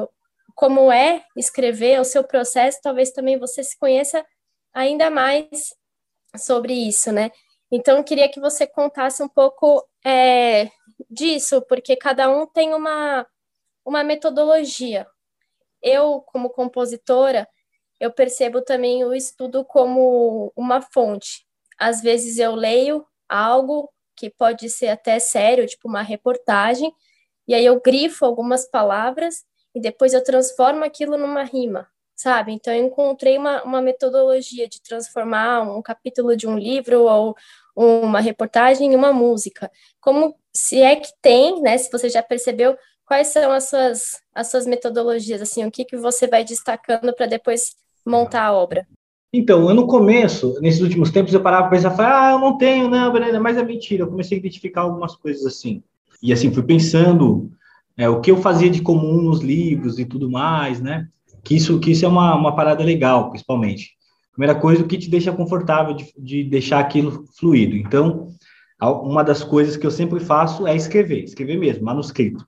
como 0.54 0.92
é 0.92 1.24
escrever, 1.36 2.00
o 2.00 2.04
seu 2.04 2.24
processo, 2.24 2.80
talvez 2.82 3.10
também 3.10 3.38
você 3.38 3.62
se 3.62 3.78
conheça 3.78 4.24
ainda 4.72 5.10
mais 5.10 5.74
sobre 6.36 6.74
isso, 6.74 7.12
né? 7.12 7.30
Então, 7.70 7.98
eu 7.98 8.04
queria 8.04 8.28
que 8.28 8.40
você 8.40 8.66
contasse 8.66 9.22
um 9.22 9.28
pouco 9.28 9.84
é, 10.04 10.70
disso, 11.10 11.62
porque 11.68 11.96
cada 11.96 12.30
um 12.30 12.46
tem 12.46 12.72
uma, 12.74 13.26
uma 13.84 14.04
metodologia. 14.04 15.06
Eu, 15.82 16.20
como 16.20 16.50
compositora, 16.50 17.48
eu 18.00 18.12
percebo 18.12 18.62
também 18.62 19.04
o 19.04 19.14
estudo 19.14 19.64
como 19.64 20.52
uma 20.56 20.80
fonte. 20.80 21.46
Às 21.78 22.00
vezes 22.00 22.38
eu 22.38 22.54
leio 22.54 23.04
algo 23.28 23.90
que 24.16 24.30
pode 24.30 24.68
ser 24.70 24.88
até 24.88 25.18
sério, 25.18 25.66
tipo 25.66 25.88
uma 25.88 26.02
reportagem, 26.02 26.92
e 27.48 27.54
aí 27.54 27.64
eu 27.64 27.80
grifo 27.80 28.24
algumas 28.24 28.68
palavras 28.70 29.44
e 29.74 29.80
depois 29.80 30.12
eu 30.12 30.22
transformo 30.22 30.84
aquilo 30.84 31.16
numa 31.16 31.42
rima, 31.42 31.88
sabe? 32.14 32.52
Então 32.52 32.72
eu 32.72 32.84
encontrei 32.84 33.36
uma, 33.36 33.62
uma 33.64 33.82
metodologia 33.82 34.68
de 34.68 34.80
transformar 34.82 35.62
um 35.62 35.82
capítulo 35.82 36.36
de 36.36 36.46
um 36.46 36.56
livro 36.58 37.02
ou 37.02 37.36
uma 37.76 38.20
reportagem 38.20 38.92
em 38.92 38.96
uma 38.96 39.12
música. 39.12 39.70
Como 40.00 40.36
se 40.52 40.80
é 40.80 40.96
que 40.96 41.10
tem, 41.20 41.60
né? 41.60 41.76
Se 41.76 41.90
você 41.90 42.08
já 42.08 42.22
percebeu, 42.22 42.76
quais 43.04 43.28
são 43.28 43.50
as 43.50 43.68
suas, 43.68 44.20
as 44.34 44.50
suas 44.50 44.66
metodologias, 44.66 45.42
assim, 45.42 45.64
o 45.64 45.70
que, 45.70 45.84
que 45.84 45.96
você 45.96 46.26
vai 46.26 46.44
destacando 46.44 47.12
para 47.12 47.26
depois 47.26 47.74
montar 48.06 48.44
a 48.44 48.52
obra? 48.52 48.86
Então, 49.32 49.68
eu 49.68 49.74
no 49.74 49.88
começo, 49.88 50.60
nesses 50.60 50.80
últimos 50.80 51.10
tempos, 51.10 51.34
eu 51.34 51.42
parava 51.42 51.68
para 51.68 51.76
pensar, 51.76 51.96
ah, 51.98 52.32
eu 52.32 52.38
não 52.38 52.56
tenho, 52.56 52.88
não, 52.88 53.12
mas 53.40 53.56
é 53.56 53.64
mentira. 53.64 54.04
Eu 54.04 54.08
comecei 54.08 54.38
a 54.38 54.40
identificar 54.40 54.82
algumas 54.82 55.16
coisas 55.16 55.44
assim. 55.44 55.82
E 56.22 56.32
assim, 56.32 56.54
fui 56.54 56.62
pensando 56.62 57.50
é, 57.96 58.08
o 58.08 58.20
que 58.20 58.30
eu 58.30 58.36
fazia 58.36 58.70
de 58.70 58.82
comum 58.82 59.22
nos 59.22 59.40
livros 59.40 59.98
e 59.98 60.04
tudo 60.04 60.30
mais, 60.30 60.80
né? 60.80 61.08
Que 61.42 61.54
isso, 61.56 61.78
que 61.78 61.92
isso 61.92 62.04
é 62.04 62.08
uma, 62.08 62.34
uma 62.34 62.54
parada 62.56 62.82
legal, 62.82 63.30
principalmente. 63.30 63.92
Primeira 64.32 64.58
coisa, 64.58 64.82
o 64.82 64.86
que 64.86 64.98
te 64.98 65.08
deixa 65.08 65.32
confortável 65.32 65.94
de, 65.94 66.12
de 66.18 66.44
deixar 66.44 66.80
aquilo 66.80 67.24
fluido. 67.38 67.76
Então, 67.76 68.28
uma 68.80 69.22
das 69.22 69.44
coisas 69.44 69.76
que 69.76 69.86
eu 69.86 69.90
sempre 69.90 70.18
faço 70.20 70.66
é 70.66 70.74
escrever, 70.74 71.22
escrever 71.22 71.56
mesmo, 71.56 71.84
manuscrito. 71.84 72.44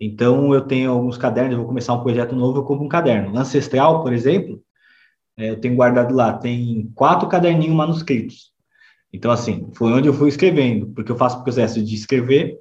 Então, 0.00 0.52
eu 0.54 0.62
tenho 0.62 0.90
alguns 0.90 1.16
cadernos, 1.16 1.52
eu 1.52 1.58
vou 1.58 1.66
começar 1.66 1.92
um 1.92 2.02
projeto 2.02 2.34
novo, 2.34 2.58
eu 2.58 2.64
compro 2.64 2.84
um 2.84 2.88
caderno. 2.88 3.36
Ancestral, 3.36 4.02
por 4.02 4.12
exemplo, 4.12 4.60
é, 5.36 5.50
eu 5.50 5.60
tenho 5.60 5.76
guardado 5.76 6.14
lá, 6.14 6.32
tem 6.32 6.90
quatro 6.94 7.28
caderninhos 7.28 7.76
manuscritos. 7.76 8.50
Então, 9.12 9.30
assim, 9.30 9.68
foi 9.74 9.92
onde 9.92 10.08
eu 10.08 10.14
fui 10.14 10.28
escrevendo, 10.28 10.88
porque 10.88 11.12
eu 11.12 11.16
faço 11.16 11.38
o 11.38 11.44
processo 11.44 11.82
de 11.82 11.94
escrever, 11.94 12.58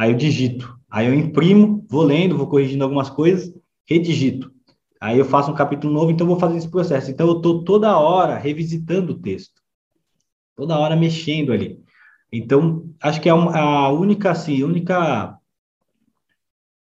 aí 0.00 0.12
eu 0.12 0.16
digito, 0.16 0.78
aí 0.90 1.08
eu 1.08 1.14
imprimo, 1.14 1.86
vou 1.86 2.02
lendo, 2.02 2.34
vou 2.34 2.46
corrigindo 2.46 2.82
algumas 2.82 3.10
coisas, 3.10 3.52
redigito. 3.86 4.50
Aí 4.98 5.18
eu 5.18 5.26
faço 5.26 5.50
um 5.50 5.54
capítulo 5.54 5.92
novo, 5.92 6.10
então 6.10 6.26
vou 6.26 6.40
fazer 6.40 6.56
esse 6.56 6.70
processo. 6.70 7.10
Então 7.10 7.26
eu 7.26 7.36
estou 7.36 7.64
toda 7.64 7.98
hora 7.98 8.38
revisitando 8.38 9.12
o 9.12 9.18
texto, 9.18 9.60
toda 10.56 10.78
hora 10.78 10.96
mexendo 10.96 11.52
ali. 11.52 11.78
Então 12.32 12.90
acho 13.02 13.20
que 13.20 13.28
é 13.28 13.32
a 13.32 13.90
única, 13.90 14.30
assim, 14.30 14.62
única, 14.62 15.36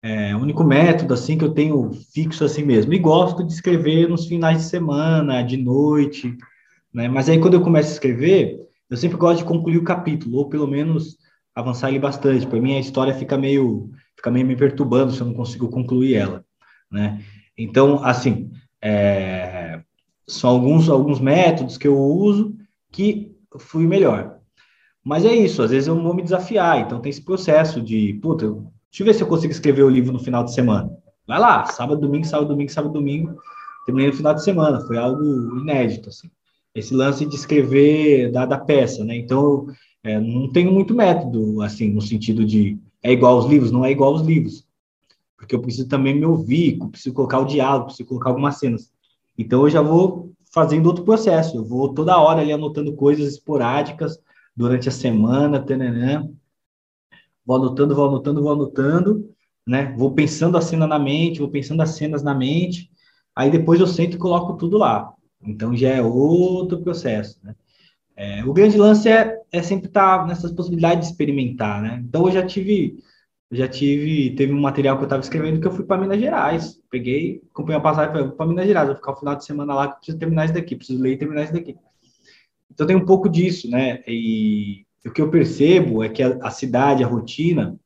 é, 0.04 0.36
único 0.36 0.64
método 0.64 1.16
assim 1.16 1.40
que 1.40 1.44
eu 1.44 1.56
tenho 1.56 1.90
fixo 2.14 2.46
assim 2.46 2.64
mesmo. 2.64 2.94
E 2.94 3.00
gosto 3.00 3.44
de 3.44 3.52
escrever 3.52 4.08
nos 4.08 4.28
finais 4.28 4.60
de 4.60 4.66
semana, 4.66 5.42
de 5.42 5.58
noite, 5.58 6.38
né? 6.94 7.08
Mas 7.08 7.28
aí 7.28 7.40
quando 7.40 7.56
eu 7.56 7.62
começo 7.62 7.90
a 7.90 7.94
escrever, 7.94 8.60
eu 8.88 8.96
sempre 8.96 9.18
gosto 9.18 9.40
de 9.40 9.46
concluir 9.46 9.78
o 9.78 9.84
capítulo, 9.84 10.38
ou 10.38 10.50
pelo 10.50 10.68
menos 10.68 11.18
avançar 11.58 11.90
ele 11.90 11.98
bastante. 11.98 12.46
Para 12.46 12.62
mim, 12.62 12.76
a 12.76 12.80
história 12.80 13.14
fica 13.16 13.36
meio, 13.36 13.90
fica 14.16 14.30
meio 14.30 14.46
me 14.46 14.56
perturbando 14.56 15.12
se 15.12 15.20
eu 15.20 15.26
não 15.26 15.34
consigo 15.34 15.68
concluir 15.70 16.14
ela, 16.14 16.46
né? 16.92 17.20
Então, 17.58 18.04
assim, 18.04 18.52
é, 18.80 19.82
são 20.28 20.52
alguns, 20.52 20.88
alguns 20.88 21.20
métodos 21.20 21.76
que 21.76 21.88
eu 21.88 21.98
uso 21.98 22.56
que 22.92 23.36
fui 23.58 23.88
melhor. 23.88 24.38
Mas 25.04 25.26
é 25.26 25.34
isso, 25.34 25.64
às 25.64 25.72
vezes 25.72 25.88
eu 25.88 26.00
vou 26.00 26.14
me 26.14 26.22
desafiar, 26.22 26.80
então 26.80 27.02
tem 27.02 27.10
esse 27.10 27.24
processo 27.24 27.82
de, 27.82 28.20
puta, 28.22 28.46
deixa 28.46 29.02
eu 29.02 29.06
ver 29.06 29.14
se 29.16 29.24
eu 29.24 29.28
consigo 29.28 29.52
escrever 29.52 29.84
o 29.84 29.90
livro 29.90 30.14
no 30.14 30.20
final 30.20 30.44
de 30.44 30.54
semana. 30.54 30.92
Vai 31.26 31.40
lá, 31.40 31.66
sábado, 31.66 32.00
domingo, 32.00 32.26
sábado, 32.28 32.50
domingo, 32.50 32.72
sábado, 32.72 32.94
domingo, 32.94 33.36
terminei 33.86 34.12
no 34.12 34.18
final 34.18 34.36
de 34.36 34.44
semana, 34.44 34.82
foi 34.82 34.98
algo 34.98 35.24
inédito, 35.60 36.10
assim. 36.10 36.30
Esse 36.76 36.94
lance 36.94 37.26
de 37.26 37.36
escrever 37.36 38.32
da, 38.32 38.46
da 38.46 38.60
peça, 38.60 39.04
né? 39.04 39.16
Então, 39.16 39.66
é, 40.08 40.20
não 40.22 40.50
tenho 40.50 40.72
muito 40.72 40.96
método, 40.96 41.62
assim, 41.62 41.90
no 41.92 42.02
sentido 42.02 42.46
de 42.46 42.80
é 43.04 43.12
igual 43.12 43.36
aos 43.36 43.46
livros, 43.46 43.72
não 43.72 43.84
é 43.84 43.92
igual 43.92 44.14
aos 44.14 44.26
livros. 44.26 44.66
Porque 45.38 45.54
eu 45.54 45.62
preciso 45.62 45.88
também 45.88 46.16
me 46.16 46.26
ouvir, 46.26 46.80
preciso 46.90 47.14
colocar 47.14 47.40
o 47.40 47.46
diálogo, 47.46 47.88
preciso 47.88 48.08
colocar 48.08 48.30
algumas 48.30 48.58
cenas. 48.58 48.92
Então 49.38 49.64
eu 49.64 49.70
já 49.70 49.82
vou 49.82 50.32
fazendo 50.52 50.88
outro 50.88 51.04
processo, 51.04 51.58
eu 51.58 51.66
vou 51.66 51.94
toda 51.94 52.18
hora 52.18 52.42
ali 52.42 52.54
anotando 52.54 52.94
coisas 52.94 53.34
esporádicas 53.34 54.18
durante 54.56 54.88
a 54.88 54.92
semana, 54.92 55.60
tananã. 55.60 56.30
vou 57.46 57.58
anotando, 57.58 57.94
vou 57.94 58.08
anotando, 58.08 58.42
vou 58.42 58.54
anotando, 58.54 59.30
né? 59.68 59.94
Vou 59.98 60.12
pensando 60.14 60.58
a 60.58 60.62
cena 60.62 60.88
na 60.88 60.98
mente, 60.98 61.40
vou 61.40 61.50
pensando 61.50 61.82
as 61.82 61.92
cenas 61.92 62.24
na 62.24 62.34
mente, 62.34 62.90
aí 63.36 63.52
depois 63.52 63.80
eu 63.80 63.88
sento 63.88 64.16
e 64.16 64.20
coloco 64.20 64.56
tudo 64.58 64.78
lá. 64.78 65.14
Então 65.42 65.76
já 65.76 65.90
é 65.90 66.02
outro 66.02 66.82
processo, 66.82 67.40
né? 67.44 67.56
É, 68.18 68.44
o 68.44 68.52
grande 68.52 68.76
lance 68.80 69.08
é, 69.08 69.40
é 69.52 69.62
sempre 69.62 69.88
estar 69.88 70.20
tá 70.20 70.26
nessas 70.26 70.52
possibilidades 70.52 71.08
de 71.08 71.12
experimentar, 71.12 71.84
né? 71.84 72.04
Então 72.04 72.26
eu 72.26 72.32
já 72.32 72.44
tive, 72.44 72.98
já 73.52 73.68
tive, 73.68 74.32
teve 74.36 74.52
um 74.52 74.60
material 74.60 74.98
que 74.98 75.04
eu 75.04 75.06
estava 75.06 75.22
escrevendo 75.22 75.62
que 75.62 75.68
eu 75.68 75.72
fui 75.72 75.86
para 75.86 76.02
Minas 76.02 76.20
Gerais, 76.20 76.82
peguei, 76.90 77.44
comprei 77.54 77.78
uma 77.78 77.84
passagem 77.84 78.32
para 78.32 78.48
Minas 78.48 78.66
Gerais, 78.66 78.88
vou 78.88 78.96
ficar 78.96 79.12
o 79.12 79.18
final 79.18 79.36
de 79.36 79.46
semana 79.46 79.76
lá 79.76 79.88
que 79.90 79.98
preciso 79.98 80.18
terminar 80.18 80.46
isso 80.46 80.54
daqui, 80.56 80.76
preciso 80.76 81.00
ler 81.00 81.14
e 81.14 81.18
terminar 81.18 81.44
isso 81.44 81.54
daqui. 81.54 81.76
Então 82.72 82.88
tem 82.88 82.96
um 82.96 83.06
pouco 83.06 83.30
disso, 83.30 83.70
né? 83.70 84.02
E 84.08 84.84
o 85.06 85.12
que 85.12 85.22
eu 85.22 85.30
percebo 85.30 86.04
é 86.04 86.10
que 86.10 86.24
a, 86.24 86.40
a 86.42 86.50
cidade, 86.50 87.04
a 87.04 87.08
rotina, 87.08 87.80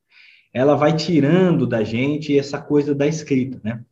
ela 0.54 0.76
vai 0.76 0.96
tirando 0.96 1.68
da 1.68 1.84
gente 1.84 2.38
essa 2.40 2.58
coisa 2.58 2.96
da 2.96 3.06
escrita, 3.06 3.60
né? 3.62 3.84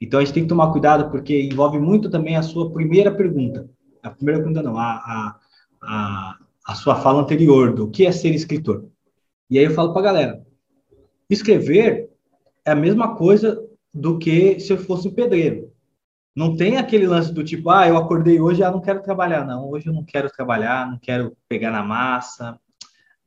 Então 0.00 0.20
a 0.20 0.24
gente 0.24 0.32
tem 0.34 0.44
que 0.44 0.48
tomar 0.48 0.70
cuidado 0.70 1.10
porque 1.10 1.42
envolve 1.42 1.80
muito 1.80 2.08
também 2.08 2.36
a 2.36 2.42
sua 2.42 2.70
primeira 2.70 3.10
pergunta. 3.10 3.68
A 4.00 4.10
primeira 4.10 4.38
pergunta 4.40 4.62
não, 4.62 4.78
a, 4.78 4.92
a 4.92 5.40
a, 5.82 6.36
a 6.66 6.74
sua 6.74 6.96
fala 6.96 7.22
anterior 7.22 7.74
do 7.74 7.88
que 7.90 8.06
é 8.06 8.12
ser 8.12 8.34
escritor. 8.34 8.86
E 9.50 9.58
aí 9.58 9.64
eu 9.64 9.74
falo 9.74 9.92
para 9.92 10.00
a 10.02 10.04
galera, 10.04 10.46
escrever 11.30 12.10
é 12.64 12.70
a 12.72 12.76
mesma 12.76 13.16
coisa 13.16 13.58
do 13.92 14.18
que 14.18 14.60
se 14.60 14.72
eu 14.72 14.78
fosse 14.78 15.08
um 15.08 15.14
pedreiro. 15.14 15.72
Não 16.36 16.54
tem 16.54 16.76
aquele 16.76 17.06
lance 17.06 17.32
do 17.32 17.42
tipo, 17.42 17.70
ah, 17.70 17.88
eu 17.88 17.96
acordei 17.96 18.40
hoje, 18.40 18.62
ah, 18.62 18.70
não 18.70 18.80
quero 18.80 19.02
trabalhar, 19.02 19.44
não. 19.44 19.68
Hoje 19.70 19.86
eu 19.86 19.92
não 19.92 20.04
quero 20.04 20.30
trabalhar, 20.30 20.88
não 20.88 20.98
quero 20.98 21.36
pegar 21.48 21.70
na 21.70 21.82
massa. 21.82 22.58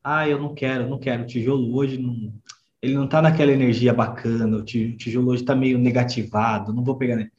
Ah, 0.03 0.29
eu 0.29 0.39
não 0.39 0.53
quero, 0.53 0.87
não 0.89 0.97
quero. 0.97 1.23
O 1.23 1.25
tijolo 1.25 1.75
hoje 1.75 1.97
não, 1.97 2.33
ele 2.81 2.95
não 2.95 3.05
está 3.05 3.21
naquela 3.21 3.51
energia 3.51 3.93
bacana. 3.93 4.57
O 4.57 4.63
tijolo 4.63 5.31
hoje 5.31 5.43
está 5.43 5.55
meio 5.55 5.77
negativado, 5.77 6.73
não 6.73 6.83
vou 6.83 6.95
pegar 6.95 7.15
nele. 7.15 7.31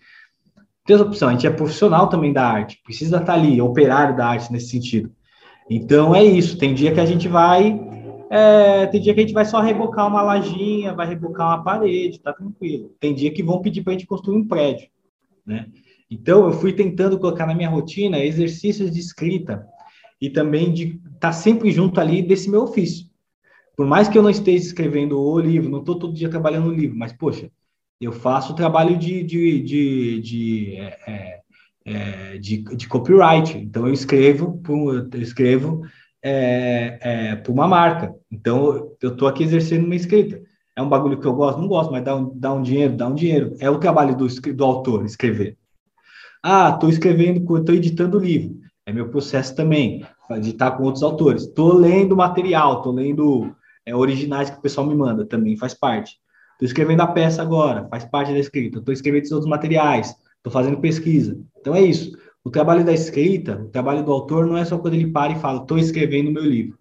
Tem 0.84 0.94
essa 0.94 1.04
opção, 1.04 1.28
a 1.28 1.32
gente 1.32 1.46
é 1.46 1.50
profissional 1.50 2.08
também 2.08 2.32
da 2.32 2.44
arte, 2.44 2.80
precisa 2.84 3.18
estar 3.18 3.34
ali, 3.34 3.60
operário 3.60 4.16
da 4.16 4.26
arte 4.26 4.52
nesse 4.52 4.68
sentido. 4.68 5.12
Então 5.70 6.14
é 6.14 6.24
isso, 6.24 6.58
tem 6.58 6.74
dia 6.74 6.92
que 6.92 7.00
a 7.00 7.06
gente 7.06 7.28
vai, 7.28 7.80
é, 8.28 8.86
tem 8.86 9.00
dia 9.00 9.14
que 9.14 9.20
a 9.20 9.22
gente 9.22 9.34
vai 9.34 9.44
só 9.44 9.60
rebocar 9.60 10.08
uma 10.08 10.22
lajinha, 10.22 10.94
vai 10.94 11.06
rebocar 11.06 11.48
uma 11.48 11.62
parede, 11.62 12.18
tá 12.18 12.32
tranquilo. 12.32 12.90
Tem 12.98 13.14
dia 13.14 13.30
que 13.30 13.42
vão 13.42 13.60
pedir 13.60 13.82
para 13.82 13.92
a 13.92 13.96
gente 13.96 14.06
construir 14.06 14.38
um 14.38 14.48
prédio, 14.48 14.88
né? 15.46 15.66
Então 16.10 16.46
eu 16.46 16.52
fui 16.52 16.72
tentando 16.72 17.18
colocar 17.18 17.46
na 17.46 17.54
minha 17.54 17.68
rotina 17.68 18.18
exercícios 18.18 18.90
de 18.90 18.98
escrita 18.98 19.66
e 20.20 20.30
também 20.30 20.72
de 20.72 21.00
estar 21.14 21.18
tá 21.20 21.32
sempre 21.32 21.70
junto 21.70 22.00
ali 22.00 22.22
desse 22.22 22.50
meu 22.50 22.62
ofício. 22.62 23.06
Por 23.76 23.86
mais 23.86 24.08
que 24.08 24.16
eu 24.16 24.22
não 24.22 24.30
esteja 24.30 24.64
escrevendo 24.64 25.20
o 25.20 25.38
livro, 25.38 25.70
não 25.70 25.80
estou 25.80 25.98
todo 25.98 26.14
dia 26.14 26.28
trabalhando 26.28 26.66
no 26.66 26.74
livro, 26.74 26.96
mas 26.96 27.12
poxa, 27.12 27.50
eu 28.04 28.12
faço 28.12 28.54
trabalho 28.54 28.96
de, 28.96 29.22
de, 29.22 29.60
de, 29.60 30.20
de, 30.20 30.76
é, 30.76 30.98
é, 31.06 31.40
é, 31.84 32.38
de, 32.38 32.62
de, 32.62 32.88
copyright. 32.88 33.56
Então, 33.56 33.86
eu 33.86 33.92
escrevo, 33.92 34.60
eu 34.68 35.20
escrevo 35.20 35.82
é, 36.22 36.98
é, 37.00 37.42
uma 37.50 37.68
marca. 37.68 38.14
Então, 38.30 38.94
eu 39.00 39.10
estou 39.10 39.28
aqui 39.28 39.44
exercendo 39.44 39.84
uma 39.84 39.94
escrita. 39.94 40.40
É 40.74 40.82
um 40.82 40.88
bagulho 40.88 41.20
que 41.20 41.26
eu 41.26 41.34
gosto? 41.34 41.60
Não 41.60 41.68
gosto, 41.68 41.92
mas 41.92 42.02
dá 42.02 42.16
um, 42.16 42.32
dá 42.34 42.52
um 42.52 42.62
dinheiro, 42.62 42.96
dá 42.96 43.06
um 43.06 43.14
dinheiro. 43.14 43.54
É 43.60 43.70
o 43.70 43.78
trabalho 43.78 44.16
do, 44.16 44.26
do 44.26 44.64
autor, 44.64 45.04
escrever. 45.04 45.56
Ah, 46.42 46.70
estou 46.74 46.88
escrevendo, 46.88 47.40
estou 47.58 47.74
editando 47.74 48.18
o 48.18 48.20
livro. 48.20 48.58
É 48.84 48.92
meu 48.92 49.10
processo 49.10 49.54
também, 49.54 50.04
editar 50.30 50.72
com 50.72 50.82
outros 50.84 51.04
autores. 51.04 51.44
Estou 51.44 51.74
lendo 51.74 52.16
material, 52.16 52.78
estou 52.78 52.92
lendo 52.92 53.54
é, 53.86 53.94
originais 53.94 54.50
que 54.50 54.58
o 54.58 54.62
pessoal 54.62 54.86
me 54.86 54.94
manda, 54.94 55.24
também 55.24 55.56
faz 55.56 55.72
parte. 55.72 56.21
Estou 56.62 56.66
escrevendo 56.68 57.00
a 57.00 57.08
peça 57.08 57.42
agora, 57.42 57.88
faz 57.88 58.04
parte 58.04 58.32
da 58.32 58.38
escrita. 58.38 58.78
Estou 58.78 58.94
escrevendo 58.94 59.24
outros 59.32 59.50
materiais, 59.50 60.14
estou 60.36 60.52
fazendo 60.52 60.78
pesquisa. 60.78 61.36
Então 61.58 61.74
é 61.74 61.82
isso. 61.82 62.16
O 62.44 62.50
trabalho 62.50 62.84
da 62.84 62.92
escrita, 62.92 63.60
o 63.60 63.68
trabalho 63.68 64.04
do 64.04 64.12
autor 64.12 64.46
não 64.46 64.56
é 64.56 64.64
só 64.64 64.78
quando 64.78 64.94
ele 64.94 65.10
para 65.10 65.32
e 65.32 65.40
fala, 65.40 65.60
estou 65.60 65.76
escrevendo 65.76 66.30
meu 66.30 66.44
livro. 66.44 66.78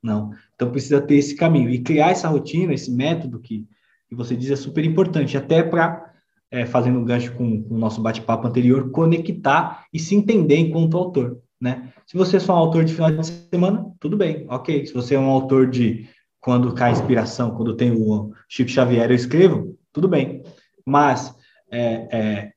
Não. 0.00 0.30
Então 0.54 0.70
precisa 0.70 1.00
ter 1.00 1.16
esse 1.16 1.34
caminho. 1.34 1.70
E 1.70 1.80
criar 1.80 2.10
essa 2.10 2.28
rotina, 2.28 2.72
esse 2.72 2.88
método 2.92 3.40
que, 3.40 3.66
que 4.08 4.14
você 4.14 4.36
diz 4.36 4.48
é 4.52 4.56
super 4.56 4.84
importante, 4.84 5.36
até 5.36 5.60
para 5.60 6.14
é, 6.48 6.64
fazendo 6.64 7.00
um 7.00 7.04
gancho 7.04 7.34
com, 7.34 7.64
com 7.64 7.74
o 7.74 7.78
nosso 7.78 8.00
bate-papo 8.00 8.46
anterior, 8.46 8.92
conectar 8.92 9.86
e 9.92 9.98
se 9.98 10.14
entender 10.14 10.58
enquanto 10.58 10.96
autor, 10.96 11.40
né? 11.60 11.92
Se 12.06 12.16
você 12.16 12.36
é 12.36 12.40
só 12.40 12.54
um 12.54 12.58
autor 12.58 12.84
de 12.84 12.94
final 12.94 13.10
de 13.10 13.26
semana, 13.26 13.90
tudo 13.98 14.16
bem, 14.16 14.46
ok. 14.48 14.86
Se 14.86 14.94
você 14.94 15.16
é 15.16 15.18
um 15.18 15.30
autor 15.30 15.68
de 15.68 16.08
quando 16.44 16.74
cai 16.74 16.90
a 16.90 16.92
inspiração, 16.92 17.56
quando 17.56 17.74
tem 17.74 17.90
o 17.90 18.30
Chico 18.46 18.68
Xavier, 18.68 19.10
eu 19.10 19.16
escrevo, 19.16 19.78
tudo 19.90 20.06
bem. 20.06 20.42
Mas 20.84 21.34
é, 21.70 22.08
é, 22.12 22.52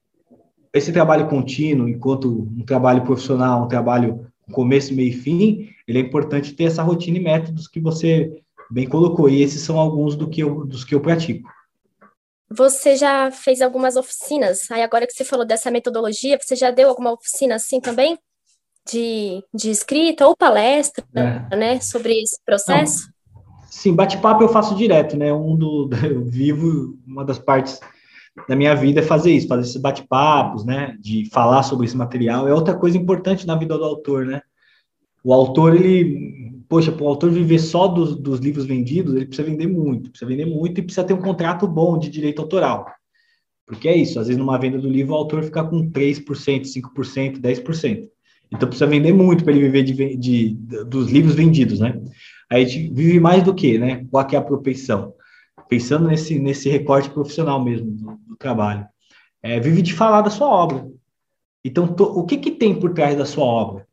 esse 0.73 0.91
trabalho 0.91 1.29
contínuo, 1.29 1.87
enquanto 1.87 2.27
um 2.29 2.65
trabalho 2.65 3.03
profissional, 3.03 3.63
um 3.63 3.67
trabalho 3.69 4.27
começo, 4.51 4.93
meio 4.93 5.07
e 5.07 5.13
fim, 5.13 5.69
ele 5.87 5.99
é 5.99 6.01
importante 6.01 6.53
ter 6.53 6.65
essa 6.65 6.83
rotina 6.83 7.17
e 7.17 7.23
métodos 7.23 7.65
que 7.65 7.79
você 7.79 8.43
bem 8.69 8.89
colocou. 8.89 9.29
E 9.29 9.41
esses 9.41 9.61
são 9.61 9.79
alguns 9.79 10.17
do 10.17 10.29
que 10.29 10.43
eu, 10.43 10.65
dos 10.65 10.83
que 10.83 10.93
eu 10.93 10.99
pratico. 10.99 11.49
Você 12.49 12.97
já 12.97 13.31
fez 13.31 13.61
algumas 13.61 13.95
oficinas. 13.95 14.69
Aí 14.69 14.83
agora 14.83 15.07
que 15.07 15.13
você 15.13 15.23
falou 15.23 15.45
dessa 15.45 15.71
metodologia, 15.71 16.37
você 16.41 16.57
já 16.57 16.71
deu 16.71 16.89
alguma 16.89 17.13
oficina 17.13 17.55
assim 17.55 17.79
também? 17.79 18.19
De, 18.89 19.41
de 19.53 19.69
escrita 19.69 20.27
ou 20.27 20.35
palestra, 20.35 21.05
é. 21.15 21.55
né? 21.55 21.79
Sobre 21.79 22.21
esse 22.21 22.37
processo? 22.45 23.07
Não. 23.07 23.16
Sim, 23.77 23.93
bate-papo 23.93 24.43
eu 24.43 24.49
faço 24.49 24.73
direto, 24.73 25.15
né? 25.15 25.31
Um 25.31 25.53
do, 25.55 25.87
eu 26.03 26.25
vivo, 26.25 26.97
uma 27.05 27.23
das 27.23 27.37
partes 27.37 27.79
da 28.47 28.55
minha 28.55 28.75
vida 28.75 29.01
é 29.01 29.03
fazer 29.03 29.31
isso, 29.31 29.47
fazer 29.47 29.61
esses 29.61 29.77
bate-papos, 29.77 30.65
né? 30.65 30.97
De 30.99 31.29
falar 31.29 31.61
sobre 31.61 31.85
esse 31.85 31.95
material. 31.95 32.47
É 32.47 32.53
outra 32.55 32.73
coisa 32.73 32.97
importante 32.97 33.45
na 33.45 33.55
vida 33.55 33.77
do 33.77 33.83
autor, 33.83 34.25
né? 34.25 34.41
O 35.23 35.31
autor, 35.31 35.75
ele 35.75 36.55
poxa, 36.67 36.91
para 36.91 37.03
o 37.03 37.07
autor 37.07 37.29
viver 37.29 37.59
só 37.59 37.87
dos, 37.87 38.15
dos, 38.15 38.39
livros 38.39 38.65
vendidos, 38.65 39.13
ele 39.13 39.27
precisa 39.27 39.47
vender 39.47 39.67
muito, 39.67 40.09
precisa 40.09 40.27
vender 40.27 40.45
muito 40.45 40.79
e 40.79 40.83
precisa 40.83 41.05
ter 41.05 41.13
um 41.13 41.21
contrato 41.21 41.67
bom 41.67 41.99
de 41.99 42.09
direito 42.09 42.41
autoral. 42.41 42.87
Porque 43.65 43.87
é 43.87 43.95
isso, 43.95 44.19
às 44.19 44.27
vezes 44.27 44.39
numa 44.39 44.57
venda 44.57 44.79
do 44.79 44.89
livro 44.89 45.13
o 45.13 45.17
autor 45.17 45.43
fica 45.43 45.63
com 45.63 45.89
3%, 45.91 46.25
5%, 46.25 47.39
10%. 47.39 48.09
Então 48.51 48.67
precisa 48.67 48.89
vender 48.89 49.13
muito 49.13 49.43
para 49.43 49.53
ele 49.53 49.69
viver 49.69 49.83
de, 49.83 49.93
de, 49.93 50.53
de, 50.53 50.83
dos 50.85 51.11
livros 51.11 51.35
vendidos, 51.35 51.79
né? 51.79 52.01
A 52.49 52.59
gente 52.59 52.89
vive 52.93 53.19
mais 53.19 53.43
do 53.43 53.53
que, 53.53 53.77
né? 53.77 54.05
Qual 54.09 54.25
que 54.25 54.35
é 54.35 54.39
a 54.39 54.43
propensão? 54.43 55.13
Pensando 55.67 56.07
nesse, 56.07 56.39
nesse 56.39 56.69
recorte 56.69 57.09
profissional 57.09 57.63
mesmo 57.63 57.91
do, 57.91 58.17
do 58.27 58.35
trabalho. 58.37 58.87
É, 59.41 59.59
vive 59.59 59.81
de 59.81 59.93
falar 59.93 60.21
da 60.21 60.29
sua 60.29 60.47
obra. 60.47 60.87
Então, 61.63 61.87
to, 61.93 62.03
o 62.03 62.25
que, 62.25 62.37
que 62.37 62.51
tem 62.51 62.79
por 62.79 62.93
trás 62.93 63.17
da 63.17 63.25
sua 63.25 63.43
obra? 63.43 63.87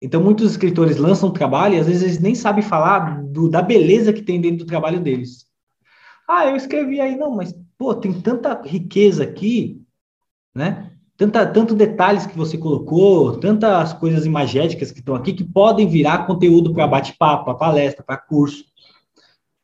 Então, 0.00 0.22
muitos 0.22 0.50
escritores 0.50 0.98
lançam 0.98 1.30
trabalho 1.30 1.74
e 1.74 1.78
às 1.78 1.86
vezes 1.86 2.02
eles 2.02 2.18
nem 2.20 2.34
sabem 2.34 2.62
falar 2.62 3.22
do, 3.22 3.48
da 3.48 3.62
beleza 3.62 4.12
que 4.12 4.22
tem 4.22 4.40
dentro 4.40 4.58
do 4.58 4.66
trabalho 4.66 5.00
deles. 5.00 5.46
Ah, 6.28 6.46
eu 6.46 6.56
escrevi 6.56 7.00
aí, 7.00 7.16
não, 7.16 7.34
mas, 7.34 7.54
pô, 7.78 7.94
tem 7.94 8.20
tanta 8.20 8.60
riqueza 8.62 9.24
aqui, 9.24 9.80
né? 10.54 10.95
Tanta, 11.16 11.46
tanto 11.46 11.74
detalhes 11.74 12.26
que 12.26 12.36
você 12.36 12.58
colocou, 12.58 13.38
tantas 13.38 13.94
coisas 13.94 14.26
imagéticas 14.26 14.92
que 14.92 14.98
estão 14.98 15.14
aqui 15.14 15.32
que 15.32 15.44
podem 15.44 15.88
virar 15.88 16.26
conteúdo 16.26 16.74
para 16.74 16.86
bate-papo, 16.86 17.46
para 17.46 17.54
palestra, 17.54 18.04
para 18.04 18.18
curso. 18.18 18.64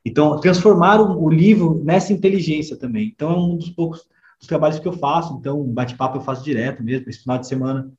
Então, 0.05 0.41
transformar 0.41 0.99
o, 0.99 1.23
o, 1.23 1.29
livro 1.29 1.83
nessa 1.85 2.13
inteligência 2.13 2.77
também. 2.77 3.13
Então, 3.15 3.31
é 3.31 3.37
um 3.37 3.57
dos 3.57 3.69
poucos 3.69 4.01
dos 4.39 4.49
trabalhos 4.49 4.79
que 4.79 4.89
eu 4.89 4.95
faço. 4.95 5.35
Então, 5.35 5.63
bate-papo 5.63 6.17
eu 6.17 6.23
faço 6.23 6.43
direto 6.43 6.83
mesmo. 6.83 7.09
Esse 7.09 7.21
final 7.21 7.39
de 7.39 7.47
semana 7.47 7.93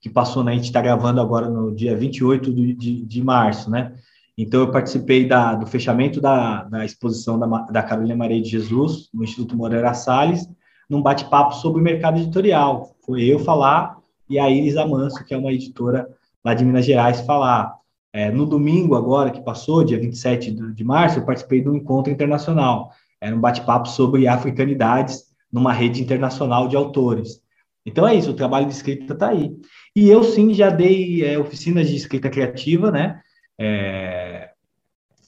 que 0.00 0.10
passou, 0.10 0.42
né? 0.42 0.52
A 0.52 0.54
gente 0.56 0.64
está 0.64 0.80
gravando 0.80 1.20
agora 1.20 1.48
no 1.48 1.72
dia 1.72 1.96
28 1.96 2.52
de, 2.52 3.04
de, 3.04 3.22
março, 3.22 3.70
né? 3.70 3.94
Então, 4.36 4.60
eu 4.60 4.70
participei 4.70 5.28
da, 5.28 5.54
do 5.54 5.66
fechamento 5.66 6.20
da, 6.20 6.64
da 6.64 6.84
exposição 6.84 7.38
da, 7.38 7.46
da 7.46 7.82
Carolina 7.84 8.16
Maria 8.16 8.42
de 8.42 8.48
Jesus, 8.48 9.08
no 9.14 9.22
Instituto 9.22 9.56
Moreira 9.56 9.94
Salles, 9.94 10.48
num 10.90 11.00
bate-papo 11.00 11.54
sobre 11.54 11.80
o 11.80 11.84
mercado 11.84 12.18
editorial. 12.18 12.96
Foi 13.06 13.22
eu 13.22 13.38
falar 13.38 13.96
e 14.28 14.38
a 14.38 14.50
Iris 14.50 14.76
Amanso, 14.76 15.24
que 15.24 15.32
é 15.32 15.38
uma 15.38 15.52
editora 15.52 16.08
lá 16.44 16.52
de 16.52 16.64
Minas 16.64 16.84
Gerais, 16.84 17.20
falar. 17.20 17.78
É, 18.12 18.28
no 18.28 18.44
domingo, 18.44 18.96
agora 18.96 19.30
que 19.30 19.40
passou, 19.40 19.84
dia 19.84 19.98
27 19.98 20.50
de, 20.50 20.84
março, 20.84 21.20
eu 21.20 21.24
participei 21.24 21.60
de 21.60 21.68
um 21.68 21.76
encontro 21.76 22.12
internacional. 22.12 22.90
Era 23.20 23.36
um 23.36 23.40
bate-papo 23.40 23.88
sobre 23.88 24.26
africanidades 24.26 25.26
numa 25.52 25.72
rede 25.72 26.02
internacional 26.02 26.66
de 26.66 26.74
autores. 26.74 27.40
Então 27.86 28.06
é 28.06 28.14
isso, 28.16 28.32
o 28.32 28.34
trabalho 28.34 28.66
de 28.66 28.72
escrita 28.72 29.12
está 29.12 29.28
aí. 29.28 29.52
E 29.94 30.08
eu 30.08 30.24
sim 30.24 30.52
já 30.52 30.70
dei 30.70 31.24
é, 31.24 31.38
oficinas 31.38 31.88
de 31.88 31.94
escrita 31.94 32.28
criativa, 32.28 32.90
né? 32.90 33.20
É, 33.58 34.50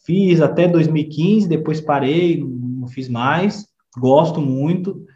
fiz 0.05 0.41
até 0.41 0.67
2015, 0.67 1.49
depois 1.49 1.81
parei, 1.81 2.43
não 2.43 2.89
fiz 2.89 3.09
mais. 3.09 3.67
Gosto 3.97 4.41
muito. 4.41 5.07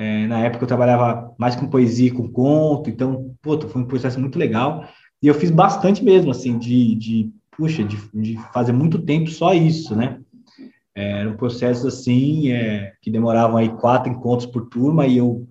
É, 0.00 0.26
na 0.26 0.40
época 0.40 0.64
eu 0.64 0.68
trabalhava 0.68 1.34
mais 1.36 1.54
com 1.54 1.68
poesia, 1.68 2.10
com 2.14 2.26
conto, 2.26 2.88
então, 2.88 3.34
pô, 3.42 3.60
foi 3.60 3.82
um 3.82 3.86
processo 3.86 4.18
muito 4.18 4.38
legal. 4.38 4.88
E 5.22 5.26
eu 5.26 5.34
fiz 5.34 5.50
bastante 5.50 6.02
mesmo, 6.02 6.30
assim, 6.30 6.58
de, 6.58 6.94
de 6.94 7.30
puxa, 7.50 7.84
de, 7.84 7.98
de 8.14 8.38
fazer 8.50 8.72
muito 8.72 9.02
tempo 9.02 9.28
só 9.28 9.52
isso, 9.52 9.94
né? 9.94 10.18
É, 10.94 11.20
eram 11.20 11.36
processos 11.36 11.84
assim, 11.84 12.50
é, 12.50 12.94
que 13.02 13.10
demoravam 13.10 13.58
aí 13.58 13.68
quatro 13.68 14.10
encontros 14.10 14.50
por 14.50 14.70
turma 14.70 15.06
e 15.06 15.18
eu 15.18 15.46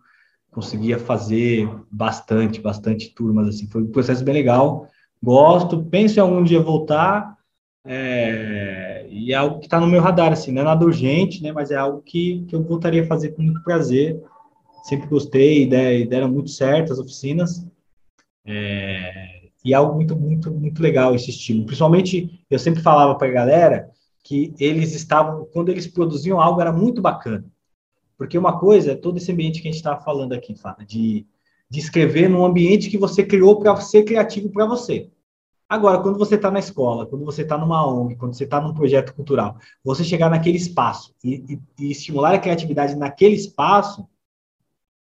conseguia 0.49 0.97
fazer 0.97 1.69
bastante, 1.91 2.59
bastante 2.59 3.13
turmas, 3.13 3.49
assim, 3.49 3.67
foi 3.67 3.83
um 3.83 3.91
processo 3.91 4.23
bem 4.23 4.33
legal, 4.33 4.87
gosto, 5.21 5.83
penso 5.83 6.17
em 6.17 6.21
algum 6.23 6.43
dia 6.43 6.59
voltar, 6.59 7.37
é, 7.85 9.05
e 9.11 9.31
é 9.31 9.35
algo 9.35 9.59
que 9.59 9.67
está 9.67 9.79
no 9.79 9.85
meu 9.85 10.01
radar, 10.01 10.33
assim, 10.33 10.51
não 10.51 10.63
é 10.63 10.65
nada 10.65 10.83
urgente, 10.83 11.43
né, 11.43 11.51
mas 11.51 11.69
é 11.69 11.75
algo 11.75 12.01
que, 12.01 12.43
que 12.47 12.55
eu 12.55 12.63
voltaria 12.63 13.03
a 13.03 13.07
fazer 13.07 13.29
com 13.29 13.43
muito 13.43 13.61
prazer, 13.63 14.19
sempre 14.89 15.07
gostei, 15.07 15.63
e 15.63 16.05
deram 16.05 16.29
muito 16.29 16.49
certo 16.49 16.91
as 16.91 16.99
oficinas, 16.99 17.65
é, 18.45 19.49
e 19.63 19.73
é 19.73 19.75
algo 19.75 19.95
muito, 19.95 20.15
muito, 20.15 20.51
muito 20.51 20.81
legal 20.81 21.13
esse 21.13 21.29
estímulo, 21.29 21.67
principalmente, 21.67 22.43
eu 22.49 22.57
sempre 22.57 22.81
falava 22.81 23.15
para 23.15 23.27
a 23.27 23.31
galera 23.31 23.89
que 24.23 24.53
eles 24.59 24.93
estavam, 24.95 25.47
quando 25.53 25.69
eles 25.69 25.87
produziam 25.87 26.41
algo, 26.41 26.59
era 26.59 26.73
muito 26.73 27.01
bacana, 27.01 27.45
porque 28.17 28.37
uma 28.37 28.59
coisa 28.59 28.91
é 28.91 28.95
todo 28.95 29.17
esse 29.17 29.31
ambiente 29.31 29.61
que 29.61 29.67
a 29.67 29.71
gente 29.71 29.79
está 29.79 29.97
falando 29.97 30.33
aqui, 30.33 30.55
Fábio, 30.55 30.85
de, 30.85 31.25
de 31.69 31.79
escrever 31.79 32.29
num 32.29 32.43
ambiente 32.43 32.89
que 32.89 32.97
você 32.97 33.23
criou 33.23 33.59
para 33.59 33.75
ser 33.77 34.03
criativo 34.03 34.49
para 34.49 34.65
você. 34.65 35.09
Agora, 35.69 35.99
quando 35.99 36.17
você 36.17 36.33
está 36.33 36.49
na 36.49 36.57
escola, 36.57 37.05
quando 37.05 37.23
você 37.23 37.43
está 37.43 37.55
numa 37.55 37.85
ONG, 37.85 38.15
quando 38.15 38.33
você 38.33 38.43
está 38.43 38.59
num 38.59 38.73
projeto 38.73 39.13
cultural, 39.13 39.55
você 39.83 40.03
chegar 40.03 40.27
naquele 40.27 40.57
espaço 40.57 41.13
e, 41.23 41.45
e, 41.47 41.85
e 41.85 41.91
estimular 41.91 42.33
a 42.33 42.39
criatividade 42.39 42.95
naquele 42.95 43.35
espaço, 43.35 44.07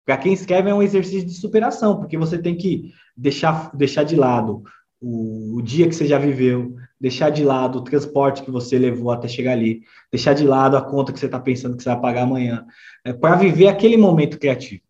para 0.08 0.16
quem 0.16 0.32
escreve 0.32 0.70
é 0.70 0.74
um 0.74 0.82
exercício 0.82 1.26
de 1.28 1.34
superação, 1.34 1.98
porque 1.98 2.16
você 2.16 2.38
tem 2.38 2.56
que 2.56 2.94
deixar, 3.14 3.70
deixar 3.76 4.04
de 4.04 4.16
lado 4.16 4.62
o, 4.98 5.56
o 5.58 5.60
dia 5.60 5.86
que 5.86 5.94
você 5.94 6.06
já 6.06 6.18
viveu, 6.18 6.74
deixar 6.98 7.28
de 7.28 7.44
lado 7.44 7.76
o 7.76 7.84
transporte 7.84 8.42
que 8.42 8.50
você 8.50 8.78
levou 8.78 9.10
até 9.10 9.28
chegar 9.28 9.52
ali, 9.52 9.82
deixar 10.10 10.32
de 10.32 10.44
lado 10.44 10.78
a 10.78 10.80
conta 10.80 11.12
que 11.12 11.18
você 11.18 11.26
está 11.26 11.38
pensando 11.38 11.76
que 11.76 11.82
você 11.82 11.90
vai 11.90 12.00
pagar 12.00 12.22
amanhã, 12.22 12.64
é, 13.04 13.12
para 13.12 13.36
viver 13.36 13.68
aquele 13.68 13.98
momento 13.98 14.38
criativo. 14.38 14.80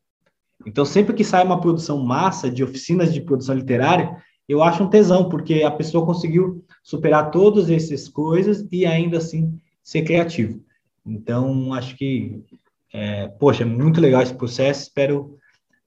Então, 0.65 0.85
sempre 0.85 1.13
que 1.13 1.25
sai 1.25 1.45
uma 1.45 1.61
produção 1.61 1.99
massa 1.99 2.49
de 2.49 2.63
oficinas 2.63 3.13
de 3.13 3.21
produção 3.21 3.57
literária, 3.57 4.17
eu 4.49 4.63
acho 4.63 4.85
um 4.85 4.89
tesão, 4.89 5.29
porque 5.29 5.65
a 5.65 5.71
pessoa 5.73 6.07
conseguiu 6.07 6.65
superar 6.81 7.33
todas 7.33 7.69
essas 7.69 8.09
coisas 8.09 8.65
e 8.71 8.87
ainda 8.87 9.19
assim 9.19 9.59
ser 9.83 10.03
criativo. 10.03 10.63
Então, 11.05 11.75
acho 11.75 11.97
que, 11.97 12.41
é, 12.93 13.29
poxa, 13.29 13.63
é 13.63 13.67
muito 13.67 14.01
legal 14.01 14.23
esse 14.23 14.35
processo, 14.35 14.83
espero 14.83 15.39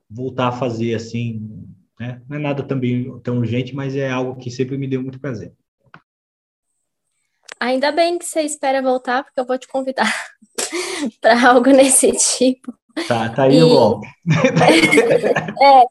voltar 0.09 0.49
a 0.49 0.51
fazer 0.51 0.93
assim, 0.93 1.65
né? 1.99 2.21
Não 2.27 2.37
é 2.37 2.39
nada 2.39 2.63
também 2.63 3.19
tão 3.19 3.37
urgente, 3.37 3.75
mas 3.75 3.95
é 3.95 4.09
algo 4.09 4.35
que 4.35 4.51
sempre 4.51 4.77
me 4.77 4.87
deu 4.87 5.01
muito 5.01 5.19
prazer. 5.19 5.53
Ainda 7.59 7.91
bem 7.91 8.17
que 8.17 8.25
você 8.25 8.41
espera 8.41 8.81
voltar, 8.81 9.23
porque 9.23 9.39
eu 9.39 9.45
vou 9.45 9.57
te 9.57 9.67
convidar 9.67 10.11
para 11.21 11.49
algo 11.49 11.69
nesse 11.69 12.11
tipo. 12.11 12.73
Tá, 13.07 13.29
tá 13.29 13.43
aí 13.43 13.57
e... 13.57 13.63
o 13.63 13.69
golpe. 13.69 14.07
é, 15.61 15.83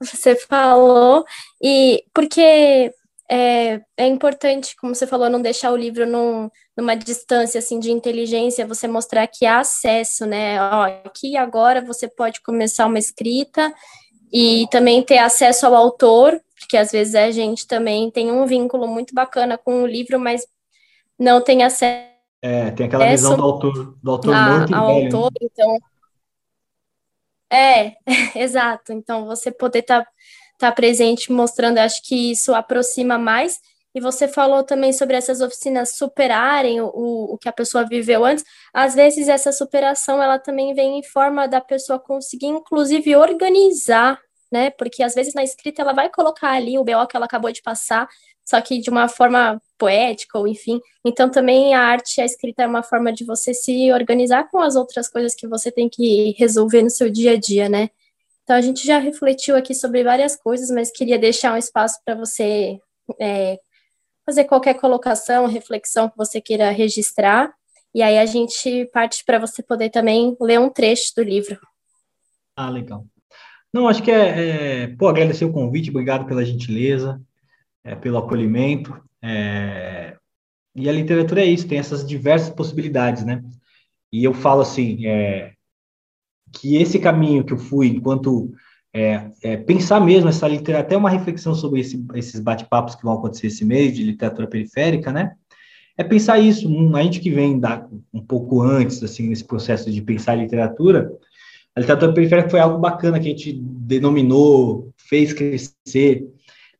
você 0.00 0.36
falou, 0.36 1.24
e 1.62 2.04
porque 2.12 2.92
é, 3.30 3.80
é, 3.96 4.06
importante, 4.06 4.74
como 4.76 4.94
você 4.94 5.06
falou, 5.06 5.28
não 5.28 5.42
deixar 5.42 5.70
o 5.70 5.76
livro 5.76 6.06
num, 6.06 6.50
numa 6.76 6.94
distância 6.94 7.58
assim 7.58 7.78
de 7.78 7.90
inteligência, 7.90 8.66
você 8.66 8.88
mostrar 8.88 9.26
que 9.26 9.44
há 9.44 9.60
acesso, 9.60 10.24
né? 10.24 10.60
Ó, 10.62 10.82
aqui 11.04 11.36
agora 11.36 11.84
você 11.84 12.08
pode 12.08 12.40
começar 12.40 12.86
uma 12.86 12.98
escrita 12.98 13.72
e 14.32 14.66
também 14.70 15.02
ter 15.02 15.18
acesso 15.18 15.66
ao 15.66 15.74
autor, 15.74 16.40
porque 16.58 16.76
às 16.76 16.90
vezes 16.90 17.14
a 17.14 17.30
gente 17.30 17.66
também 17.66 18.10
tem 18.10 18.32
um 18.32 18.46
vínculo 18.46 18.88
muito 18.88 19.14
bacana 19.14 19.58
com 19.58 19.82
o 19.82 19.86
livro, 19.86 20.18
mas 20.18 20.46
não 21.18 21.42
tem 21.42 21.62
acesso. 21.62 22.08
É, 22.40 22.70
tem 22.70 22.86
aquela 22.86 23.08
visão 23.08 23.36
do 23.36 23.42
autor, 23.42 23.98
do 24.02 24.10
autor 24.10 24.34
a, 24.34 24.58
morto 24.58 24.74
ao 24.74 24.86
velho, 24.86 24.98
né? 25.00 25.04
autor, 25.04 25.32
então. 25.42 25.78
É, 27.50 27.96
exato. 28.38 28.92
Então, 28.92 29.26
você 29.26 29.50
poder 29.50 29.80
estar 29.80 30.04
tá, 30.04 30.10
tá 30.58 30.72
presente 30.72 31.32
mostrando, 31.32 31.78
acho 31.78 32.02
que 32.02 32.32
isso 32.32 32.54
aproxima 32.54 33.16
mais. 33.16 33.60
E 33.94 34.00
você 34.00 34.28
falou 34.28 34.62
também 34.62 34.92
sobre 34.92 35.16
essas 35.16 35.40
oficinas 35.40 35.96
superarem 35.96 36.80
o, 36.80 36.90
o 36.92 37.38
que 37.38 37.48
a 37.48 37.52
pessoa 37.52 37.86
viveu 37.86 38.24
antes. 38.24 38.44
Às 38.72 38.94
vezes 38.94 39.28
essa 39.28 39.50
superação 39.50 40.22
ela 40.22 40.38
também 40.38 40.74
vem 40.74 40.98
em 40.98 41.02
forma 41.02 41.48
da 41.48 41.60
pessoa 41.60 41.98
conseguir, 41.98 42.46
inclusive, 42.46 43.16
organizar, 43.16 44.20
né? 44.52 44.70
Porque 44.70 45.02
às 45.02 45.14
vezes 45.14 45.34
na 45.34 45.42
escrita 45.42 45.82
ela 45.82 45.92
vai 45.92 46.10
colocar 46.10 46.50
ali 46.50 46.78
o 46.78 46.84
BO 46.84 47.06
que 47.08 47.16
ela 47.16 47.26
acabou 47.26 47.50
de 47.50 47.62
passar, 47.62 48.08
só 48.44 48.60
que 48.60 48.78
de 48.78 48.90
uma 48.90 49.08
forma 49.08 49.60
poética, 49.78 50.38
ou 50.38 50.46
enfim. 50.46 50.80
Então 51.04 51.30
também 51.30 51.74
a 51.74 51.80
arte, 51.80 52.20
a 52.20 52.24
escrita 52.24 52.62
é 52.62 52.66
uma 52.66 52.82
forma 52.82 53.12
de 53.12 53.24
você 53.24 53.54
se 53.54 53.92
organizar 53.92 54.50
com 54.50 54.60
as 54.60 54.76
outras 54.76 55.08
coisas 55.08 55.34
que 55.34 55.46
você 55.48 55.70
tem 55.72 55.88
que 55.88 56.32
resolver 56.38 56.82
no 56.82 56.90
seu 56.90 57.10
dia 57.10 57.32
a 57.32 57.36
dia, 57.36 57.68
né? 57.68 57.90
Então 58.48 58.56
a 58.56 58.62
gente 58.62 58.86
já 58.86 58.98
refletiu 58.98 59.56
aqui 59.56 59.74
sobre 59.74 60.02
várias 60.02 60.34
coisas, 60.34 60.70
mas 60.70 60.90
queria 60.90 61.18
deixar 61.18 61.52
um 61.52 61.58
espaço 61.58 62.00
para 62.02 62.14
você 62.14 62.80
é, 63.20 63.60
fazer 64.24 64.44
qualquer 64.44 64.72
colocação, 64.72 65.44
reflexão 65.44 66.08
que 66.08 66.16
você 66.16 66.40
queira 66.40 66.70
registrar. 66.70 67.52
E 67.94 68.00
aí 68.00 68.16
a 68.16 68.24
gente 68.24 68.86
parte 68.86 69.22
para 69.22 69.38
você 69.38 69.62
poder 69.62 69.90
também 69.90 70.34
ler 70.40 70.58
um 70.58 70.70
trecho 70.70 71.14
do 71.14 71.22
livro. 71.22 71.60
Ah, 72.56 72.70
legal. 72.70 73.04
Não, 73.70 73.86
acho 73.86 74.02
que 74.02 74.10
é, 74.10 74.84
é 74.84 74.86
pô, 74.96 75.08
agradecer 75.08 75.44
o 75.44 75.52
convite, 75.52 75.90
obrigado 75.90 76.24
pela 76.24 76.42
gentileza, 76.42 77.20
é, 77.84 77.94
pelo 77.96 78.16
acolhimento. 78.16 78.98
É, 79.22 80.16
e 80.74 80.88
a 80.88 80.92
literatura 80.92 81.42
é 81.42 81.46
isso, 81.46 81.68
tem 81.68 81.78
essas 81.78 82.02
diversas 82.02 82.48
possibilidades, 82.48 83.26
né? 83.26 83.44
E 84.10 84.24
eu 84.24 84.32
falo 84.32 84.62
assim, 84.62 85.06
é, 85.06 85.52
que 86.52 86.76
esse 86.76 86.98
caminho 86.98 87.44
que 87.44 87.52
eu 87.52 87.58
fui 87.58 87.88
enquanto 87.88 88.52
é, 88.92 89.30
é, 89.42 89.56
pensar 89.56 90.00
mesmo 90.00 90.28
essa 90.28 90.48
literatura, 90.48 90.80
até 90.80 90.96
uma 90.96 91.10
reflexão 91.10 91.54
sobre 91.54 91.80
esse, 91.80 92.04
esses 92.14 92.40
bate-papos 92.40 92.94
que 92.94 93.04
vão 93.04 93.14
acontecer 93.14 93.48
esse 93.48 93.64
mês 93.64 93.94
de 93.94 94.02
literatura 94.02 94.46
periférica, 94.46 95.12
né? 95.12 95.32
É 95.96 96.04
pensar 96.04 96.38
isso, 96.38 96.68
a 96.94 97.02
gente 97.02 97.20
que 97.20 97.30
vem 97.30 97.58
da, 97.58 97.86
um 98.14 98.20
pouco 98.20 98.62
antes, 98.62 99.02
assim, 99.02 99.28
nesse 99.28 99.44
processo 99.44 99.90
de 99.90 100.00
pensar 100.00 100.36
literatura, 100.36 101.10
a 101.74 101.80
literatura 101.80 102.12
periférica 102.12 102.50
foi 102.50 102.60
algo 102.60 102.78
bacana 102.78 103.18
que 103.18 103.26
a 103.26 103.30
gente 103.30 103.52
denominou, 103.52 104.92
fez 104.96 105.32
crescer, 105.32 106.24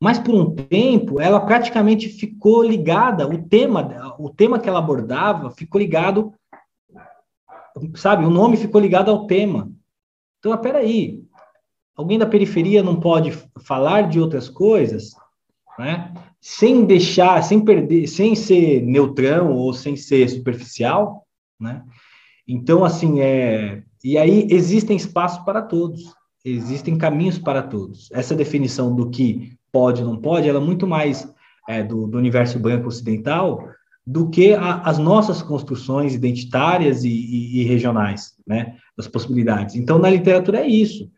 mas 0.00 0.18
por 0.18 0.34
um 0.34 0.54
tempo 0.54 1.20
ela 1.20 1.40
praticamente 1.40 2.08
ficou 2.08 2.62
ligada, 2.62 3.26
o 3.28 3.38
tema, 3.38 4.16
o 4.18 4.30
tema 4.30 4.58
que 4.58 4.68
ela 4.68 4.78
abordava 4.78 5.50
ficou 5.50 5.80
ligado, 5.80 6.32
sabe, 7.94 8.24
o 8.24 8.30
nome 8.30 8.56
ficou 8.56 8.80
ligado 8.80 9.10
ao 9.10 9.26
tema. 9.26 9.70
Então, 10.38 10.56
peraí, 10.58 11.22
alguém 11.96 12.18
da 12.18 12.26
periferia 12.26 12.82
não 12.82 13.00
pode 13.00 13.32
falar 13.60 14.02
de 14.02 14.20
outras 14.20 14.48
coisas, 14.48 15.12
né? 15.78 16.14
Sem 16.40 16.84
deixar, 16.84 17.42
sem 17.42 17.64
perder, 17.64 18.06
sem 18.06 18.34
ser 18.34 18.82
neutrão 18.82 19.52
ou 19.52 19.72
sem 19.72 19.96
ser 19.96 20.28
superficial, 20.28 21.26
né? 21.58 21.82
Então, 22.46 22.84
assim, 22.84 23.20
é. 23.20 23.82
E 24.02 24.16
aí 24.16 24.46
existem 24.50 24.96
espaços 24.96 25.44
para 25.44 25.60
todos, 25.60 26.14
existem 26.44 26.96
caminhos 26.96 27.38
para 27.38 27.62
todos. 27.62 28.08
Essa 28.12 28.34
definição 28.34 28.94
do 28.94 29.10
que 29.10 29.58
pode 29.72 30.02
ou 30.02 30.08
não 30.08 30.20
pode, 30.20 30.48
ela 30.48 30.60
é 30.60 30.64
muito 30.64 30.86
mais 30.86 31.28
é, 31.68 31.82
do, 31.82 32.06
do, 32.06 32.16
universo 32.16 32.58
branco 32.58 32.88
ocidental 32.88 33.68
do 34.10 34.28
que 34.30 34.54
a, 34.54 34.80
as 34.82 34.98
nossas 34.98 35.42
construções 35.42 36.14
identitárias 36.14 37.04
e, 37.04 37.10
e, 37.10 37.60
e 37.60 37.64
regionais, 37.64 38.34
né? 38.46 38.76
Das 38.96 39.06
possibilidades. 39.06 39.74
Então, 39.76 39.98
na 39.98 40.10
literatura 40.10 40.60
é 40.60 40.66
isso 40.66 41.10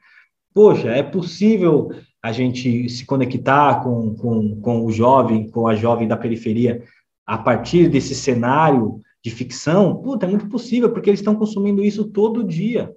poxa, 0.55 0.89
é 0.89 1.03
possível 1.03 1.91
a 2.23 2.33
gente 2.33 2.89
se 2.89 3.07
conectar 3.07 3.83
com, 3.83 4.15
com, 4.15 4.61
com 4.61 4.85
o 4.85 4.93
jovem, 4.93 5.49
com 5.51 5.67
a 5.67 5.75
jovem 5.75 6.07
da 6.07 6.17
periferia, 6.17 6.83
a 7.27 7.39
partir 7.39 7.89
desse 7.89 8.15
cenário 8.15 9.01
de 9.25 9.31
ficção? 9.31 9.97
Puta, 10.03 10.27
é 10.27 10.29
muito 10.29 10.49
possível, 10.49 10.93
porque 10.93 11.09
eles 11.09 11.21
estão 11.21 11.35
consumindo 11.35 11.83
isso 11.83 12.05
todo 12.05 12.45
dia. 12.45 12.95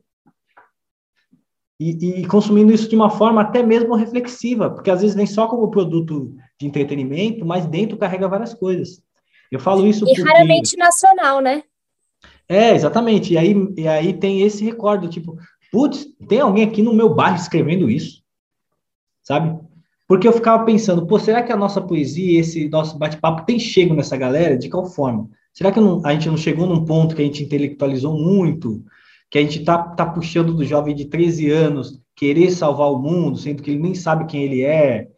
E, 1.79 2.21
e, 2.21 2.27
consumindo 2.27 2.71
isso 2.71 2.89
de 2.89 2.95
uma 2.95 3.09
forma 3.09 3.41
até 3.41 3.63
mesmo 3.63 3.95
reflexiva, 3.95 4.69
porque 4.69 4.91
às 4.91 5.01
vezes 5.01 5.15
vem 5.15 5.25
só 5.25 5.47
como 5.47 5.71
produto 5.71 6.35
de 6.59 6.67
entretenimento, 6.67 7.45
mas 7.45 7.65
dentro 7.65 7.97
carrega 7.97 8.27
várias 8.27 8.53
coisas. 8.53 9.01
Eu 9.54 9.60
falo 9.60 9.86
isso 9.88 10.04
e 10.06 10.08
porque... 10.08 10.22
raramente 10.22 10.76
nacional, 10.78 11.39
né? 11.39 11.64
É, 12.49 12.76
exatamente. 12.76 13.34
E 13.34 13.38
aí, 13.38 13.56
e 13.78 13.88
aí 13.88 14.14
tem 14.14 14.41
esse 14.41 14.64
recorde, 14.64 15.08
tipo, 15.08 15.38
Putz, 15.74 16.06
tem 16.30 16.39
alguém 16.39 16.64
aqui 16.64 16.84
no 16.84 16.93
meu 16.93 17.16
bairro 17.16 17.36
escrevendo 17.36 17.89
isso? 17.89 18.22
Sabe? 19.24 19.60
Porque 20.08 20.28
eu 20.28 20.32
ficava 20.32 20.64
pensando, 20.64 21.08
pô, 21.08 21.18
será 21.18 21.41
que 21.41 21.51
a 21.51 21.58
nossa 21.58 21.82
poesia, 21.82 22.39
esse 22.39 22.70
nosso 22.70 22.95
bate-papo 22.95 23.43
tem 23.43 23.58
chego 23.58 23.95
nessa 23.95 24.16
galera? 24.16 24.56
De 24.56 24.70
qual 24.70 24.86
forma? 24.86 25.28
Será 25.51 25.72
que 25.72 25.80
não, 25.80 26.06
a 26.06 26.14
gente 26.14 26.30
não 26.30 26.38
chegou 26.38 26.68
num 26.68 26.86
ponto 26.86 27.16
que 27.16 27.24
a 27.24 27.26
gente 27.26 27.43
intelectualizou 27.43 28.16
muito? 28.16 28.86
Que 29.32 29.39
a 29.39 29.41
gente 29.41 29.64
tá, 29.64 29.80
tá 29.82 30.06
puxando 30.06 30.54
do 30.54 30.64
jovem 30.64 30.93
de 30.93 31.06
13 31.06 31.49
anos 31.49 31.99
querer 32.16 32.51
salvar 32.51 32.91
o 32.91 32.99
mundo, 32.99 33.39
sendo 33.39 33.64
que 33.64 33.72
ele 33.72 33.82
nem 33.82 33.95
sabe 33.95 34.28
quem 34.28 34.43
ele 34.43 34.62
é 34.62 35.10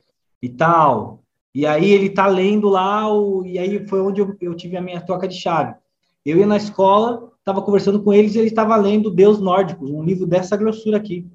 e 0.41 0.47
tal. 0.47 1.21
E 1.55 1.65
aí 1.65 1.89
ele 1.89 2.09
tá 2.09 2.27
lendo 2.27 2.67
lá, 2.67 3.09
o, 3.09 3.45
e 3.45 3.57
aí 3.57 3.87
foi 3.87 4.01
onde 4.01 4.19
eu, 4.19 4.35
eu 4.41 4.53
tive 4.53 4.75
a 4.75 4.81
minha 4.81 4.99
troca 4.99 5.25
de 5.25 5.35
chave. 5.35 5.73
Eu 6.25 6.37
ia 6.37 6.45
na 6.45 6.57
escola, 6.57 7.31
estava 7.39 7.61
conversando 7.61 8.03
com 8.03 8.11
eles 8.11 8.35
ele 8.35 8.47
estava 8.47 8.75
lendo 8.75 9.09
Deus 9.09 9.39
Nórdicos, 9.39 9.89
um 9.89 10.03
livro 10.03 10.27
dessa 10.27 10.57
grossura 10.57 10.97
aqui, 10.97 11.25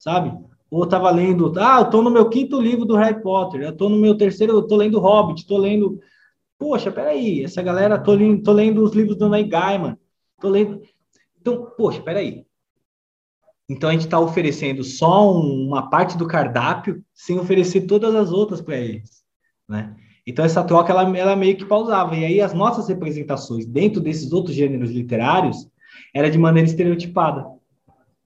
sabe? 0.00 0.36
Ou 0.68 0.82
estava 0.82 1.08
lendo, 1.12 1.52
ah, 1.60 1.78
eu 1.78 1.84
estou 1.84 2.02
no 2.02 2.10
meu 2.10 2.28
quinto 2.28 2.60
livro 2.60 2.84
do 2.84 2.96
Harry 2.96 3.22
Potter, 3.22 3.60
eu 3.60 3.70
estou 3.70 3.88
no 3.88 3.98
meu 3.98 4.16
terceiro, 4.16 4.66
eu 4.68 4.76
lendo 4.76 4.98
Hobbit, 4.98 5.42
estou 5.42 5.58
lendo... 5.58 6.00
Poxa, 6.58 6.90
peraí, 6.90 7.44
essa 7.44 7.62
galera, 7.62 7.94
estou 7.94 8.14
lendo, 8.14 8.42
tô 8.42 8.52
lendo 8.52 8.82
os 8.82 8.92
livros 8.92 9.16
do 9.16 9.28
Neil 9.28 9.48
Gaiman, 9.48 9.96
estou 10.34 10.50
lendo... 10.50 10.82
Então, 11.40 11.70
poxa, 11.76 12.02
peraí. 12.02 12.44
Então, 13.68 13.88
a 13.88 13.92
gente 13.92 14.06
está 14.06 14.18
oferecendo 14.18 14.82
só 14.82 15.32
uma 15.32 15.88
parte 15.88 16.18
do 16.18 16.26
cardápio 16.26 17.04
sem 17.14 17.38
oferecer 17.38 17.82
todas 17.82 18.12
as 18.16 18.32
outras 18.32 18.60
para 18.60 18.76
eles, 18.76 19.19
né? 19.70 19.94
Então, 20.26 20.44
essa 20.44 20.62
troca, 20.62 20.92
ela, 20.92 21.16
ela 21.16 21.36
meio 21.36 21.56
que 21.56 21.64
pausava. 21.64 22.14
E 22.16 22.24
aí, 22.24 22.40
as 22.40 22.52
nossas 22.52 22.88
representações 22.88 23.64
dentro 23.64 24.00
desses 24.00 24.32
outros 24.32 24.54
gêneros 24.54 24.90
literários 24.90 25.68
era 26.12 26.30
de 26.30 26.36
maneira 26.36 26.68
estereotipada, 26.68 27.46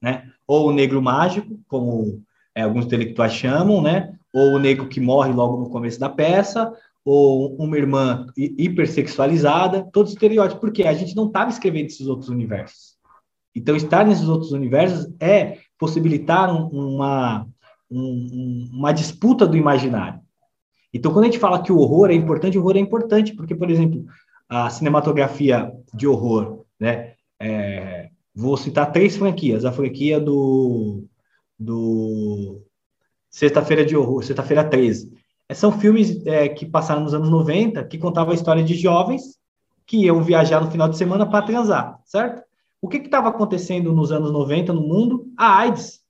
né? 0.00 0.26
Ou 0.46 0.68
o 0.68 0.72
negro 0.72 1.00
mágico, 1.00 1.60
como 1.68 2.22
é, 2.54 2.62
alguns 2.62 2.86
intelectuais 2.86 3.32
chamam, 3.32 3.80
né? 3.80 4.14
Ou 4.32 4.54
o 4.54 4.58
negro 4.58 4.88
que 4.88 5.00
morre 5.00 5.32
logo 5.32 5.58
no 5.58 5.70
começo 5.70 6.00
da 6.00 6.08
peça, 6.08 6.72
ou 7.04 7.54
uma 7.56 7.76
irmã 7.76 8.26
hipersexualizada, 8.36 9.86
todos 9.92 10.12
estereótipos, 10.12 10.60
porque 10.60 10.84
a 10.84 10.94
gente 10.94 11.14
não 11.14 11.26
estava 11.26 11.50
escrevendo 11.50 11.86
esses 11.86 12.06
outros 12.06 12.28
universos. 12.28 12.94
Então, 13.54 13.76
estar 13.76 14.04
nesses 14.04 14.26
outros 14.26 14.50
universos 14.52 15.06
é 15.20 15.58
possibilitar 15.78 16.50
um, 16.50 16.66
uma, 16.68 17.46
um, 17.90 18.68
uma 18.72 18.92
disputa 18.92 19.46
do 19.46 19.56
imaginário. 19.56 20.23
Então, 20.94 21.12
quando 21.12 21.24
a 21.24 21.26
gente 21.26 21.40
fala 21.40 21.60
que 21.60 21.72
o 21.72 21.78
horror 21.78 22.08
é 22.10 22.14
importante, 22.14 22.56
o 22.56 22.60
horror 22.60 22.76
é 22.76 22.80
importante, 22.80 23.34
porque, 23.34 23.52
por 23.52 23.68
exemplo, 23.68 24.04
a 24.48 24.70
cinematografia 24.70 25.72
de 25.92 26.06
horror, 26.06 26.64
né? 26.78 27.14
É, 27.40 28.10
vou 28.32 28.56
citar 28.56 28.92
três 28.92 29.16
franquias. 29.16 29.64
A 29.64 29.72
franquia 29.72 30.20
do, 30.20 31.04
do 31.58 32.62
Sexta-feira 33.28 33.84
de 33.84 33.96
Horror, 33.96 34.22
Sexta-feira 34.22 34.62
13. 34.62 35.12
É, 35.48 35.54
são 35.54 35.72
filmes 35.72 36.24
é, 36.26 36.48
que 36.48 36.64
passaram 36.64 37.02
nos 37.02 37.12
anos 37.12 37.28
90, 37.28 37.82
que 37.84 37.98
contavam 37.98 38.30
a 38.30 38.36
história 38.36 38.62
de 38.62 38.74
jovens 38.76 39.36
que 39.84 40.04
iam 40.04 40.22
viajar 40.22 40.60
no 40.62 40.70
final 40.70 40.88
de 40.88 40.96
semana 40.96 41.28
para 41.28 41.44
transar, 41.44 42.00
certo? 42.06 42.42
O 42.80 42.88
que 42.88 42.98
estava 42.98 43.28
acontecendo 43.28 43.92
nos 43.92 44.12
anos 44.12 44.30
90 44.30 44.72
no 44.72 44.80
mundo? 44.80 45.26
A 45.36 45.58
AIDS. 45.58 46.00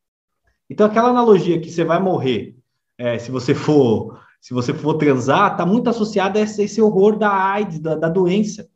Então, 0.69 0.87
aquela 0.87 1.09
analogia 1.09 1.59
que 1.59 1.71
você 1.71 1.85
vai 1.85 1.99
morrer 1.99 2.55
é, 2.99 3.19
se 3.19 3.31
você 3.31 3.55
for 3.55 4.23
se 4.45 4.53
você 4.53 4.75
for 4.75 4.99
transar, 4.99 5.53
está 5.53 5.65
muito 5.65 5.89
associado 5.89 6.39
a 6.39 6.43
esse, 6.43 6.83
horror 6.83 7.17
da 7.17 7.33
AIDS, 7.33 7.79
da, 7.79 7.95
da, 7.95 8.11
doença. 8.11 8.69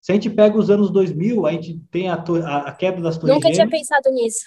Se 0.00 0.12
a 0.12 0.14
gente 0.14 0.30
pega 0.30 0.56
os 0.56 0.70
anos 0.70 0.92
2000, 0.92 1.44
a 1.44 1.50
gente 1.50 1.80
tem 1.90 2.08
a, 2.08 2.14
a, 2.14 2.58
a 2.68 2.72
queda 2.72 3.02
das 3.02 3.18
torres 3.18 3.34
Nunca 3.34 3.50
tinha 3.50 3.68
pensado 3.68 4.12
nisso. 4.12 4.44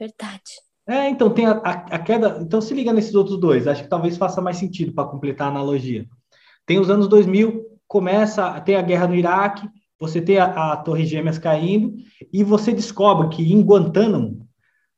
Verdade. 0.00 0.42
É, 0.84 1.08
então 1.08 1.30
tem 1.30 1.46
a, 1.46 1.52
a, 1.52 1.98
queda. 2.00 2.38
Então 2.42 2.60
se 2.60 2.74
liga 2.74 2.92
nesses 2.92 3.14
outros 3.14 3.38
dois. 3.38 3.68
Acho 3.68 3.84
que 3.84 3.88
talvez 3.88 4.16
faça 4.16 4.42
mais 4.42 4.56
sentido 4.56 4.92
para 4.92 5.08
completar 5.08 5.46
a 5.46 5.50
analogia. 5.52 6.08
Tem 6.66 6.80
os 6.80 6.90
anos 6.90 7.06
2000, 7.06 7.64
começa, 7.86 8.60
tem 8.62 8.74
a 8.74 8.82
guerra 8.82 9.06
no 9.06 9.14
Iraque, 9.14 9.68
você 9.96 10.20
tem 10.20 10.38
a, 10.38 10.72
a 10.72 10.76
Torre 10.78 11.06
Gêmeas 11.06 11.38
caindo 11.38 11.94
e 12.32 12.42
você 12.42 12.72
descobre 12.72 13.28
que 13.28 13.52
em 13.52 13.62
Guantánamo 13.62 14.44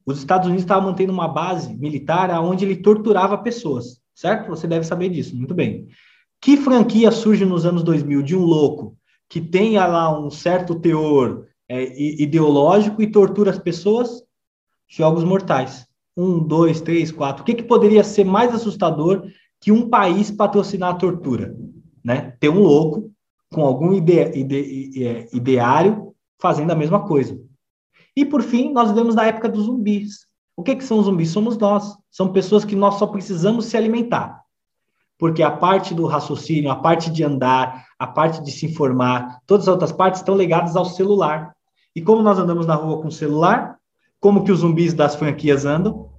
os 0.06 0.16
Estados 0.16 0.46
Unidos 0.46 0.64
estavam 0.64 0.88
mantendo 0.88 1.12
uma 1.12 1.28
base 1.28 1.76
militar 1.76 2.30
onde 2.40 2.64
ele 2.64 2.76
torturava 2.76 3.36
pessoas 3.36 4.00
certo? 4.18 4.48
Você 4.48 4.66
deve 4.66 4.84
saber 4.84 5.10
disso, 5.10 5.36
muito 5.36 5.54
bem. 5.54 5.86
Que 6.40 6.56
franquia 6.56 7.12
surge 7.12 7.44
nos 7.44 7.64
anos 7.64 7.84
2000 7.84 8.22
de 8.22 8.36
um 8.36 8.42
louco 8.42 8.96
que 9.28 9.40
tenha 9.40 9.86
lá 9.86 10.18
um 10.18 10.28
certo 10.28 10.74
teor 10.74 11.46
é, 11.68 12.20
ideológico 12.20 13.00
e 13.00 13.10
tortura 13.12 13.52
as 13.52 13.58
pessoas? 13.58 14.24
Jogos 14.88 15.22
Mortais. 15.22 15.86
Um, 16.16 16.40
dois, 16.40 16.80
três, 16.80 17.12
quatro. 17.12 17.42
O 17.42 17.46
que, 17.46 17.54
que 17.54 17.62
poderia 17.62 18.02
ser 18.02 18.24
mais 18.24 18.52
assustador 18.52 19.24
que 19.60 19.70
um 19.70 19.88
país 19.88 20.32
patrocinar 20.32 20.94
a 20.94 20.98
tortura, 20.98 21.54
né? 22.04 22.34
Ter 22.40 22.48
um 22.48 22.58
louco 22.58 23.12
com 23.52 23.64
algum 23.64 23.92
ide, 23.92 24.36
ide, 24.36 25.04
é, 25.04 25.28
ideário 25.32 26.12
fazendo 26.40 26.72
a 26.72 26.76
mesma 26.76 27.06
coisa. 27.06 27.40
E 28.16 28.24
por 28.24 28.42
fim, 28.42 28.72
nós 28.72 28.88
vivemos 28.88 29.14
na 29.14 29.26
época 29.26 29.48
dos 29.48 29.66
zumbis. 29.66 30.26
O 30.58 30.62
que, 30.64 30.74
que 30.74 30.82
são 30.82 31.00
zumbis? 31.00 31.30
Somos 31.30 31.56
nós. 31.56 31.96
São 32.10 32.32
pessoas 32.32 32.64
que 32.64 32.74
nós 32.74 32.96
só 32.96 33.06
precisamos 33.06 33.66
se 33.66 33.76
alimentar. 33.76 34.42
Porque 35.16 35.40
a 35.40 35.52
parte 35.52 35.94
do 35.94 36.04
raciocínio, 36.04 36.68
a 36.68 36.74
parte 36.74 37.12
de 37.12 37.22
andar, 37.22 37.86
a 37.96 38.08
parte 38.08 38.42
de 38.42 38.50
se 38.50 38.66
informar, 38.66 39.38
todas 39.46 39.68
as 39.68 39.72
outras 39.72 39.92
partes 39.92 40.20
estão 40.20 40.36
ligadas 40.36 40.74
ao 40.74 40.84
celular. 40.84 41.54
E 41.94 42.02
como 42.02 42.24
nós 42.24 42.40
andamos 42.40 42.66
na 42.66 42.74
rua 42.74 43.00
com 43.00 43.06
o 43.06 43.12
celular, 43.12 43.78
como 44.18 44.42
que 44.42 44.50
os 44.50 44.58
zumbis 44.58 44.92
das 44.92 45.14
franquias 45.14 45.64
andam? 45.64 46.10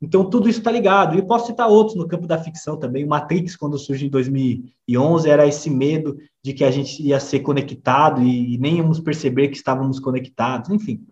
Então, 0.00 0.30
tudo 0.30 0.48
isso 0.48 0.60
está 0.60 0.70
ligado. 0.70 1.18
E 1.18 1.22
posso 1.22 1.48
citar 1.48 1.66
outros 1.68 1.96
no 1.96 2.06
campo 2.06 2.28
da 2.28 2.38
ficção 2.38 2.76
também. 2.76 3.04
O 3.04 3.08
Matrix, 3.08 3.56
quando 3.56 3.76
surgiu 3.76 4.06
em 4.06 4.10
2011, 4.10 5.28
era 5.28 5.48
esse 5.48 5.68
medo 5.68 6.16
de 6.40 6.52
que 6.52 6.62
a 6.62 6.70
gente 6.70 7.02
ia 7.02 7.18
ser 7.18 7.40
conectado 7.40 8.22
e, 8.22 8.54
e 8.54 8.58
nem 8.58 8.76
íamos 8.76 9.00
perceber 9.00 9.48
que 9.48 9.56
estávamos 9.56 9.98
conectados, 9.98 10.70
enfim. 10.70 11.04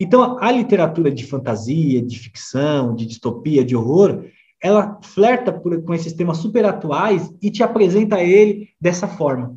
Então, 0.00 0.38
a 0.40 0.52
literatura 0.52 1.10
de 1.10 1.26
fantasia, 1.26 2.00
de 2.00 2.18
ficção, 2.18 2.94
de 2.94 3.04
distopia, 3.04 3.64
de 3.64 3.74
horror, 3.74 4.24
ela 4.62 4.98
flerta 5.02 5.52
por, 5.52 5.82
com 5.82 5.92
esses 5.92 6.12
temas 6.12 6.38
super 6.38 6.64
atuais 6.64 7.32
e 7.42 7.50
te 7.50 7.62
apresenta 7.62 8.22
ele 8.22 8.68
dessa 8.80 9.08
forma. 9.08 9.56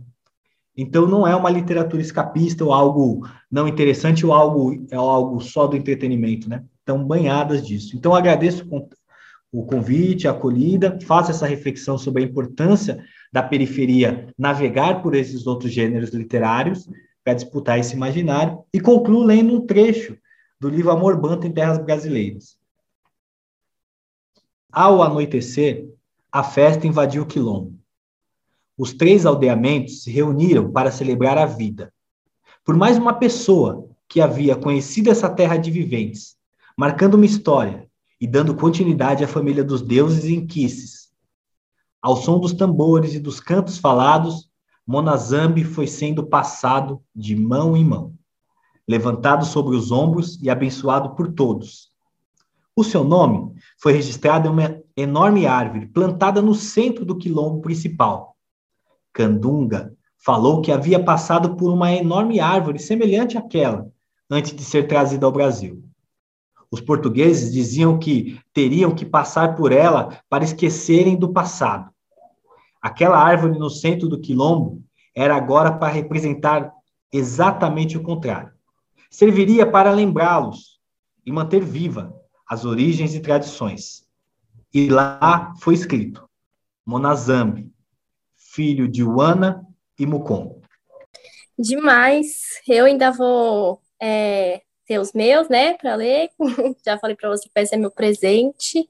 Então, 0.75 1.05
não 1.05 1.27
é 1.27 1.35
uma 1.35 1.49
literatura 1.49 2.01
escapista 2.01 2.63
ou 2.63 2.73
algo 2.73 3.27
não 3.51 3.67
interessante 3.67 4.25
ou 4.25 4.33
algo, 4.33 4.73
é 4.89 4.95
algo 4.95 5.39
só 5.41 5.67
do 5.67 5.77
entretenimento, 5.77 6.49
né? 6.49 6.63
Estão 6.79 7.03
banhadas 7.05 7.65
disso. 7.65 7.95
Então, 7.95 8.15
agradeço 8.15 8.67
o 9.51 9.65
convite, 9.65 10.27
a 10.27 10.31
acolhida, 10.31 10.97
faça 11.03 11.31
essa 11.31 11.45
reflexão 11.45 11.97
sobre 11.97 12.23
a 12.23 12.25
importância 12.25 13.03
da 13.31 13.43
periferia 13.43 14.27
navegar 14.37 15.03
por 15.03 15.13
esses 15.13 15.45
outros 15.45 15.71
gêneros 15.71 16.11
literários 16.11 16.89
para 17.23 17.33
disputar 17.33 17.77
esse 17.77 17.95
imaginário 17.95 18.59
e 18.73 18.79
concluo 18.79 19.23
lendo 19.23 19.53
um 19.53 19.65
trecho 19.65 20.17
do 20.61 20.69
livro 20.69 20.91
Amor 20.91 21.19
Banto 21.19 21.47
em 21.47 21.51
Terras 21.51 21.79
Brasileiras. 21.79 22.55
Ao 24.71 25.01
anoitecer, 25.01 25.89
a 26.31 26.43
festa 26.43 26.85
invadiu 26.85 27.23
o 27.23 27.25
quilombo. 27.25 27.79
Os 28.77 28.93
três 28.93 29.25
aldeamentos 29.25 30.03
se 30.03 30.11
reuniram 30.11 30.71
para 30.71 30.91
celebrar 30.91 31.35
a 31.35 31.47
vida. 31.47 31.91
Por 32.63 32.75
mais 32.77 32.95
uma 32.95 33.15
pessoa 33.15 33.89
que 34.07 34.21
havia 34.21 34.55
conhecido 34.55 35.09
essa 35.09 35.27
terra 35.27 35.57
de 35.57 35.71
viventes, 35.71 36.37
marcando 36.77 37.15
uma 37.15 37.25
história 37.25 37.89
e 38.19 38.27
dando 38.27 38.55
continuidade 38.55 39.23
à 39.23 39.27
família 39.27 39.63
dos 39.63 39.81
deuses 39.81 40.25
inquices. 40.25 41.11
Ao 41.99 42.15
som 42.15 42.39
dos 42.39 42.53
tambores 42.53 43.15
e 43.15 43.19
dos 43.19 43.39
cantos 43.39 43.79
falados, 43.79 44.47
Monazambi 44.85 45.63
foi 45.63 45.87
sendo 45.87 46.23
passado 46.23 47.01
de 47.15 47.35
mão 47.35 47.75
em 47.75 47.83
mão, 47.83 48.13
levantado 48.91 49.45
sobre 49.45 49.73
os 49.73 49.89
ombros 49.89 50.37
e 50.41 50.49
abençoado 50.49 51.15
por 51.15 51.31
todos. 51.31 51.89
O 52.75 52.83
seu 52.83 53.05
nome 53.05 53.53
foi 53.79 53.93
registrado 53.93 54.49
em 54.49 54.51
uma 54.51 54.81
enorme 54.97 55.47
árvore 55.47 55.85
plantada 55.87 56.41
no 56.41 56.53
centro 56.53 57.05
do 57.05 57.17
quilombo 57.17 57.61
principal. 57.61 58.35
Candunga 59.13 59.93
falou 60.17 60.61
que 60.61 60.73
havia 60.73 61.01
passado 61.01 61.55
por 61.55 61.71
uma 61.71 61.93
enorme 61.93 62.41
árvore 62.41 62.79
semelhante 62.79 63.37
àquela 63.37 63.89
antes 64.29 64.53
de 64.53 64.63
ser 64.63 64.89
trazida 64.89 65.25
ao 65.25 65.31
Brasil. 65.31 65.81
Os 66.69 66.81
portugueses 66.81 67.53
diziam 67.53 67.97
que 67.97 68.41
teriam 68.53 68.93
que 68.93 69.05
passar 69.05 69.55
por 69.55 69.71
ela 69.71 70.19
para 70.29 70.43
esquecerem 70.43 71.15
do 71.15 71.31
passado. 71.31 71.89
Aquela 72.81 73.17
árvore 73.17 73.57
no 73.57 73.69
centro 73.69 74.09
do 74.09 74.19
quilombo 74.19 74.83
era 75.15 75.33
agora 75.33 75.71
para 75.71 75.93
representar 75.93 76.73
exatamente 77.13 77.97
o 77.97 78.03
contrário. 78.03 78.51
Serviria 79.11 79.69
para 79.69 79.91
lembrá-los 79.91 80.79
e 81.25 81.31
manter 81.33 81.61
viva 81.61 82.15
as 82.47 82.63
origens 82.63 83.13
e 83.13 83.19
tradições. 83.19 84.07
E 84.73 84.89
lá 84.89 85.53
foi 85.59 85.73
escrito: 85.73 86.27
Monazambi, 86.85 87.69
filho 88.37 88.87
de 88.87 89.03
Uana 89.03 89.67
e 89.99 90.05
Mucon. 90.05 90.61
Demais. 91.59 92.41
Eu 92.65 92.85
ainda 92.85 93.11
vou 93.11 93.81
é, 94.01 94.61
ter 94.87 94.97
os 94.97 95.11
meus, 95.11 95.49
né, 95.49 95.73
para 95.73 95.95
ler. 95.95 96.29
Já 96.85 96.97
falei 96.97 97.15
para 97.15 97.29
você 97.29 97.43
que 97.43 97.51
vai 97.53 97.65
ser 97.65 97.75
meu 97.75 97.91
presente. 97.91 98.87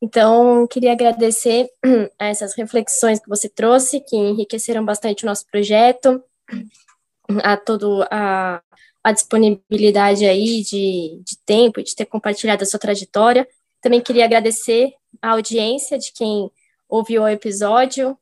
Então, 0.00 0.66
queria 0.66 0.92
agradecer 0.92 1.70
a 2.18 2.26
essas 2.26 2.54
reflexões 2.54 3.18
que 3.18 3.28
você 3.28 3.48
trouxe, 3.48 4.00
que 4.00 4.14
enriqueceram 4.14 4.84
bastante 4.84 5.24
o 5.24 5.26
nosso 5.26 5.46
projeto, 5.46 6.22
a 7.42 7.56
toda 7.56 8.06
a, 8.10 8.62
a 9.04 9.12
disponibilidade 9.12 10.24
aí 10.24 10.62
de, 10.62 11.20
de 11.22 11.36
tempo 11.44 11.82
de 11.82 11.94
ter 11.94 12.06
compartilhado 12.06 12.62
a 12.62 12.66
sua 12.66 12.80
trajetória. 12.80 13.46
Também 13.82 14.00
queria 14.00 14.24
agradecer 14.24 14.94
a 15.20 15.32
audiência 15.32 15.98
de 15.98 16.10
quem 16.10 16.50
ouviu 16.88 17.22
o 17.22 17.28
episódio 17.28 18.16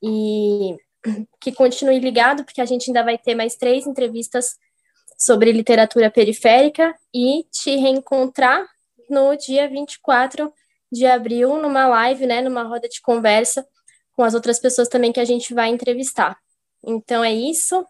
e 0.00 0.76
que 1.40 1.50
continue 1.50 1.98
ligado, 1.98 2.44
porque 2.44 2.60
a 2.60 2.64
gente 2.64 2.88
ainda 2.88 3.02
vai 3.02 3.18
ter 3.18 3.34
mais 3.34 3.56
três 3.56 3.86
entrevistas 3.86 4.56
sobre 5.18 5.50
literatura 5.50 6.10
periférica 6.10 6.94
e 7.12 7.44
te 7.50 7.74
reencontrar 7.76 8.64
no 9.08 9.34
dia 9.36 9.68
24 9.68 10.52
de 10.92 11.06
abril, 11.06 11.60
numa 11.60 11.88
live, 11.88 12.26
né, 12.26 12.40
numa 12.40 12.62
roda 12.62 12.88
de 12.88 13.00
conversa 13.00 13.66
com 14.12 14.22
as 14.22 14.34
outras 14.34 14.58
pessoas 14.58 14.88
também 14.88 15.12
que 15.12 15.20
a 15.20 15.24
gente 15.24 15.52
vai 15.52 15.70
entrevistar. 15.70 16.38
Então 16.84 17.24
é 17.24 17.32
isso. 17.32 17.84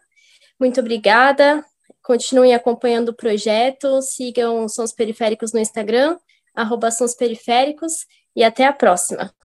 Muito 0.59 0.79
obrigada. 0.79 1.63
Continuem 2.01 2.53
acompanhando 2.53 3.09
o 3.09 3.15
projeto, 3.15 4.01
sigam 4.01 4.67
Sons 4.67 4.91
Periféricos 4.91 5.53
no 5.53 5.59
Instagram, 5.59 6.17
arroba 6.55 6.91
Sons 6.91 7.15
Periféricos, 7.15 8.05
e 8.35 8.43
até 8.43 8.65
a 8.65 8.73
próxima. 8.73 9.33